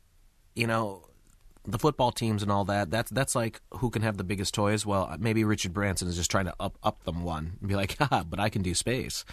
you 0.56 0.68
know, 0.68 1.04
the 1.66 1.80
football 1.80 2.12
teams 2.12 2.44
and 2.44 2.52
all 2.52 2.66
that. 2.66 2.92
That's 2.92 3.12
that's 3.12 3.36
like 3.36 3.62
who 3.76 3.90
can 3.90 4.02
have 4.02 4.18
the 4.18 4.24
biggest 4.24 4.54
toys. 4.54 4.86
Well, 4.86 5.16
maybe 5.20 5.44
Richard 5.44 5.74
Branson 5.74 6.08
is 6.08 6.16
just 6.16 6.32
trying 6.32 6.46
to 6.46 6.56
up 6.60 6.78
up 6.84 7.04
them 7.04 7.24
one 7.24 7.58
and 7.60 7.70
be 7.70 7.76
like, 7.76 7.98
ha, 8.00 8.24
but 8.28 8.40
I 8.40 8.50
can 8.50 8.62
do 8.62 8.74
space. 8.74 9.26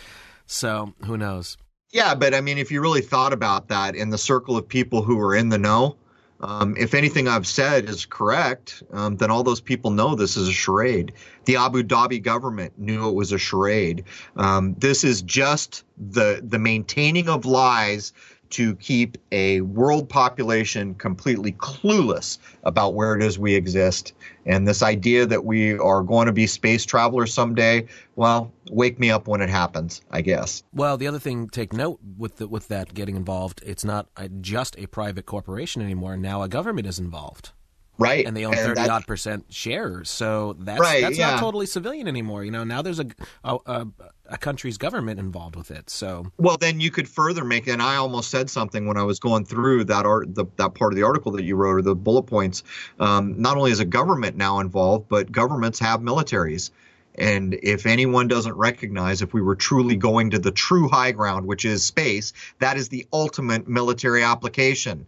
So 0.46 0.94
who 1.04 1.16
knows? 1.16 1.56
Yeah, 1.90 2.14
but 2.14 2.34
I 2.34 2.40
mean, 2.40 2.58
if 2.58 2.70
you 2.70 2.80
really 2.80 3.00
thought 3.00 3.32
about 3.32 3.68
that 3.68 3.94
in 3.94 4.10
the 4.10 4.18
circle 4.18 4.56
of 4.56 4.68
people 4.68 5.02
who 5.02 5.18
are 5.20 5.34
in 5.34 5.48
the 5.48 5.58
know, 5.58 5.96
um, 6.40 6.76
if 6.76 6.94
anything 6.94 7.26
I've 7.26 7.46
said 7.46 7.88
is 7.88 8.06
correct, 8.06 8.82
um, 8.92 9.16
then 9.16 9.30
all 9.30 9.42
those 9.42 9.60
people 9.60 9.90
know 9.90 10.14
this 10.14 10.36
is 10.36 10.48
a 10.48 10.52
charade. 10.52 11.12
The 11.46 11.56
Abu 11.56 11.82
Dhabi 11.82 12.22
government 12.22 12.78
knew 12.78 13.08
it 13.08 13.14
was 13.14 13.32
a 13.32 13.38
charade. 13.38 14.04
Um, 14.36 14.74
this 14.78 15.02
is 15.02 15.22
just 15.22 15.84
the 15.96 16.40
the 16.44 16.58
maintaining 16.58 17.28
of 17.28 17.44
lies 17.44 18.12
to 18.50 18.74
keep 18.76 19.18
a 19.32 19.60
world 19.62 20.08
population 20.08 20.94
completely 20.94 21.52
clueless 21.52 22.38
about 22.64 22.94
where 22.94 23.14
it 23.14 23.22
is 23.22 23.38
we 23.38 23.54
exist. 23.54 24.14
And 24.46 24.66
this 24.66 24.82
idea 24.82 25.26
that 25.26 25.44
we 25.44 25.78
are 25.78 26.02
going 26.02 26.26
to 26.26 26.32
be 26.32 26.46
space 26.46 26.84
travelers 26.86 27.32
someday, 27.32 27.86
well, 28.16 28.52
wake 28.70 28.98
me 28.98 29.10
up 29.10 29.28
when 29.28 29.40
it 29.40 29.50
happens, 29.50 30.00
I 30.10 30.22
guess. 30.22 30.62
Well, 30.72 30.96
the 30.96 31.06
other 31.06 31.18
thing, 31.18 31.48
take 31.48 31.72
note 31.72 32.00
with 32.16 32.36
the, 32.36 32.48
with 32.48 32.68
that 32.68 32.94
getting 32.94 33.16
involved, 33.16 33.62
it's 33.66 33.84
not 33.84 34.08
just 34.40 34.78
a 34.78 34.86
private 34.86 35.26
corporation 35.26 35.82
anymore. 35.82 36.16
Now 36.16 36.42
a 36.42 36.48
government 36.48 36.86
is 36.86 36.98
involved. 36.98 37.52
Right. 37.98 38.24
And 38.26 38.36
they 38.36 38.46
own 38.46 38.54
thirty 38.54 38.88
odd 38.88 39.06
percent 39.08 39.46
shares, 39.48 40.08
so 40.08 40.54
that's 40.60 40.80
right, 40.80 41.02
that's 41.02 41.18
yeah. 41.18 41.32
not 41.32 41.40
totally 41.40 41.66
civilian 41.66 42.06
anymore. 42.06 42.44
You 42.44 42.52
know, 42.52 42.62
now 42.62 42.80
there's 42.80 43.00
a, 43.00 43.06
a, 43.42 43.58
a 43.66 43.86
a 44.28 44.38
country's 44.38 44.78
government 44.78 45.18
involved 45.18 45.56
with 45.56 45.70
it. 45.72 45.90
So 45.90 46.30
well, 46.36 46.56
then 46.56 46.78
you 46.78 46.92
could 46.92 47.08
further 47.08 47.44
make. 47.44 47.66
And 47.66 47.82
I 47.82 47.96
almost 47.96 48.30
said 48.30 48.50
something 48.50 48.86
when 48.86 48.96
I 48.96 49.02
was 49.02 49.18
going 49.18 49.46
through 49.46 49.84
that 49.84 50.06
art, 50.06 50.32
the, 50.32 50.44
that 50.56 50.74
part 50.74 50.92
of 50.92 50.96
the 50.96 51.02
article 51.02 51.32
that 51.32 51.42
you 51.42 51.56
wrote, 51.56 51.78
or 51.78 51.82
the 51.82 51.96
bullet 51.96 52.24
points. 52.24 52.62
Um, 53.00 53.40
not 53.40 53.56
only 53.56 53.72
is 53.72 53.80
a 53.80 53.84
government 53.84 54.36
now 54.36 54.60
involved, 54.60 55.08
but 55.08 55.32
governments 55.32 55.80
have 55.80 56.00
militaries. 56.00 56.70
And 57.16 57.58
if 57.64 57.84
anyone 57.84 58.28
doesn't 58.28 58.54
recognize, 58.54 59.22
if 59.22 59.34
we 59.34 59.42
were 59.42 59.56
truly 59.56 59.96
going 59.96 60.30
to 60.30 60.38
the 60.38 60.52
true 60.52 60.88
high 60.88 61.10
ground, 61.10 61.46
which 61.46 61.64
is 61.64 61.84
space, 61.84 62.32
that 62.60 62.76
is 62.76 62.90
the 62.90 63.08
ultimate 63.12 63.66
military 63.66 64.22
application. 64.22 65.06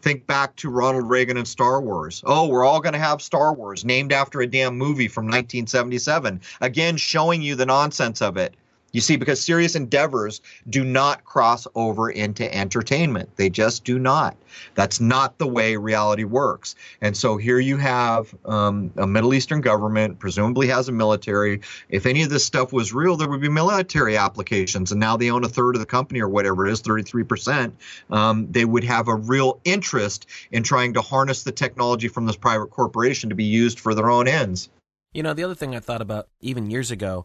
Think 0.00 0.26
back 0.26 0.54
to 0.56 0.70
Ronald 0.70 1.08
Reagan 1.08 1.36
and 1.36 1.48
Star 1.48 1.80
Wars. 1.80 2.22
Oh, 2.24 2.46
we're 2.46 2.64
all 2.64 2.80
going 2.80 2.92
to 2.92 2.98
have 3.00 3.20
Star 3.20 3.52
Wars 3.52 3.84
named 3.84 4.12
after 4.12 4.40
a 4.40 4.46
damn 4.46 4.78
movie 4.78 5.08
from 5.08 5.24
1977. 5.24 6.40
Again, 6.60 6.96
showing 6.96 7.42
you 7.42 7.56
the 7.56 7.66
nonsense 7.66 8.22
of 8.22 8.36
it. 8.36 8.54
You 8.92 9.02
see, 9.02 9.16
because 9.16 9.40
serious 9.40 9.74
endeavors 9.74 10.40
do 10.70 10.82
not 10.82 11.24
cross 11.24 11.66
over 11.74 12.10
into 12.10 12.52
entertainment. 12.54 13.28
They 13.36 13.50
just 13.50 13.84
do 13.84 13.98
not. 13.98 14.34
That's 14.74 14.98
not 14.98 15.36
the 15.36 15.46
way 15.46 15.76
reality 15.76 16.24
works. 16.24 16.74
And 17.02 17.14
so 17.14 17.36
here 17.36 17.58
you 17.58 17.76
have 17.76 18.34
um, 18.46 18.90
a 18.96 19.06
Middle 19.06 19.34
Eastern 19.34 19.60
government, 19.60 20.18
presumably 20.18 20.68
has 20.68 20.88
a 20.88 20.92
military. 20.92 21.60
If 21.90 22.06
any 22.06 22.22
of 22.22 22.30
this 22.30 22.46
stuff 22.46 22.72
was 22.72 22.94
real, 22.94 23.16
there 23.16 23.28
would 23.28 23.42
be 23.42 23.50
military 23.50 24.16
applications. 24.16 24.90
And 24.90 24.98
now 24.98 25.18
they 25.18 25.30
own 25.30 25.44
a 25.44 25.48
third 25.48 25.76
of 25.76 25.80
the 25.80 25.86
company 25.86 26.20
or 26.20 26.28
whatever 26.28 26.66
it 26.66 26.72
is, 26.72 26.80
33%. 26.80 27.72
Um, 28.10 28.50
they 28.50 28.64
would 28.64 28.84
have 28.84 29.08
a 29.08 29.14
real 29.14 29.60
interest 29.64 30.26
in 30.50 30.62
trying 30.62 30.94
to 30.94 31.02
harness 31.02 31.42
the 31.42 31.52
technology 31.52 32.08
from 32.08 32.24
this 32.24 32.36
private 32.36 32.70
corporation 32.70 33.28
to 33.28 33.34
be 33.34 33.44
used 33.44 33.80
for 33.80 33.94
their 33.94 34.10
own 34.10 34.28
ends. 34.28 34.70
You 35.12 35.22
know, 35.22 35.34
the 35.34 35.44
other 35.44 35.54
thing 35.54 35.74
I 35.74 35.80
thought 35.80 36.02
about 36.02 36.28
even 36.40 36.70
years 36.70 36.90
ago, 36.90 37.24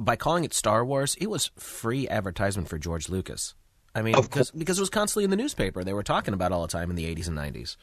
by 0.00 0.16
calling 0.16 0.44
it 0.44 0.54
Star 0.54 0.84
Wars, 0.84 1.14
it 1.20 1.28
was 1.28 1.50
free 1.56 2.08
advertisement 2.08 2.68
for 2.68 2.78
George 2.78 3.08
Lucas. 3.08 3.54
I 3.94 4.02
mean, 4.02 4.14
because 4.20 4.50
because 4.50 4.78
it 4.78 4.82
was 4.82 4.90
constantly 4.90 5.24
in 5.24 5.30
the 5.30 5.36
newspaper. 5.36 5.84
They 5.84 5.92
were 5.92 6.02
talking 6.02 6.34
about 6.34 6.52
all 6.52 6.62
the 6.62 6.68
time 6.68 6.90
in 6.90 6.96
the 6.96 7.12
80s 7.14 7.28
and 7.28 7.36
90s. 7.36 7.76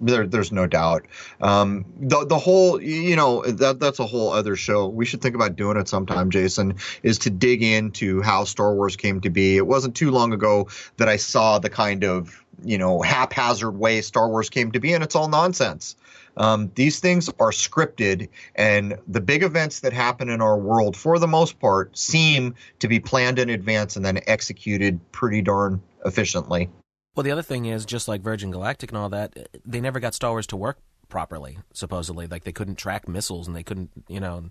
There, 0.00 0.26
there's 0.26 0.50
no 0.50 0.66
doubt. 0.66 1.06
Um, 1.40 1.84
the 1.96 2.26
the 2.26 2.38
whole, 2.38 2.82
you 2.82 3.14
know, 3.14 3.42
that 3.44 3.78
that's 3.78 4.00
a 4.00 4.06
whole 4.06 4.32
other 4.32 4.56
show. 4.56 4.88
We 4.88 5.06
should 5.06 5.22
think 5.22 5.36
about 5.36 5.54
doing 5.54 5.76
it 5.76 5.86
sometime, 5.86 6.30
Jason. 6.30 6.74
Is 7.04 7.18
to 7.20 7.30
dig 7.30 7.62
into 7.62 8.20
how 8.20 8.44
Star 8.44 8.74
Wars 8.74 8.96
came 8.96 9.20
to 9.20 9.30
be. 9.30 9.56
It 9.56 9.66
wasn't 9.66 9.94
too 9.94 10.10
long 10.10 10.32
ago 10.32 10.68
that 10.96 11.08
I 11.08 11.16
saw 11.16 11.60
the 11.60 11.70
kind 11.70 12.04
of, 12.04 12.44
you 12.64 12.76
know, 12.76 13.00
haphazard 13.02 13.78
way 13.78 14.00
Star 14.00 14.28
Wars 14.28 14.50
came 14.50 14.72
to 14.72 14.80
be, 14.80 14.92
and 14.92 15.04
it's 15.04 15.14
all 15.14 15.28
nonsense. 15.28 15.94
Um, 16.36 16.70
these 16.74 17.00
things 17.00 17.28
are 17.40 17.50
scripted, 17.50 18.28
and 18.56 18.98
the 19.06 19.20
big 19.20 19.42
events 19.42 19.80
that 19.80 19.92
happen 19.92 20.28
in 20.28 20.40
our 20.40 20.58
world, 20.58 20.96
for 20.96 21.18
the 21.18 21.28
most 21.28 21.60
part, 21.60 21.96
seem 21.96 22.54
to 22.80 22.88
be 22.88 23.00
planned 23.00 23.38
in 23.38 23.50
advance 23.50 23.96
and 23.96 24.04
then 24.04 24.20
executed 24.26 25.00
pretty 25.12 25.42
darn 25.42 25.82
efficiently. 26.04 26.68
Well, 27.14 27.22
the 27.22 27.30
other 27.30 27.42
thing 27.42 27.66
is, 27.66 27.84
just 27.86 28.08
like 28.08 28.22
Virgin 28.22 28.50
Galactic 28.50 28.90
and 28.90 28.98
all 28.98 29.08
that, 29.10 29.48
they 29.64 29.80
never 29.80 30.00
got 30.00 30.14
Star 30.14 30.30
Wars 30.30 30.46
to 30.48 30.56
work 30.56 30.78
properly. 31.08 31.58
Supposedly, 31.72 32.26
like 32.26 32.42
they 32.42 32.52
couldn't 32.52 32.76
track 32.76 33.06
missiles 33.06 33.46
and 33.46 33.54
they 33.54 33.62
couldn't, 33.62 33.90
you 34.08 34.18
know, 34.18 34.50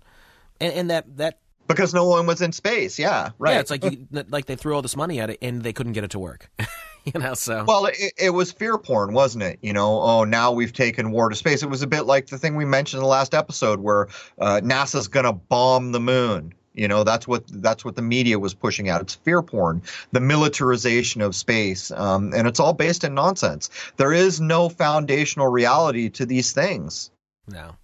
and, 0.60 0.72
and 0.72 0.90
that 0.90 1.16
that 1.18 1.38
because 1.66 1.94
no 1.94 2.06
one 2.06 2.26
was 2.26 2.40
in 2.40 2.52
space. 2.52 2.98
Yeah, 2.98 3.30
right. 3.38 3.54
Yeah, 3.54 3.60
it's 3.60 3.70
like 3.70 3.84
you, 3.84 4.06
like 4.28 4.46
they 4.46 4.56
threw 4.56 4.74
all 4.74 4.82
this 4.82 4.96
money 4.96 5.20
at 5.20 5.30
it 5.30 5.38
and 5.42 5.62
they 5.62 5.72
couldn't 5.72 5.92
get 5.92 6.04
it 6.04 6.10
to 6.12 6.18
work. 6.18 6.50
you 7.04 7.20
know, 7.20 7.34
so 7.34 7.64
well, 7.66 7.86
it, 7.86 8.12
it, 8.18 8.30
was 8.30 8.52
fear 8.52 8.78
porn, 8.78 9.12
wasn't 9.12 9.44
it? 9.44 9.58
You 9.62 9.72
know, 9.72 10.00
oh, 10.00 10.24
now 10.24 10.52
we've 10.52 10.72
taken 10.72 11.10
war 11.10 11.28
to 11.28 11.36
space. 11.36 11.62
It 11.62 11.70
was 11.70 11.82
a 11.82 11.86
bit 11.86 12.02
like 12.02 12.26
the 12.26 12.38
thing 12.38 12.56
we 12.56 12.64
mentioned 12.64 12.98
in 12.98 13.04
the 13.04 13.08
last 13.08 13.34
episode, 13.34 13.80
where 13.80 14.08
uh, 14.38 14.60
NASA's 14.62 15.08
going 15.08 15.26
to 15.26 15.32
bomb 15.32 15.92
the 15.92 16.00
moon. 16.00 16.54
You 16.74 16.88
know, 16.88 17.04
that's 17.04 17.28
what 17.28 17.44
that's 17.62 17.84
what 17.84 17.94
the 17.94 18.02
media 18.02 18.38
was 18.38 18.52
pushing 18.52 18.88
out. 18.88 19.00
It's 19.00 19.14
fear 19.14 19.42
porn, 19.42 19.82
the 20.10 20.20
militarization 20.20 21.20
of 21.20 21.36
space, 21.36 21.92
um, 21.92 22.32
and 22.34 22.48
it's 22.48 22.58
all 22.58 22.72
based 22.72 23.04
in 23.04 23.14
nonsense. 23.14 23.70
There 23.96 24.12
is 24.12 24.40
no 24.40 24.68
foundational 24.68 25.48
reality 25.48 26.08
to 26.10 26.26
these 26.26 26.52
things. 26.52 27.10
No. 27.46 27.76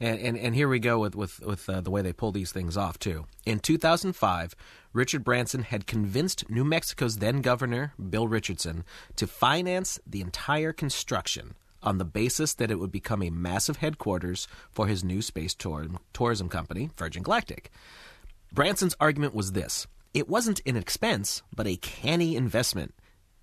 And, 0.00 0.18
and, 0.20 0.38
and 0.38 0.54
here 0.54 0.68
we 0.68 0.78
go 0.78 1.00
with 1.00 1.16
with 1.16 1.40
with 1.40 1.68
uh, 1.68 1.80
the 1.80 1.90
way 1.90 2.02
they 2.02 2.12
pull 2.12 2.32
these 2.32 2.52
things 2.52 2.76
off 2.76 2.98
too. 2.98 3.26
In 3.44 3.58
2005, 3.58 4.54
Richard 4.92 5.24
Branson 5.24 5.62
had 5.62 5.86
convinced 5.86 6.48
New 6.48 6.64
Mexico's 6.64 7.18
then 7.18 7.40
governor 7.40 7.92
Bill 8.10 8.28
Richardson 8.28 8.84
to 9.16 9.26
finance 9.26 9.98
the 10.06 10.20
entire 10.20 10.72
construction 10.72 11.54
on 11.82 11.98
the 11.98 12.04
basis 12.04 12.54
that 12.54 12.70
it 12.70 12.78
would 12.78 12.92
become 12.92 13.22
a 13.22 13.30
massive 13.30 13.78
headquarters 13.78 14.48
for 14.70 14.86
his 14.86 15.04
new 15.04 15.22
space 15.22 15.54
tour, 15.54 15.86
tourism 16.12 16.48
company, 16.48 16.90
Virgin 16.96 17.22
Galactic. 17.22 17.70
Branson's 18.52 18.96
argument 19.00 19.34
was 19.34 19.52
this: 19.52 19.86
it 20.14 20.28
wasn't 20.28 20.60
an 20.64 20.76
expense, 20.76 21.42
but 21.54 21.66
a 21.66 21.76
canny 21.76 22.36
investment 22.36 22.94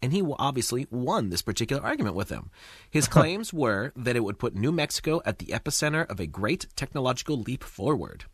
and 0.05 0.13
he 0.13 0.21
obviously 0.37 0.85
won 0.91 1.29
this 1.29 1.41
particular 1.41 1.81
argument 1.81 2.15
with 2.15 2.29
him. 2.29 2.51
His 2.91 3.07
claims 3.15 3.51
were 3.51 3.91
that 3.95 4.15
it 4.15 4.23
would 4.23 4.37
put 4.37 4.53
New 4.53 4.71
Mexico 4.71 5.19
at 5.25 5.39
the 5.39 5.47
epicenter 5.47 6.07
of 6.07 6.19
a 6.19 6.27
great 6.27 6.67
technological 6.75 7.41
leap 7.41 7.63
forward. 7.63 8.25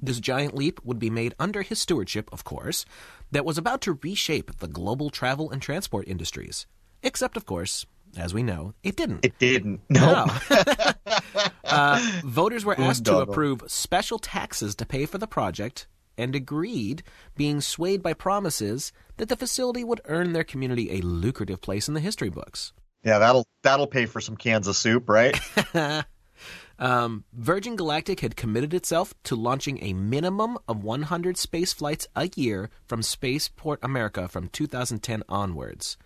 This 0.00 0.18
giant 0.18 0.54
leap 0.54 0.80
would 0.84 0.98
be 0.98 1.10
made 1.10 1.34
under 1.38 1.60
his 1.60 1.78
stewardship, 1.78 2.30
of 2.32 2.42
course, 2.42 2.86
that 3.30 3.44
was 3.44 3.58
about 3.58 3.82
to 3.82 3.98
reshape 4.02 4.60
the 4.60 4.68
global 4.68 5.10
travel 5.10 5.50
and 5.50 5.60
transport 5.60 6.08
industries. 6.08 6.66
Except, 7.02 7.36
of 7.36 7.44
course, 7.44 7.84
as 8.16 8.32
we 8.32 8.42
know, 8.42 8.72
it 8.82 8.96
didn't. 8.96 9.26
It 9.26 9.38
didn't. 9.38 9.82
No. 9.90 10.26
uh, 11.64 12.20
voters 12.24 12.64
were 12.64 12.80
asked 12.80 13.04
to 13.04 13.18
approve 13.18 13.62
special 13.66 14.18
taxes 14.18 14.74
to 14.76 14.86
pay 14.86 15.04
for 15.04 15.18
the 15.18 15.26
project 15.26 15.86
and 16.18 16.34
agreed, 16.34 17.02
being 17.36 17.62
swayed 17.62 18.02
by 18.02 18.12
promises 18.12 18.92
that 19.16 19.30
the 19.30 19.36
facility 19.36 19.84
would 19.84 20.02
earn 20.04 20.32
their 20.32 20.44
community 20.44 20.90
a 20.90 21.00
lucrative 21.00 21.62
place 21.62 21.88
in 21.88 21.94
the 21.94 22.00
history 22.00 22.28
books. 22.28 22.72
Yeah, 23.04 23.18
that'll 23.18 23.46
that'll 23.62 23.86
pay 23.86 24.06
for 24.06 24.20
some 24.20 24.36
cans 24.36 24.66
of 24.66 24.76
soup, 24.76 25.08
right? 25.08 25.38
Um, 26.78 27.24
Virgin 27.32 27.74
Galactic 27.74 28.20
had 28.20 28.36
committed 28.36 28.72
itself 28.72 29.12
to 29.24 29.34
launching 29.34 29.82
a 29.82 29.92
minimum 29.92 30.58
of 30.68 30.84
100 30.84 31.36
space 31.36 31.72
flights 31.72 32.06
a 32.14 32.30
year 32.36 32.70
from 32.86 33.02
Spaceport 33.02 33.80
America 33.82 34.28
from 34.28 34.48
2010 34.48 35.24
onwards. 35.28 35.96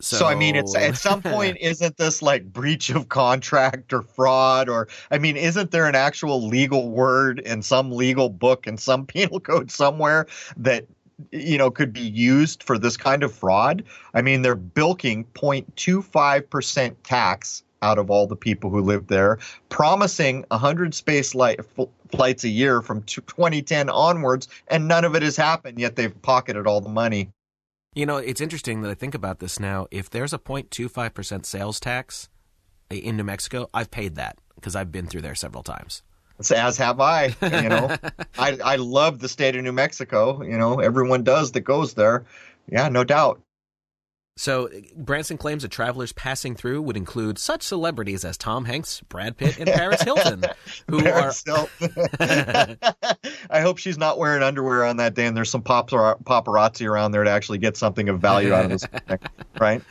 So, 0.00 0.18
so 0.18 0.26
I 0.26 0.34
mean, 0.34 0.56
it's 0.56 0.74
at 0.74 0.96
some 0.96 1.22
point, 1.22 1.58
isn't 1.60 1.96
this 1.96 2.22
like 2.22 2.44
breach 2.44 2.90
of 2.90 3.08
contract 3.08 3.92
or 3.92 4.02
fraud? 4.02 4.68
Or 4.68 4.88
I 5.10 5.18
mean, 5.18 5.36
isn't 5.36 5.70
there 5.70 5.86
an 5.86 5.94
actual 5.94 6.46
legal 6.46 6.90
word 6.90 7.40
in 7.40 7.62
some 7.62 7.92
legal 7.92 8.28
book 8.28 8.66
in 8.66 8.78
some 8.78 9.06
penal 9.06 9.40
code 9.40 9.70
somewhere 9.70 10.26
that 10.56 10.86
you 11.32 11.58
know 11.58 11.70
could 11.70 11.92
be 11.92 12.00
used 12.00 12.62
for 12.62 12.78
this 12.78 12.96
kind 12.96 13.22
of 13.22 13.32
fraud? 13.32 13.84
I 14.14 14.22
mean, 14.22 14.42
they're 14.42 14.54
bilking 14.54 15.24
0.25 15.34 16.48
percent 16.50 17.04
tax 17.04 17.62
out 17.82 17.98
of 17.98 18.10
all 18.10 18.26
the 18.26 18.36
people 18.36 18.70
who 18.70 18.80
live 18.80 19.06
there, 19.06 19.38
promising 19.68 20.44
100 20.50 20.94
space 20.94 21.34
light, 21.34 21.60
f- 21.60 21.88
flights 22.10 22.44
a 22.44 22.48
year 22.48 22.82
from 22.82 23.02
2010 23.04 23.88
onwards, 23.88 24.48
and 24.68 24.86
none 24.86 25.04
of 25.04 25.14
it 25.14 25.22
has 25.22 25.36
happened, 25.36 25.78
yet 25.78 25.96
they've 25.96 26.20
pocketed 26.22 26.66
all 26.66 26.80
the 26.80 26.90
money. 26.90 27.30
You 27.92 28.06
know, 28.06 28.18
it's 28.18 28.40
interesting 28.40 28.82
that 28.82 28.90
I 28.90 28.94
think 28.94 29.16
about 29.16 29.40
this 29.40 29.58
now. 29.58 29.88
If 29.90 30.10
there's 30.10 30.32
a 30.32 30.38
0.25% 30.38 31.44
sales 31.44 31.80
tax 31.80 32.28
in 32.88 33.16
New 33.16 33.24
Mexico, 33.24 33.68
I've 33.74 33.90
paid 33.90 34.14
that 34.14 34.38
because 34.54 34.76
I've 34.76 34.92
been 34.92 35.08
through 35.08 35.22
there 35.22 35.34
several 35.34 35.64
times. 35.64 36.02
As 36.54 36.76
have 36.78 37.00
I. 37.00 37.34
You 37.42 37.68
know, 37.68 37.96
I 38.38 38.58
I 38.64 38.76
love 38.76 39.18
the 39.18 39.28
state 39.28 39.56
of 39.56 39.64
New 39.64 39.72
Mexico. 39.72 40.40
You 40.42 40.56
know, 40.56 40.78
everyone 40.78 41.24
does 41.24 41.52
that 41.52 41.62
goes 41.62 41.94
there. 41.94 42.24
Yeah, 42.70 42.88
no 42.88 43.02
doubt. 43.02 43.42
So 44.40 44.70
Branson 44.96 45.36
claims 45.36 45.64
that 45.64 45.70
travelers 45.70 46.14
passing 46.14 46.56
through 46.56 46.80
would 46.80 46.96
include 46.96 47.38
such 47.38 47.62
celebrities 47.62 48.24
as 48.24 48.38
Tom 48.38 48.64
Hanks, 48.64 49.02
Brad 49.02 49.36
Pitt, 49.36 49.58
and 49.58 49.68
Paris 49.68 50.00
Hilton, 50.00 50.42
who 50.88 51.02
Paris 51.02 51.44
are. 51.46 51.68
I 53.50 53.60
hope 53.60 53.76
she's 53.76 53.98
not 53.98 54.16
wearing 54.16 54.42
underwear 54.42 54.86
on 54.86 54.96
that 54.96 55.12
day, 55.12 55.26
and 55.26 55.36
there's 55.36 55.50
some 55.50 55.62
paparazzi 55.62 56.88
around 56.88 57.12
there 57.12 57.22
to 57.22 57.28
actually 57.28 57.58
get 57.58 57.76
something 57.76 58.08
of 58.08 58.18
value 58.18 58.54
out 58.54 58.64
of 58.64 58.70
this. 58.70 58.86
right? 59.60 59.82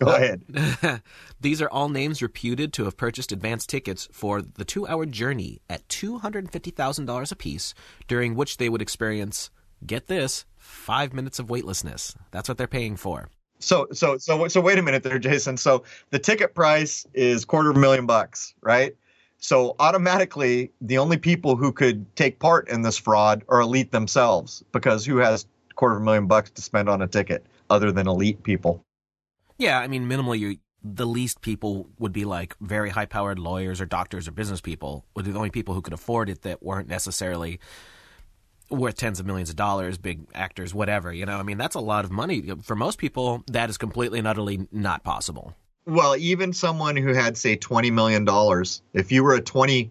Go 0.00 0.10
uh, 0.10 0.16
ahead. 0.16 1.00
These 1.40 1.62
are 1.62 1.70
all 1.70 1.88
names 1.88 2.20
reputed 2.20 2.74
to 2.74 2.84
have 2.84 2.98
purchased 2.98 3.32
advance 3.32 3.66
tickets 3.66 4.06
for 4.12 4.42
the 4.42 4.66
two-hour 4.66 5.06
journey 5.06 5.62
at 5.70 5.88
two 5.88 6.18
hundred 6.18 6.44
and 6.44 6.52
fifty 6.52 6.70
thousand 6.70 7.06
dollars 7.06 7.32
apiece, 7.32 7.72
during 8.06 8.34
which 8.34 8.58
they 8.58 8.68
would 8.68 8.82
experience, 8.82 9.50
get 9.86 10.08
this, 10.08 10.44
five 10.58 11.14
minutes 11.14 11.38
of 11.38 11.48
weightlessness. 11.48 12.14
That's 12.32 12.50
what 12.50 12.58
they're 12.58 12.66
paying 12.66 12.96
for. 12.96 13.30
So 13.64 13.86
so 13.92 14.18
so 14.18 14.46
so 14.48 14.60
wait 14.60 14.78
a 14.78 14.82
minute 14.82 15.02
there, 15.02 15.18
Jason. 15.18 15.56
So 15.56 15.84
the 16.10 16.18
ticket 16.18 16.54
price 16.54 17.06
is 17.14 17.44
quarter 17.44 17.70
of 17.70 17.76
a 17.76 17.80
million 17.80 18.06
bucks, 18.06 18.54
right? 18.60 18.94
So 19.38 19.74
automatically, 19.78 20.70
the 20.80 20.98
only 20.98 21.16
people 21.16 21.56
who 21.56 21.72
could 21.72 22.14
take 22.16 22.38
part 22.38 22.68
in 22.68 22.82
this 22.82 22.96
fraud 22.96 23.42
are 23.48 23.60
elite 23.60 23.90
themselves, 23.90 24.62
because 24.72 25.04
who 25.04 25.16
has 25.18 25.46
quarter 25.74 25.96
of 25.96 26.02
a 26.02 26.04
million 26.04 26.26
bucks 26.26 26.50
to 26.50 26.62
spend 26.62 26.88
on 26.88 27.02
a 27.02 27.06
ticket 27.06 27.44
other 27.70 27.90
than 27.90 28.06
elite 28.06 28.42
people? 28.42 28.82
Yeah, 29.58 29.78
I 29.78 29.86
mean, 29.86 30.06
minimally, 30.08 30.38
you 30.38 30.58
the 30.82 31.06
least 31.06 31.40
people 31.40 31.88
would 31.98 32.12
be 32.12 32.26
like 32.26 32.54
very 32.60 32.90
high 32.90 33.06
powered 33.06 33.38
lawyers 33.38 33.80
or 33.80 33.86
doctors 33.86 34.28
or 34.28 34.32
business 34.32 34.60
people 34.60 35.06
would 35.16 35.24
be 35.24 35.30
the 35.30 35.38
only 35.38 35.50
people 35.50 35.74
who 35.74 35.80
could 35.80 35.94
afford 35.94 36.28
it 36.28 36.42
that 36.42 36.62
weren't 36.62 36.88
necessarily 36.88 37.58
worth 38.70 38.96
tens 38.96 39.20
of 39.20 39.26
millions 39.26 39.50
of 39.50 39.56
dollars, 39.56 39.98
big 39.98 40.20
actors, 40.34 40.74
whatever. 40.74 41.12
You 41.12 41.26
know, 41.26 41.36
I 41.36 41.42
mean, 41.42 41.58
that's 41.58 41.74
a 41.74 41.80
lot 41.80 42.04
of 42.04 42.10
money. 42.10 42.50
For 42.62 42.76
most 42.76 42.98
people, 42.98 43.44
that 43.48 43.70
is 43.70 43.78
completely 43.78 44.18
and 44.18 44.28
utterly 44.28 44.66
not 44.72 45.04
possible. 45.04 45.54
Well, 45.86 46.16
even 46.16 46.52
someone 46.52 46.96
who 46.96 47.12
had, 47.12 47.36
say, 47.36 47.56
$20 47.56 47.92
million, 47.92 48.26
if 48.94 49.12
you 49.12 49.22
were 49.22 49.34
a 49.34 49.40
20, 49.40 49.90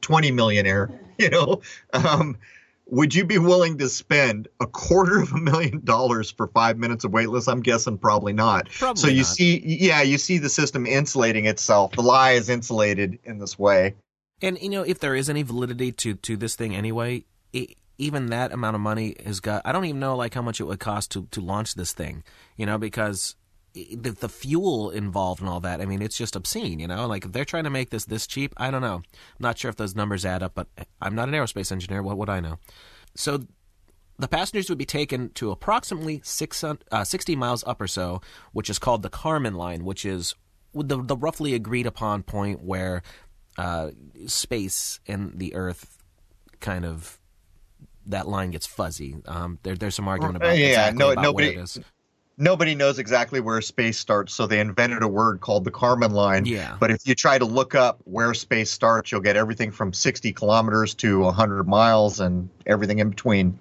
20 0.00 0.30
millionaire, 0.30 0.90
you 1.18 1.28
know, 1.28 1.60
um, 1.92 2.38
would 2.86 3.14
you 3.14 3.24
be 3.24 3.38
willing 3.38 3.78
to 3.78 3.88
spend 3.88 4.48
a 4.60 4.66
quarter 4.66 5.20
of 5.20 5.32
a 5.32 5.38
million 5.38 5.84
dollars 5.84 6.30
for 6.30 6.46
five 6.48 6.78
minutes 6.78 7.04
of 7.04 7.12
weightless? 7.12 7.48
I'm 7.48 7.60
guessing 7.60 7.98
probably 7.98 8.32
not. 8.32 8.68
Probably 8.70 9.00
so 9.00 9.08
you 9.08 9.18
not. 9.18 9.26
see, 9.26 9.62
yeah, 9.64 10.02
you 10.02 10.18
see 10.18 10.38
the 10.38 10.50
system 10.50 10.86
insulating 10.86 11.46
itself. 11.46 11.92
The 11.92 12.02
lie 12.02 12.32
is 12.32 12.48
insulated 12.48 13.18
in 13.24 13.38
this 13.38 13.58
way. 13.58 13.94
And 14.42 14.60
you 14.60 14.68
know, 14.68 14.82
if 14.82 14.98
there 14.98 15.14
is 15.14 15.30
any 15.30 15.42
validity 15.42 15.92
to 15.92 16.14
to 16.14 16.36
this 16.36 16.56
thing 16.56 16.74
anyway, 16.74 17.24
it, 17.52 17.76
even 17.98 18.26
that 18.26 18.52
amount 18.52 18.74
of 18.74 18.80
money 18.80 19.16
has 19.24 19.40
got 19.40 19.62
I 19.64 19.72
don't 19.72 19.84
even 19.84 20.00
know 20.00 20.16
like 20.16 20.34
how 20.34 20.42
much 20.42 20.60
it 20.60 20.64
would 20.64 20.80
cost 20.80 21.10
to 21.12 21.26
to 21.30 21.40
launch 21.40 21.74
this 21.74 21.92
thing, 21.92 22.24
you 22.56 22.66
know, 22.66 22.78
because 22.78 23.36
the, 23.74 24.10
the 24.10 24.28
fuel 24.28 24.90
involved 24.90 25.40
and 25.40 25.50
all 25.50 25.60
that. 25.60 25.80
I 25.80 25.86
mean, 25.86 26.00
it's 26.00 26.16
just 26.16 26.36
obscene, 26.36 26.78
you 26.78 26.86
know. 26.86 27.06
Like 27.06 27.24
if 27.24 27.32
they're 27.32 27.44
trying 27.44 27.64
to 27.64 27.70
make 27.70 27.90
this 27.90 28.04
this 28.04 28.26
cheap, 28.26 28.54
I 28.56 28.70
don't 28.70 28.82
know. 28.82 28.96
I'm 28.96 29.40
not 29.40 29.58
sure 29.58 29.68
if 29.68 29.76
those 29.76 29.96
numbers 29.96 30.24
add 30.24 30.42
up, 30.42 30.54
but 30.54 30.68
I'm 31.00 31.14
not 31.14 31.28
an 31.28 31.34
aerospace 31.34 31.72
engineer. 31.72 32.02
What 32.02 32.16
would 32.18 32.28
I 32.28 32.40
know? 32.40 32.58
So 33.16 33.40
the 34.18 34.28
passengers 34.28 34.68
would 34.68 34.78
be 34.78 34.86
taken 34.86 35.30
to 35.30 35.50
approximately 35.50 36.20
six, 36.22 36.62
uh, 36.62 37.04
60 37.04 37.36
miles 37.36 37.64
up 37.64 37.80
or 37.80 37.88
so, 37.88 38.20
which 38.52 38.70
is 38.70 38.78
called 38.78 39.02
the 39.02 39.10
Kármán 39.10 39.56
line, 39.56 39.84
which 39.84 40.04
is 40.04 40.34
the, 40.72 41.02
the 41.02 41.16
roughly 41.16 41.54
agreed 41.54 41.86
upon 41.86 42.22
point 42.22 42.62
where 42.62 43.02
uh, 43.58 43.90
space 44.26 45.00
and 45.06 45.32
the 45.36 45.54
Earth 45.54 45.98
kind 46.60 46.84
of 46.84 47.18
that 48.06 48.28
line 48.28 48.50
gets 48.50 48.66
fuzzy. 48.66 49.16
Um, 49.26 49.58
there, 49.62 49.74
there's 49.74 49.94
some 49.94 50.08
argument 50.08 50.36
about 50.36 50.56
yeah, 50.56 50.66
exactly 50.66 50.98
no, 50.98 51.10
about 51.12 51.22
nobody, 51.22 51.48
where 51.48 51.58
it 51.58 51.62
is. 51.62 51.80
Nobody 52.36 52.74
knows 52.74 52.98
exactly 52.98 53.40
where 53.40 53.60
space 53.60 53.98
starts, 53.98 54.34
so 54.34 54.46
they 54.46 54.58
invented 54.58 55.02
a 55.02 55.08
word 55.08 55.40
called 55.40 55.64
the 55.64 55.70
Kármán 55.70 56.10
line. 56.12 56.46
Yeah. 56.46 56.76
But 56.80 56.90
if 56.90 57.06
you 57.06 57.14
try 57.14 57.38
to 57.38 57.44
look 57.44 57.74
up 57.76 58.00
where 58.04 58.34
space 58.34 58.70
starts, 58.70 59.12
you'll 59.12 59.20
get 59.20 59.36
everything 59.36 59.70
from 59.70 59.92
60 59.92 60.32
kilometers 60.32 60.94
to 60.96 61.20
100 61.20 61.68
miles 61.68 62.18
and 62.18 62.48
everything 62.66 62.98
in 62.98 63.10
between. 63.10 63.60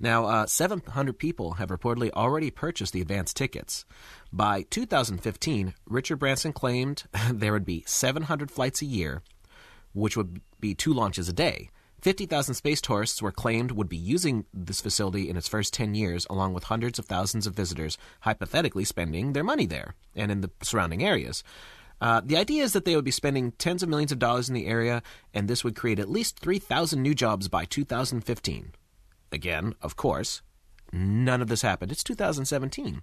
Now, 0.00 0.26
uh, 0.26 0.46
700 0.46 1.18
people 1.18 1.54
have 1.54 1.70
reportedly 1.70 2.10
already 2.12 2.52
purchased 2.52 2.92
the 2.92 3.00
advance 3.00 3.34
tickets. 3.34 3.84
By 4.32 4.62
2015, 4.70 5.74
Richard 5.86 6.16
Branson 6.16 6.52
claimed 6.52 7.02
there 7.32 7.52
would 7.52 7.64
be 7.64 7.82
700 7.86 8.50
flights 8.50 8.80
a 8.80 8.86
year, 8.86 9.22
which 9.92 10.16
would 10.16 10.40
be 10.60 10.74
two 10.74 10.92
launches 10.92 11.28
a 11.28 11.32
day. 11.32 11.70
50,000 12.00 12.54
space 12.54 12.80
tourists 12.80 13.20
were 13.20 13.32
claimed 13.32 13.72
would 13.72 13.88
be 13.88 13.96
using 13.96 14.44
this 14.54 14.80
facility 14.80 15.28
in 15.28 15.36
its 15.36 15.48
first 15.48 15.74
10 15.74 15.94
years, 15.94 16.26
along 16.30 16.54
with 16.54 16.64
hundreds 16.64 16.98
of 16.98 17.06
thousands 17.06 17.46
of 17.46 17.54
visitors 17.54 17.98
hypothetically 18.20 18.84
spending 18.84 19.32
their 19.32 19.44
money 19.44 19.66
there 19.66 19.94
and 20.14 20.30
in 20.30 20.40
the 20.40 20.50
surrounding 20.62 21.02
areas. 21.02 21.42
Uh, 22.00 22.20
the 22.24 22.36
idea 22.36 22.62
is 22.62 22.72
that 22.72 22.84
they 22.84 22.94
would 22.94 23.04
be 23.04 23.10
spending 23.10 23.50
tens 23.52 23.82
of 23.82 23.88
millions 23.88 24.12
of 24.12 24.20
dollars 24.20 24.48
in 24.48 24.54
the 24.54 24.66
area, 24.66 25.02
and 25.34 25.48
this 25.48 25.64
would 25.64 25.74
create 25.74 25.98
at 25.98 26.08
least 26.08 26.38
3,000 26.38 27.02
new 27.02 27.14
jobs 27.14 27.48
by 27.48 27.64
2015. 27.64 28.72
Again, 29.32 29.74
of 29.82 29.96
course, 29.96 30.42
none 30.92 31.42
of 31.42 31.48
this 31.48 31.62
happened. 31.62 31.90
It's 31.90 32.04
2017. 32.04 33.02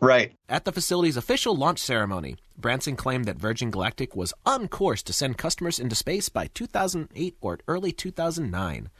Right. 0.00 0.32
At 0.48 0.64
the 0.64 0.72
facility's 0.72 1.16
official 1.16 1.56
launch 1.56 1.80
ceremony, 1.80 2.36
Branson 2.56 2.94
claimed 2.94 3.24
that 3.24 3.36
Virgin 3.36 3.70
Galactic 3.70 4.14
was 4.14 4.32
on 4.46 4.68
course 4.68 5.02
to 5.04 5.12
send 5.12 5.38
customers 5.38 5.80
into 5.80 5.96
space 5.96 6.28
by 6.28 6.48
2008 6.54 7.36
or 7.40 7.58
early 7.66 7.92
2009. 7.92 8.90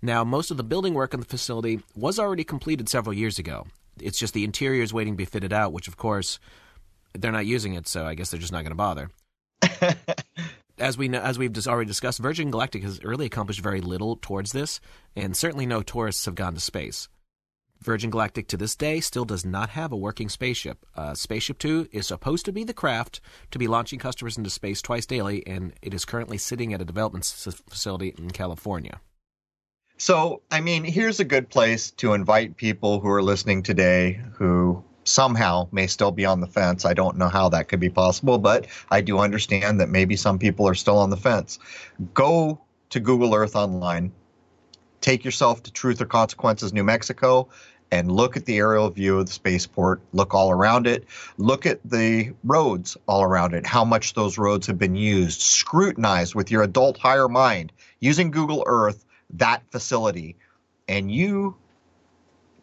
Now, 0.00 0.24
most 0.24 0.50
of 0.50 0.56
the 0.56 0.64
building 0.64 0.94
work 0.94 1.12
on 1.12 1.20
the 1.20 1.26
facility 1.26 1.80
was 1.94 2.18
already 2.18 2.44
completed 2.44 2.88
several 2.88 3.14
years 3.14 3.38
ago. 3.38 3.66
It's 4.00 4.18
just 4.18 4.32
the 4.32 4.44
interior 4.44 4.82
is 4.82 4.94
waiting 4.94 5.14
to 5.14 5.18
be 5.18 5.24
fitted 5.24 5.52
out, 5.52 5.72
which, 5.72 5.88
of 5.88 5.96
course, 5.96 6.38
they're 7.14 7.32
not 7.32 7.46
using 7.46 7.74
it, 7.74 7.88
so 7.88 8.06
I 8.06 8.14
guess 8.14 8.30
they're 8.30 8.40
just 8.40 8.52
not 8.52 8.62
going 8.62 8.70
to 8.70 8.74
bother. 8.76 9.10
as 10.78 10.96
we 10.96 11.08
know, 11.08 11.20
as 11.20 11.38
we've 11.38 11.52
just 11.52 11.68
already 11.68 11.88
discussed, 11.88 12.20
Virgin 12.20 12.50
Galactic 12.50 12.82
has 12.84 13.02
really 13.02 13.26
accomplished 13.26 13.60
very 13.60 13.80
little 13.80 14.16
towards 14.16 14.52
this, 14.52 14.80
and 15.16 15.36
certainly 15.36 15.66
no 15.66 15.82
tourists 15.82 16.24
have 16.26 16.36
gone 16.36 16.54
to 16.54 16.60
space. 16.60 17.08
Virgin 17.80 18.10
Galactic 18.10 18.48
to 18.48 18.56
this 18.56 18.74
day 18.74 19.00
still 19.00 19.24
does 19.24 19.44
not 19.44 19.70
have 19.70 19.92
a 19.92 19.96
working 19.96 20.28
spaceship. 20.28 20.84
Uh, 20.96 21.14
spaceship 21.14 21.58
Two 21.58 21.88
is 21.92 22.06
supposed 22.06 22.44
to 22.46 22.52
be 22.52 22.64
the 22.64 22.74
craft 22.74 23.20
to 23.50 23.58
be 23.58 23.66
launching 23.66 23.98
customers 23.98 24.36
into 24.36 24.50
space 24.50 24.82
twice 24.82 25.06
daily, 25.06 25.46
and 25.46 25.72
it 25.82 25.94
is 25.94 26.04
currently 26.04 26.38
sitting 26.38 26.74
at 26.74 26.80
a 26.80 26.84
development 26.84 27.24
facility 27.24 28.14
in 28.18 28.30
California. 28.30 29.00
So, 29.96 30.42
I 30.50 30.60
mean, 30.60 30.84
here's 30.84 31.18
a 31.18 31.24
good 31.24 31.48
place 31.50 31.90
to 31.92 32.14
invite 32.14 32.56
people 32.56 33.00
who 33.00 33.08
are 33.08 33.22
listening 33.22 33.62
today 33.62 34.20
who 34.34 34.84
somehow 35.02 35.68
may 35.72 35.86
still 35.86 36.12
be 36.12 36.24
on 36.24 36.40
the 36.40 36.46
fence. 36.46 36.84
I 36.84 36.94
don't 36.94 37.16
know 37.16 37.28
how 37.28 37.48
that 37.48 37.68
could 37.68 37.80
be 37.80 37.88
possible, 37.88 38.38
but 38.38 38.66
I 38.90 39.00
do 39.00 39.18
understand 39.18 39.80
that 39.80 39.88
maybe 39.88 40.14
some 40.14 40.38
people 40.38 40.68
are 40.68 40.74
still 40.74 40.98
on 40.98 41.10
the 41.10 41.16
fence. 41.16 41.58
Go 42.14 42.60
to 42.90 43.00
Google 43.00 43.34
Earth 43.34 43.56
Online, 43.56 44.12
take 45.00 45.24
yourself 45.24 45.62
to 45.64 45.72
Truth 45.72 46.00
or 46.00 46.06
Consequences, 46.06 46.72
New 46.72 46.84
Mexico, 46.84 47.48
and 47.90 48.12
look 48.12 48.36
at 48.36 48.44
the 48.44 48.58
aerial 48.58 48.90
view 48.90 49.18
of 49.18 49.26
the 49.26 49.32
spaceport. 49.32 50.00
Look 50.12 50.34
all 50.34 50.50
around 50.50 50.86
it. 50.86 51.04
Look 51.38 51.64
at 51.66 51.80
the 51.84 52.32
roads 52.44 52.96
all 53.06 53.22
around 53.22 53.54
it, 53.54 53.66
how 53.66 53.84
much 53.84 54.14
those 54.14 54.38
roads 54.38 54.66
have 54.66 54.78
been 54.78 54.96
used. 54.96 55.40
Scrutinize 55.40 56.34
with 56.34 56.50
your 56.50 56.62
adult 56.62 56.98
higher 56.98 57.28
mind 57.28 57.72
using 58.00 58.30
Google 58.30 58.62
Earth 58.66 59.04
that 59.30 59.62
facility, 59.70 60.36
and 60.86 61.10
you 61.10 61.56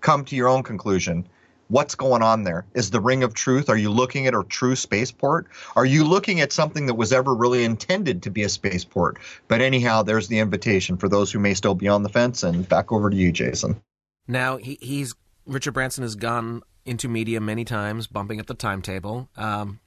come 0.02 0.26
to 0.26 0.36
your 0.36 0.48
own 0.48 0.64
conclusion 0.64 1.28
what's 1.68 1.96
going 1.96 2.22
on 2.22 2.44
there? 2.44 2.66
Is 2.74 2.92
the 2.92 3.00
ring 3.00 3.24
of 3.24 3.34
truth? 3.34 3.70
Are 3.70 3.78
you 3.78 3.90
looking 3.90 4.28
at 4.28 4.34
a 4.34 4.44
true 4.44 4.76
spaceport? 4.76 5.48
Are 5.76 5.86
you 5.86 6.04
looking 6.04 6.42
at 6.42 6.52
something 6.52 6.86
that 6.86 6.96
was 6.96 7.12
ever 7.12 7.34
really 7.34 7.64
intended 7.64 8.24
to 8.24 8.32
be 8.32 8.44
a 8.44 8.50
spaceport? 8.50 9.18
But 9.48 9.62
anyhow, 9.62 10.04
there's 10.04 10.28
the 10.28 10.40
invitation 10.40 10.98
for 10.98 11.10
those 11.10 11.32
who 11.32 11.40
may 11.40 11.54
still 11.54 11.76
be 11.76 11.88
on 11.88 12.04
the 12.04 12.10
fence. 12.10 12.44
And 12.44 12.68
back 12.68 12.92
over 12.92 13.10
to 13.10 13.16
you, 13.16 13.32
Jason. 13.32 13.82
Now 14.28 14.58
he, 14.58 14.78
he's 14.82 15.16
Richard 15.46 15.74
Branson 15.74 16.04
has 16.04 16.16
gone 16.16 16.64
into 16.86 17.08
media 17.08 17.40
many 17.40 17.66
times, 17.66 18.08
bumping 18.08 18.40
up 18.40 18.46
the 18.46 18.54
timetable. 18.54 19.30
Um, 19.36 19.80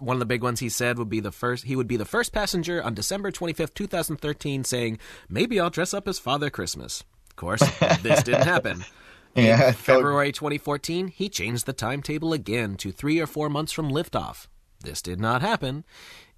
one 0.00 0.16
of 0.16 0.20
the 0.20 0.26
big 0.26 0.42
ones 0.42 0.60
he 0.60 0.68
said 0.68 0.98
would 0.98 1.08
be 1.08 1.20
the 1.20 1.32
first 1.32 1.64
he 1.64 1.76
would 1.76 1.88
be 1.88 1.96
the 1.96 2.04
first 2.04 2.32
passenger 2.32 2.82
on 2.82 2.94
December 2.94 3.30
25th 3.30 3.74
2013 3.74 4.64
saying 4.64 4.98
maybe 5.28 5.58
I'll 5.58 5.70
dress 5.70 5.94
up 5.94 6.06
as 6.06 6.18
Father 6.18 6.50
Christmas 6.50 7.04
of 7.30 7.36
course 7.36 7.62
this 8.02 8.22
didn't 8.22 8.42
happen 8.42 8.84
yeah, 9.34 9.68
In 9.68 9.74
February 9.74 10.32
2014 10.32 11.08
he 11.08 11.28
changed 11.28 11.66
the 11.66 11.72
timetable 11.72 12.32
again 12.32 12.76
to 12.76 12.92
3 12.92 13.20
or 13.20 13.26
4 13.26 13.48
months 13.48 13.72
from 13.72 13.90
liftoff 13.90 14.46
this 14.80 15.02
did 15.02 15.20
not 15.20 15.42
happen 15.42 15.84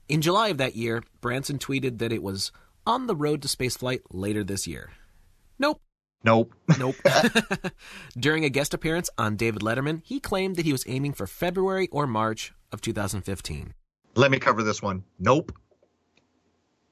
in 0.08 0.20
July 0.20 0.48
of 0.48 0.58
that 0.58 0.76
year 0.76 1.02
Branson 1.20 1.58
tweeted 1.58 1.98
that 1.98 2.12
it 2.12 2.22
was 2.22 2.52
on 2.86 3.06
the 3.06 3.16
road 3.16 3.42
to 3.42 3.48
spaceflight 3.48 4.00
later 4.10 4.44
this 4.44 4.66
year 4.66 4.92
nope 5.58 5.80
Nope. 6.24 6.54
Nope. 6.78 6.96
During 8.18 8.44
a 8.44 8.48
guest 8.48 8.72
appearance 8.72 9.10
on 9.18 9.36
David 9.36 9.60
Letterman, 9.60 10.00
he 10.04 10.20
claimed 10.20 10.56
that 10.56 10.64
he 10.64 10.72
was 10.72 10.84
aiming 10.88 11.12
for 11.12 11.26
February 11.26 11.86
or 11.92 12.06
March 12.06 12.54
of 12.72 12.80
2015. 12.80 13.74
Let 14.16 14.30
me 14.30 14.38
cover 14.38 14.62
this 14.62 14.80
one. 14.80 15.04
Nope. 15.18 15.52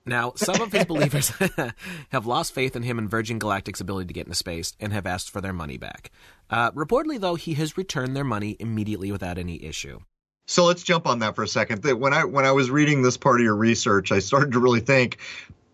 Now, 0.05 0.33
some 0.37 0.61
of 0.61 0.73
his 0.73 0.85
believers 0.87 1.33
have 2.11 2.27
lost 2.27 2.55
faith 2.55 2.77
in 2.77 2.83
him 2.83 2.99
and 2.99 3.11
Virgin 3.11 3.39
Galactic's 3.39 3.81
ability 3.81 4.09
to 4.09 4.15
get 4.15 4.27
into 4.27 4.37
space 4.37 4.75
and 4.81 4.93
have 4.93 5.07
asked 5.07 5.31
for 5.31 5.41
their 5.41 5.53
money 5.53 5.77
back. 5.77 6.11
Uh, 6.51 6.71
reportedly, 6.73 7.21
though, 7.21 7.35
he 7.35 7.55
has 7.55 7.77
returned 7.77 8.17
their 8.17 8.25
money 8.25 8.57
immediately 8.59 9.13
without 9.13 9.39
any 9.39 9.63
issue. 9.63 10.01
So 10.47 10.65
let's 10.65 10.83
jump 10.83 11.07
on 11.07 11.21
that 11.21 11.37
for 11.37 11.45
a 11.45 11.49
second. 11.49 11.85
When 11.85 12.13
I 12.13 12.25
when 12.25 12.45
I 12.45 12.53
was 12.53 12.71
reading 12.71 13.03
this 13.03 13.17
part 13.17 13.41
of 13.41 13.45
your 13.45 13.55
research, 13.55 14.11
I 14.11 14.19
started 14.19 14.53
to 14.53 14.59
really 14.59 14.81
think 14.81 15.19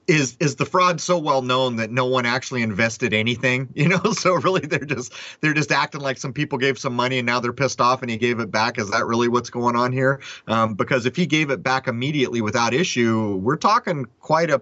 is 0.09 0.36
is 0.40 0.56
the 0.56 0.64
fraud 0.64 1.00
so 1.00 1.18
well 1.18 1.42
known 1.42 1.76
that 1.76 1.90
no 1.90 2.06
one 2.06 2.26
actually 2.26 2.62
invested 2.62 3.12
anything? 3.12 3.68
You 3.78 3.88
know 3.88 4.12
so 4.12 4.34
really 4.34 4.62
they're 4.62 4.80
just 4.80 5.12
they're 5.40 5.54
just 5.54 5.70
acting 5.70 6.00
like 6.00 6.18
some 6.18 6.32
people 6.32 6.59
gave 6.59 6.78
some 6.78 6.94
money 6.94 7.18
and 7.18 7.26
now 7.26 7.38
they're 7.38 7.52
pissed 7.52 7.80
off 7.80 8.02
and 8.02 8.11
he 8.11 8.16
gave 8.16 8.40
it 8.40 8.50
back. 8.50 8.76
Is 8.76 8.90
that 8.90 9.06
really 9.06 9.28
what's 9.28 9.50
going 9.50 9.76
on 9.76 9.92
here? 9.92 10.20
Um, 10.48 10.74
because 10.74 11.06
if 11.06 11.14
he 11.14 11.26
gave 11.26 11.50
it 11.50 11.62
back 11.62 11.86
immediately 11.86 12.40
without 12.40 12.74
issue 12.74 13.36
we're 13.36 13.56
talking 13.56 14.06
quite 14.20 14.50
a 14.50 14.61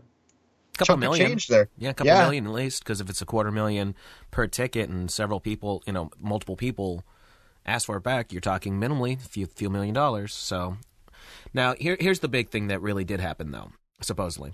couple 0.77 0.99
million. 0.99 1.29
change 1.29 1.47
there. 1.47 1.69
Yeah 1.79 1.91
a 1.91 1.95
couple 1.95 2.09
yeah. 2.13 2.25
million 2.25 2.47
at 2.47 2.53
least 2.53 2.85
because 2.85 3.01
if 3.01 3.09
it's 3.09 3.23
a 3.23 3.27
quarter 3.27 3.51
million 3.51 3.95
per 4.31 4.47
ticket 4.47 4.91
and 4.91 5.11
several 5.11 5.41
people 5.41 5.83
you 5.87 5.93
know 5.93 6.11
multiple 6.21 6.57
people 6.57 7.05
ask 7.65 7.87
for 7.87 7.97
it 7.97 8.03
back 8.03 8.33
you're 8.33 8.41
talking 8.41 8.79
minimally 8.79 9.17
a 9.17 9.29
few, 9.29 9.47
few 9.47 9.71
million 9.71 9.95
dollars. 9.95 10.35
So 10.35 10.77
now 11.55 11.75
here, 11.79 11.97
here's 11.99 12.21
the 12.21 12.29
big 12.29 12.51
thing 12.51 12.67
that 12.69 12.83
really 12.83 13.05
did 13.05 13.21
happen 13.21 13.51
though 13.53 13.71
supposedly. 14.01 14.53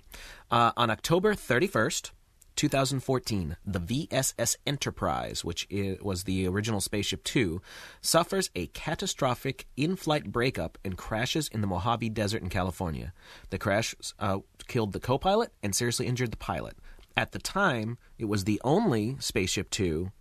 Uh, 0.51 0.71
on 0.77 0.89
October 0.89 1.33
31st, 1.33 2.11
2014, 2.55 3.57
the 3.65 3.79
VSS 3.79 4.57
Enterprise, 4.65 5.43
which 5.43 5.67
was 6.01 6.23
the 6.23 6.47
original 6.47 6.79
Spaceship 6.79 7.23
Two, 7.23 7.61
suffers 8.01 8.51
a 8.55 8.67
catastrophic 8.67 9.65
in 9.75 9.95
flight 9.95 10.31
breakup 10.31 10.77
and 10.85 10.97
crashes 10.97 11.47
in 11.47 11.61
the 11.61 11.67
Mojave 11.67 12.09
Desert 12.09 12.43
in 12.43 12.49
California. 12.49 13.11
The 13.49 13.57
crash 13.57 13.95
uh, 14.19 14.39
killed 14.67 14.93
the 14.93 14.99
co 14.99 15.17
pilot 15.17 15.51
and 15.63 15.75
seriously 15.75 16.05
injured 16.05 16.31
the 16.31 16.37
pilot. 16.37 16.77
At 17.17 17.31
the 17.31 17.39
time, 17.39 17.97
it 18.17 18.25
was 18.25 18.43
the 18.43 18.61
only 18.63 19.17
Spaceship 19.19 19.69
Two 19.69 20.11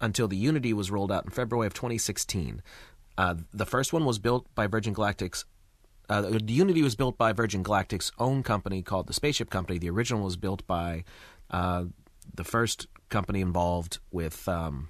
until 0.00 0.28
the 0.28 0.36
Unity 0.36 0.72
was 0.72 0.90
rolled 0.90 1.12
out 1.12 1.24
in 1.24 1.30
February 1.30 1.66
of 1.66 1.74
2016. 1.74 2.62
Uh, 3.18 3.34
the 3.52 3.66
first 3.66 3.92
one 3.92 4.06
was 4.06 4.18
built 4.18 4.46
by 4.54 4.66
Virgin 4.66 4.94
Galactic's 4.94 5.44
uh, 6.10 6.22
the 6.22 6.52
Unity 6.52 6.82
was 6.82 6.96
built 6.96 7.16
by 7.16 7.32
Virgin 7.32 7.62
Galactic's 7.62 8.10
own 8.18 8.42
company 8.42 8.82
called 8.82 9.06
the 9.06 9.12
Spaceship 9.12 9.48
Company. 9.48 9.78
The 9.78 9.90
original 9.90 10.24
was 10.24 10.36
built 10.36 10.66
by 10.66 11.04
uh, 11.50 11.84
the 12.34 12.42
first 12.42 12.88
company 13.10 13.40
involved 13.40 14.00
with 14.10 14.48
um, 14.48 14.88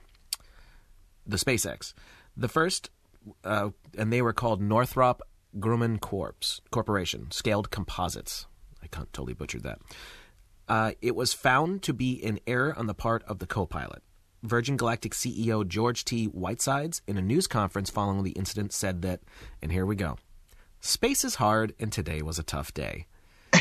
the 1.26 1.36
SpaceX. 1.36 1.92
The 2.38 2.48
first, 2.48 2.88
uh, 3.44 3.68
and 3.98 4.10
they 4.10 4.22
were 4.22 4.32
called 4.32 4.62
Northrop 4.62 5.20
Grumman 5.58 6.00
Corps 6.00 6.62
Corporation, 6.70 7.30
Scaled 7.30 7.70
Composites. 7.70 8.46
I 8.82 8.86
totally 8.86 9.34
butchered 9.34 9.64
that. 9.64 9.78
Uh, 10.68 10.92
it 11.02 11.14
was 11.14 11.34
found 11.34 11.82
to 11.82 11.92
be 11.92 12.24
an 12.24 12.38
error 12.46 12.74
on 12.78 12.86
the 12.86 12.94
part 12.94 13.22
of 13.24 13.40
the 13.40 13.46
co-pilot. 13.46 14.02
Virgin 14.42 14.78
Galactic 14.78 15.12
CEO 15.12 15.68
George 15.68 16.06
T. 16.06 16.24
Whitesides, 16.26 17.02
in 17.06 17.18
a 17.18 17.22
news 17.22 17.46
conference 17.46 17.90
following 17.90 18.22
the 18.22 18.30
incident, 18.30 18.72
said 18.72 19.02
that, 19.02 19.20
and 19.60 19.70
here 19.70 19.84
we 19.84 19.96
go. 19.96 20.16
Space 20.80 21.24
is 21.24 21.34
hard, 21.34 21.74
and 21.78 21.92
today 21.92 22.22
was 22.22 22.38
a 22.38 22.42
tough 22.42 22.72
day. 22.72 23.06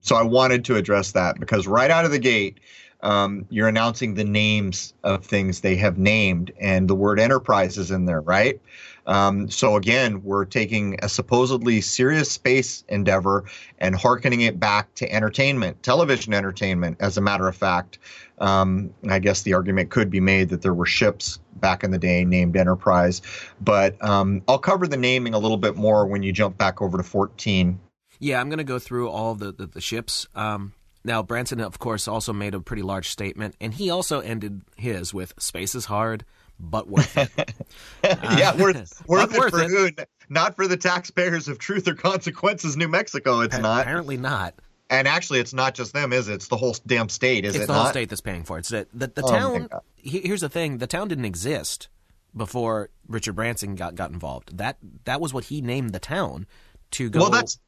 so 0.00 0.14
I 0.14 0.22
wanted 0.22 0.64
to 0.66 0.76
address 0.76 1.12
that 1.12 1.40
because 1.40 1.66
right 1.66 1.90
out 1.90 2.04
of 2.04 2.12
the 2.12 2.20
gate, 2.20 2.60
um, 3.02 3.44
you're 3.50 3.68
announcing 3.68 4.14
the 4.14 4.24
names 4.24 4.94
of 5.02 5.24
things 5.26 5.60
they 5.60 5.76
have 5.76 5.98
named, 5.98 6.52
and 6.60 6.88
the 6.88 6.94
word 6.94 7.18
enterprise 7.18 7.76
is 7.78 7.90
in 7.90 8.04
there, 8.06 8.20
right? 8.20 8.60
Um, 9.06 9.50
so 9.50 9.76
again, 9.76 10.22
we're 10.22 10.44
taking 10.44 10.98
a 11.02 11.08
supposedly 11.08 11.80
serious 11.80 12.30
space 12.30 12.84
endeavor 12.88 13.44
and 13.78 13.94
harkening 13.94 14.40
it 14.40 14.58
back 14.58 14.94
to 14.94 15.12
entertainment, 15.12 15.82
television 15.82 16.32
entertainment, 16.32 16.96
as 17.00 17.18
a 17.18 17.20
matter 17.20 17.46
of 17.46 17.56
fact. 17.56 17.98
Um, 18.38 18.94
I 19.08 19.18
guess 19.18 19.42
the 19.42 19.54
argument 19.54 19.90
could 19.90 20.10
be 20.10 20.20
made 20.20 20.48
that 20.48 20.62
there 20.62 20.74
were 20.74 20.86
ships 20.86 21.38
back 21.60 21.84
in 21.84 21.90
the 21.90 21.98
day 21.98 22.24
named 22.24 22.56
Enterprise, 22.56 23.22
but 23.60 24.02
um, 24.04 24.42
I'll 24.48 24.58
cover 24.58 24.86
the 24.86 24.96
naming 24.96 25.34
a 25.34 25.38
little 25.38 25.56
bit 25.56 25.76
more 25.76 26.06
when 26.06 26.22
you 26.22 26.32
jump 26.32 26.58
back 26.58 26.80
over 26.82 26.96
to 26.96 27.04
14. 27.04 27.78
Yeah, 28.20 28.40
I'm 28.40 28.48
going 28.48 28.58
to 28.58 28.64
go 28.64 28.78
through 28.78 29.10
all 29.10 29.34
the, 29.34 29.52
the, 29.52 29.66
the 29.66 29.80
ships. 29.80 30.26
Um, 30.34 30.72
now, 31.04 31.22
Branson, 31.22 31.60
of 31.60 31.78
course, 31.78 32.08
also 32.08 32.32
made 32.32 32.54
a 32.54 32.60
pretty 32.60 32.82
large 32.82 33.10
statement, 33.10 33.56
and 33.60 33.74
he 33.74 33.90
also 33.90 34.20
ended 34.20 34.62
his 34.76 35.12
with 35.12 35.34
"Space 35.38 35.74
is 35.74 35.84
hard, 35.84 36.24
but 36.58 36.88
worth 36.88 37.18
it." 37.18 37.30
uh, 38.04 38.36
yeah, 38.38 38.56
worth 38.56 39.02
worth 39.06 39.34
it 39.34 39.38
worth 39.38 39.50
for 39.50 39.60
it. 39.60 39.68
who? 39.70 39.90
Not 40.30 40.56
for 40.56 40.66
the 40.66 40.78
taxpayers 40.78 41.48
of 41.48 41.58
Truth 41.58 41.86
or 41.88 41.94
Consequences, 41.94 42.76
New 42.78 42.88
Mexico. 42.88 43.40
It's 43.40 43.58
not. 43.58 43.82
Apparently 43.82 44.16
not. 44.16 44.54
And 44.90 45.08
actually, 45.08 45.40
it's 45.40 45.54
not 45.54 45.74
just 45.74 45.92
them, 45.92 46.12
is 46.12 46.28
it? 46.28 46.34
It's 46.34 46.48
the 46.48 46.56
whole 46.56 46.76
damn 46.86 47.08
state, 47.08 47.44
is 47.44 47.54
it's 47.54 47.64
it? 47.64 47.66
the 47.66 47.72
not? 47.72 47.82
whole 47.82 47.90
state 47.90 48.08
that's 48.10 48.20
paying 48.20 48.44
for 48.44 48.58
it. 48.58 48.60
It's 48.60 48.68
the 48.68 48.86
the, 48.92 49.06
the 49.08 49.22
oh 49.22 49.30
town. 49.30 49.68
Here's 49.96 50.42
the 50.42 50.48
thing: 50.48 50.78
the 50.78 50.86
town 50.86 51.08
didn't 51.08 51.24
exist 51.24 51.88
before 52.36 52.90
Richard 53.08 53.34
Branson 53.34 53.76
got 53.76 53.94
got 53.94 54.10
involved. 54.10 54.56
That 54.56 54.76
that 55.04 55.20
was 55.20 55.32
what 55.32 55.44
he 55.44 55.62
named 55.62 55.92
the 55.92 55.98
town 55.98 56.46
to 56.92 57.08
go. 57.08 57.20
Well, 57.20 57.30
that's 57.30 57.58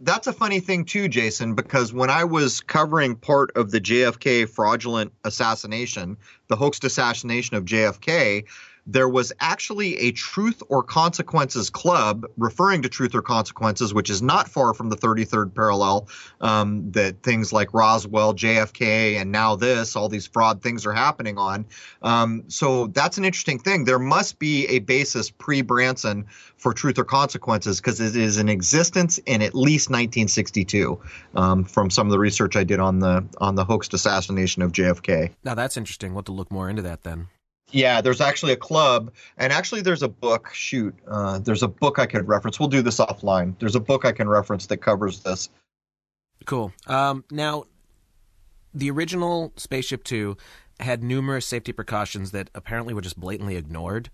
that's 0.00 0.26
a 0.26 0.32
funny 0.32 0.60
thing 0.60 0.84
too, 0.84 1.08
Jason, 1.08 1.54
because 1.54 1.92
when 1.92 2.08
I 2.10 2.24
was 2.24 2.60
covering 2.60 3.16
part 3.16 3.50
of 3.56 3.70
the 3.70 3.80
JFK 3.80 4.48
fraudulent 4.48 5.12
assassination, 5.24 6.16
the 6.48 6.56
hoaxed 6.56 6.84
assassination 6.84 7.56
of 7.56 7.64
JFK, 7.64 8.44
there 8.92 9.08
was 9.08 9.32
actually 9.40 9.96
a 9.98 10.12
Truth 10.12 10.62
or 10.68 10.82
Consequences 10.82 11.70
club 11.70 12.26
referring 12.36 12.82
to 12.82 12.88
Truth 12.88 13.14
or 13.14 13.22
Consequences, 13.22 13.94
which 13.94 14.10
is 14.10 14.20
not 14.20 14.48
far 14.48 14.74
from 14.74 14.88
the 14.88 14.96
33rd 14.96 15.54
parallel. 15.54 16.08
Um, 16.40 16.90
that 16.92 17.22
things 17.22 17.52
like 17.52 17.72
Roswell, 17.72 18.34
JFK, 18.34 19.20
and 19.20 19.30
now 19.30 19.56
this, 19.56 19.94
all 19.94 20.08
these 20.08 20.26
fraud 20.26 20.62
things 20.62 20.86
are 20.86 20.92
happening 20.92 21.38
on. 21.38 21.66
Um, 22.02 22.44
so 22.48 22.88
that's 22.88 23.18
an 23.18 23.24
interesting 23.24 23.58
thing. 23.58 23.84
There 23.84 23.98
must 23.98 24.38
be 24.38 24.66
a 24.66 24.78
basis 24.80 25.30
pre 25.30 25.62
Branson 25.62 26.26
for 26.56 26.72
Truth 26.72 26.98
or 26.98 27.04
Consequences 27.04 27.80
because 27.80 28.00
it 28.00 28.16
is 28.16 28.38
in 28.38 28.48
existence 28.48 29.18
in 29.18 29.42
at 29.42 29.54
least 29.54 29.88
1962 29.88 31.00
um, 31.34 31.64
from 31.64 31.90
some 31.90 32.06
of 32.06 32.10
the 32.10 32.18
research 32.18 32.56
I 32.56 32.64
did 32.64 32.80
on 32.80 32.98
the 32.98 33.24
on 33.38 33.54
the 33.54 33.64
hoaxed 33.64 33.94
assassination 33.94 34.62
of 34.62 34.72
JFK. 34.72 35.30
Now 35.44 35.54
that's 35.54 35.76
interesting. 35.76 36.12
We'll 36.12 36.20
have 36.20 36.26
to 36.26 36.32
look 36.32 36.50
more 36.50 36.68
into 36.68 36.82
that 36.82 37.02
then. 37.02 37.28
Yeah, 37.72 38.00
there's 38.00 38.20
actually 38.20 38.52
a 38.52 38.56
club, 38.56 39.12
and 39.38 39.52
actually 39.52 39.82
there's 39.82 40.02
a 40.02 40.08
book. 40.08 40.50
Shoot, 40.52 40.94
uh, 41.08 41.38
there's 41.38 41.62
a 41.62 41.68
book 41.68 41.98
I 41.98 42.06
could 42.06 42.26
reference. 42.26 42.58
We'll 42.58 42.68
do 42.68 42.82
this 42.82 42.98
offline. 42.98 43.58
There's 43.58 43.76
a 43.76 43.80
book 43.80 44.04
I 44.04 44.12
can 44.12 44.28
reference 44.28 44.66
that 44.66 44.78
covers 44.78 45.20
this. 45.20 45.48
Cool. 46.46 46.72
Um, 46.86 47.24
now, 47.30 47.64
the 48.74 48.90
original 48.90 49.52
Spaceship 49.56 50.04
Two 50.04 50.36
had 50.80 51.02
numerous 51.02 51.46
safety 51.46 51.72
precautions 51.72 52.30
that 52.32 52.50
apparently 52.54 52.94
were 52.94 53.02
just 53.02 53.18
blatantly 53.18 53.56
ignored. 53.56 54.10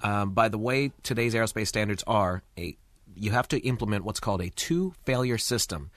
Um, 0.00 0.32
by 0.32 0.48
the 0.48 0.58
way, 0.58 0.92
today's 1.02 1.34
aerospace 1.34 1.68
standards 1.68 2.04
are 2.06 2.42
a 2.58 2.76
you 3.14 3.32
have 3.32 3.48
to 3.48 3.58
implement 3.66 4.04
what's 4.04 4.20
called 4.20 4.40
a 4.40 4.50
two 4.50 4.94
failure 5.04 5.38
system 5.38 5.90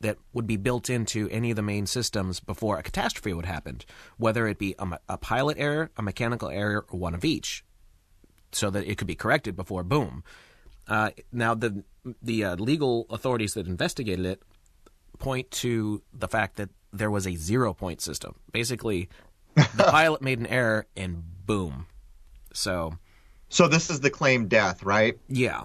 that 0.00 0.18
would 0.32 0.46
be 0.46 0.56
built 0.56 0.90
into 0.90 1.28
any 1.30 1.50
of 1.50 1.56
the 1.56 1.62
main 1.62 1.86
systems 1.86 2.40
before 2.40 2.78
a 2.78 2.82
catastrophe 2.82 3.32
would 3.32 3.46
happen, 3.46 3.80
whether 4.18 4.46
it 4.46 4.58
be 4.58 4.74
a, 4.78 4.98
a 5.08 5.18
pilot 5.18 5.56
error, 5.58 5.90
a 5.96 6.02
mechanical 6.02 6.48
error, 6.48 6.84
or 6.90 6.98
one 6.98 7.14
of 7.14 7.24
each, 7.24 7.64
so 8.52 8.70
that 8.70 8.86
it 8.86 8.98
could 8.98 9.06
be 9.06 9.14
corrected 9.14 9.56
before 9.56 9.82
boom. 9.82 10.22
Uh, 10.86 11.10
now, 11.32 11.54
the 11.54 11.84
the 12.22 12.44
uh, 12.44 12.56
legal 12.56 13.06
authorities 13.08 13.54
that 13.54 13.66
investigated 13.66 14.26
it 14.26 14.42
point 15.18 15.50
to 15.50 16.02
the 16.12 16.28
fact 16.28 16.56
that 16.56 16.68
there 16.92 17.10
was 17.10 17.26
a 17.26 17.34
zero 17.34 17.72
point 17.72 18.00
system. 18.00 18.34
Basically, 18.52 19.08
the 19.54 19.84
pilot 19.88 20.22
made 20.22 20.38
an 20.38 20.46
error 20.46 20.86
and 20.96 21.22
boom, 21.46 21.86
So, 22.52 22.98
so 23.48 23.68
this 23.68 23.90
is 23.90 24.00
the 24.00 24.10
claimed 24.10 24.48
death, 24.48 24.82
right? 24.82 25.18
Yeah. 25.28 25.62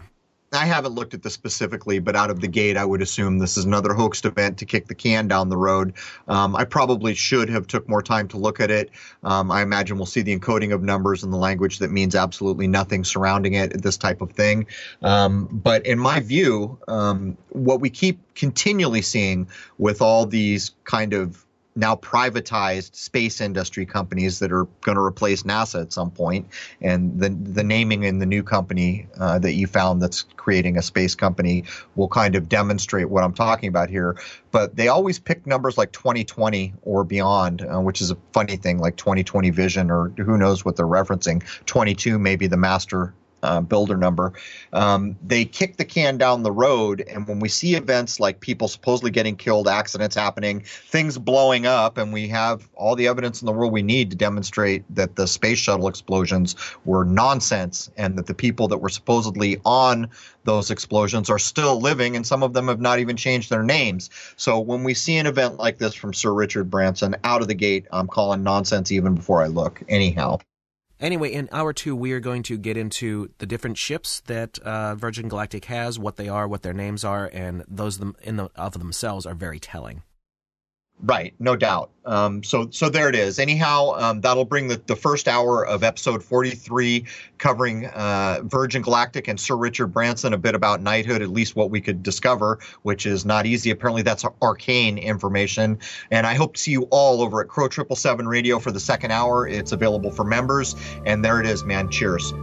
I 0.52 0.66
haven't 0.66 0.94
looked 0.94 1.14
at 1.14 1.22
this 1.22 1.34
specifically, 1.34 2.00
but 2.00 2.16
out 2.16 2.32
of 2.32 2.42
the 2.42 2.48
gate, 2.48 2.76
I 2.76 2.84
would 2.84 3.02
assume 3.02 3.38
this 3.38 3.58
is 3.58 3.66
another 3.66 3.94
hoaxed 3.94 4.26
event 4.26 4.58
to 4.60 4.66
kick 4.66 4.88
the 4.88 4.96
can 4.96 5.28
down 5.28 5.50
the 5.50 5.58
road. 5.58 5.94
Um, 6.28 6.56
I 6.56 6.66
probably 6.66 7.14
should 7.14 7.50
have 7.50 7.68
took 7.68 7.88
more 7.88 8.02
time 8.02 8.28
to 8.30 8.38
look 8.38 8.60
at 8.60 8.72
it. 8.72 8.90
Um, 9.24 9.52
I 9.52 9.62
imagine 9.62 9.98
we'll 9.98 10.08
see 10.08 10.22
the 10.22 10.38
encoding 10.38 10.74
of 10.74 10.82
numbers 10.82 11.24
and 11.24 11.32
the 11.32 11.38
language 11.38 11.80
that 11.80 11.92
means 11.92 12.16
absolutely 12.16 12.68
nothing 12.68 13.04
surrounding 13.04 13.54
it, 13.54 13.82
this 13.82 13.98
type 13.98 14.22
of 14.22 14.32
thing. 14.32 14.66
Um, 15.04 15.48
but 15.52 15.86
in 15.86 16.00
my 16.00 16.20
view, 16.20 16.80
um, 16.88 17.38
what 17.50 17.80
we 17.80 17.90
keep 17.90 18.20
continually 18.34 19.02
seeing 19.02 19.48
with 19.78 20.02
all 20.02 20.26
these 20.26 20.72
kind 20.84 21.14
of 21.14 21.46
now 21.76 21.96
privatized 21.96 22.96
space 22.96 23.42
industry 23.42 23.86
companies 23.86 24.40
that 24.40 24.52
are 24.52 24.66
going 24.82 24.96
to 24.96 25.04
replace 25.04 25.44
NASA 25.44 25.82
at 25.82 25.94
some 25.94 26.12
point, 26.12 26.48
and 26.82 27.20
the 27.20 27.30
the 27.30 27.64
naming 27.64 28.04
in 28.04 28.20
the 28.20 28.26
new 28.26 28.44
company 28.44 29.08
uh, 29.20 29.40
that 29.40 29.54
you 29.54 29.68
found 29.68 30.02
that's 30.02 30.24
creating 30.36 30.78
a 30.78 30.82
space 30.82 31.16
company 31.16 31.64
will 31.96 32.08
kind 32.08 32.36
of 32.36 32.50
demonstrate 32.50 33.10
what 33.10 33.24
I'm 33.24 33.34
talking 33.34 33.70
about 33.70 33.90
here. 33.90 34.18
But 34.52 34.76
they 34.76 34.88
always 34.88 35.20
pick 35.20 35.46
numbers 35.46 35.78
like 35.78 35.92
2020 35.92 36.74
or 36.82 37.04
beyond, 37.04 37.62
uh, 37.62 37.80
which 37.80 38.02
is 38.02 38.12
a 38.12 38.18
funny 38.34 38.56
thing, 38.56 38.80
like 38.80 38.96
2020 38.96 39.50
vision 39.52 39.92
or 39.92 40.10
who 40.10 40.38
knows 40.38 40.66
what 40.66 40.76
they're 40.76 40.88
referencing. 40.88 41.44
22 41.66 42.18
maybe 42.18 42.48
the 42.48 42.58
master 42.58 43.14
uh, 43.44 43.62
builder 43.62 43.98
number. 43.98 44.34
Um, 44.74 45.18
they 45.26 45.46
kick 45.46 45.78
the 45.78 45.86
can 45.86 46.18
down 46.18 46.44
the 46.44 46.52
road, 46.52 47.04
and 47.08 47.28
when 47.28 47.40
we 47.40 47.50
see 47.50 47.76
events 47.76 48.20
like 48.20 48.40
people 48.40 48.68
supposedly 48.68 49.12
getting 49.12 49.36
killed, 49.36 49.68
accidents 49.68 50.16
happening, 50.16 50.62
things 50.62 51.18
blowing 51.18 51.66
up, 51.66 51.98
and 51.98 52.14
we 52.14 52.28
have 52.30 52.68
all 52.76 52.96
the 52.96 53.08
evidence 53.08 53.42
in 53.42 53.46
the 53.46 53.52
world 53.52 53.72
we 53.72 53.82
need 53.82 54.10
to 54.12 54.16
demonstrate 54.16 54.84
that 54.96 55.16
the 55.16 55.28
space 55.28 55.60
shuttle 55.60 55.88
explosions 55.88 56.56
were 56.86 57.06
nonsense 57.06 57.90
and 57.98 58.18
that 58.18 58.28
the 58.28 58.34
people 58.34 58.68
that 58.68 58.78
were 58.78 58.90
supposedly 58.90 59.60
on 59.66 60.10
those 60.44 60.72
explosions 60.72 61.30
are 61.30 61.40
still 61.40 61.80
living, 61.80 62.16
and 62.16 62.26
some 62.26 62.44
of 62.44 62.54
them 62.54 62.68
have 62.68 62.82
not 62.82 63.00
even 63.00 63.16
changed 63.16 63.50
their 63.50 63.64
names. 63.64 64.10
So 64.36 64.60
when 64.60 64.84
we 64.84 64.94
see 64.94 65.18
an 65.18 65.28
event 65.28 65.58
like 65.58 65.78
this 65.78 65.94
from 65.94 66.14
Sir 66.14 66.34
Richard 66.34 66.70
Branson 66.70 67.16
out 67.24 67.42
of 67.42 67.48
the 67.48 67.54
gate, 67.54 67.86
I'm 67.92 68.08
calling 68.08 68.44
nonsense 68.44 68.92
even 68.92 69.16
before 69.16 69.44
I 69.44 69.48
look. 69.48 69.82
Anyhow. 69.88 70.40
Anyway, 71.00 71.32
in 71.32 71.48
hour 71.52 71.72
two, 71.72 71.96
we 71.96 72.12
are 72.12 72.20
going 72.20 72.44
to 72.44 72.58
get 72.58 72.76
into 72.76 73.30
the 73.38 73.46
different 73.46 73.78
ships 73.78 74.22
that 74.26 74.60
uh, 74.60 74.96
Virgin 74.96 75.30
Galactic 75.30 75.66
has, 75.66 75.98
what 75.98 76.18
they 76.18 76.28
are, 76.28 76.48
what 76.48 76.62
their 76.62 76.74
names 76.74 77.06
are, 77.06 77.30
and 77.32 77.64
those 77.68 78.00
them, 78.00 78.16
in 78.22 78.36
the, 78.36 78.50
of 78.56 78.74
themselves 78.74 79.26
are 79.26 79.34
very 79.34 79.60
telling. 79.60 80.04
Right, 81.02 81.34
no 81.40 81.56
doubt. 81.56 81.92
Um, 82.06 82.44
so, 82.44 82.70
so 82.72 82.90
there 82.90 83.08
it 83.08 83.16
is. 83.16 83.40
Anyhow, 83.40 83.94
um, 83.96 84.20
that'll 84.20 84.44
bring 84.44 84.68
the, 84.68 84.82
the 84.86 84.98
first 84.98 85.30
hour 85.30 85.66
of 85.66 85.82
episode 85.82 86.22
43, 86.22 87.06
covering 87.38 87.86
uh, 87.86 88.42
Virgin 88.44 88.82
Galactic 88.82 89.30
and 89.30 89.40
Sir 89.40 89.56
Richard 89.56 89.88
Branson, 89.88 90.34
a 90.34 90.38
bit 90.38 90.56
about 90.56 90.82
knighthood, 90.82 91.22
at 91.22 91.30
least 91.30 91.56
what 91.56 91.70
we 91.70 91.80
could 91.80 92.04
discover, 92.04 92.60
which 92.82 93.06
is 93.06 93.26
not 93.26 93.46
easy. 93.46 93.70
Apparently, 93.70 94.02
that's 94.02 94.26
arcane 94.42 94.98
information. 94.98 95.80
And 96.12 96.28
I 96.28 96.34
hope 96.34 96.56
to 96.56 96.60
see 96.60 96.72
you 96.72 96.84
all 96.92 97.22
over 97.22 97.42
at 97.42 97.48
Crow 97.48 97.70
Triple 97.70 97.96
Seven 97.96 98.28
Radio 98.28 98.60
for 98.60 98.72
the 98.72 98.80
second 98.80 99.12
hour. 99.12 99.48
It's 99.48 99.72
available 99.72 100.12
for 100.12 100.26
members. 100.26 100.76
And 101.06 101.24
there 101.24 101.40
it 101.40 101.46
is, 101.46 101.64
man. 101.64 101.90
Cheers. 101.90 102.34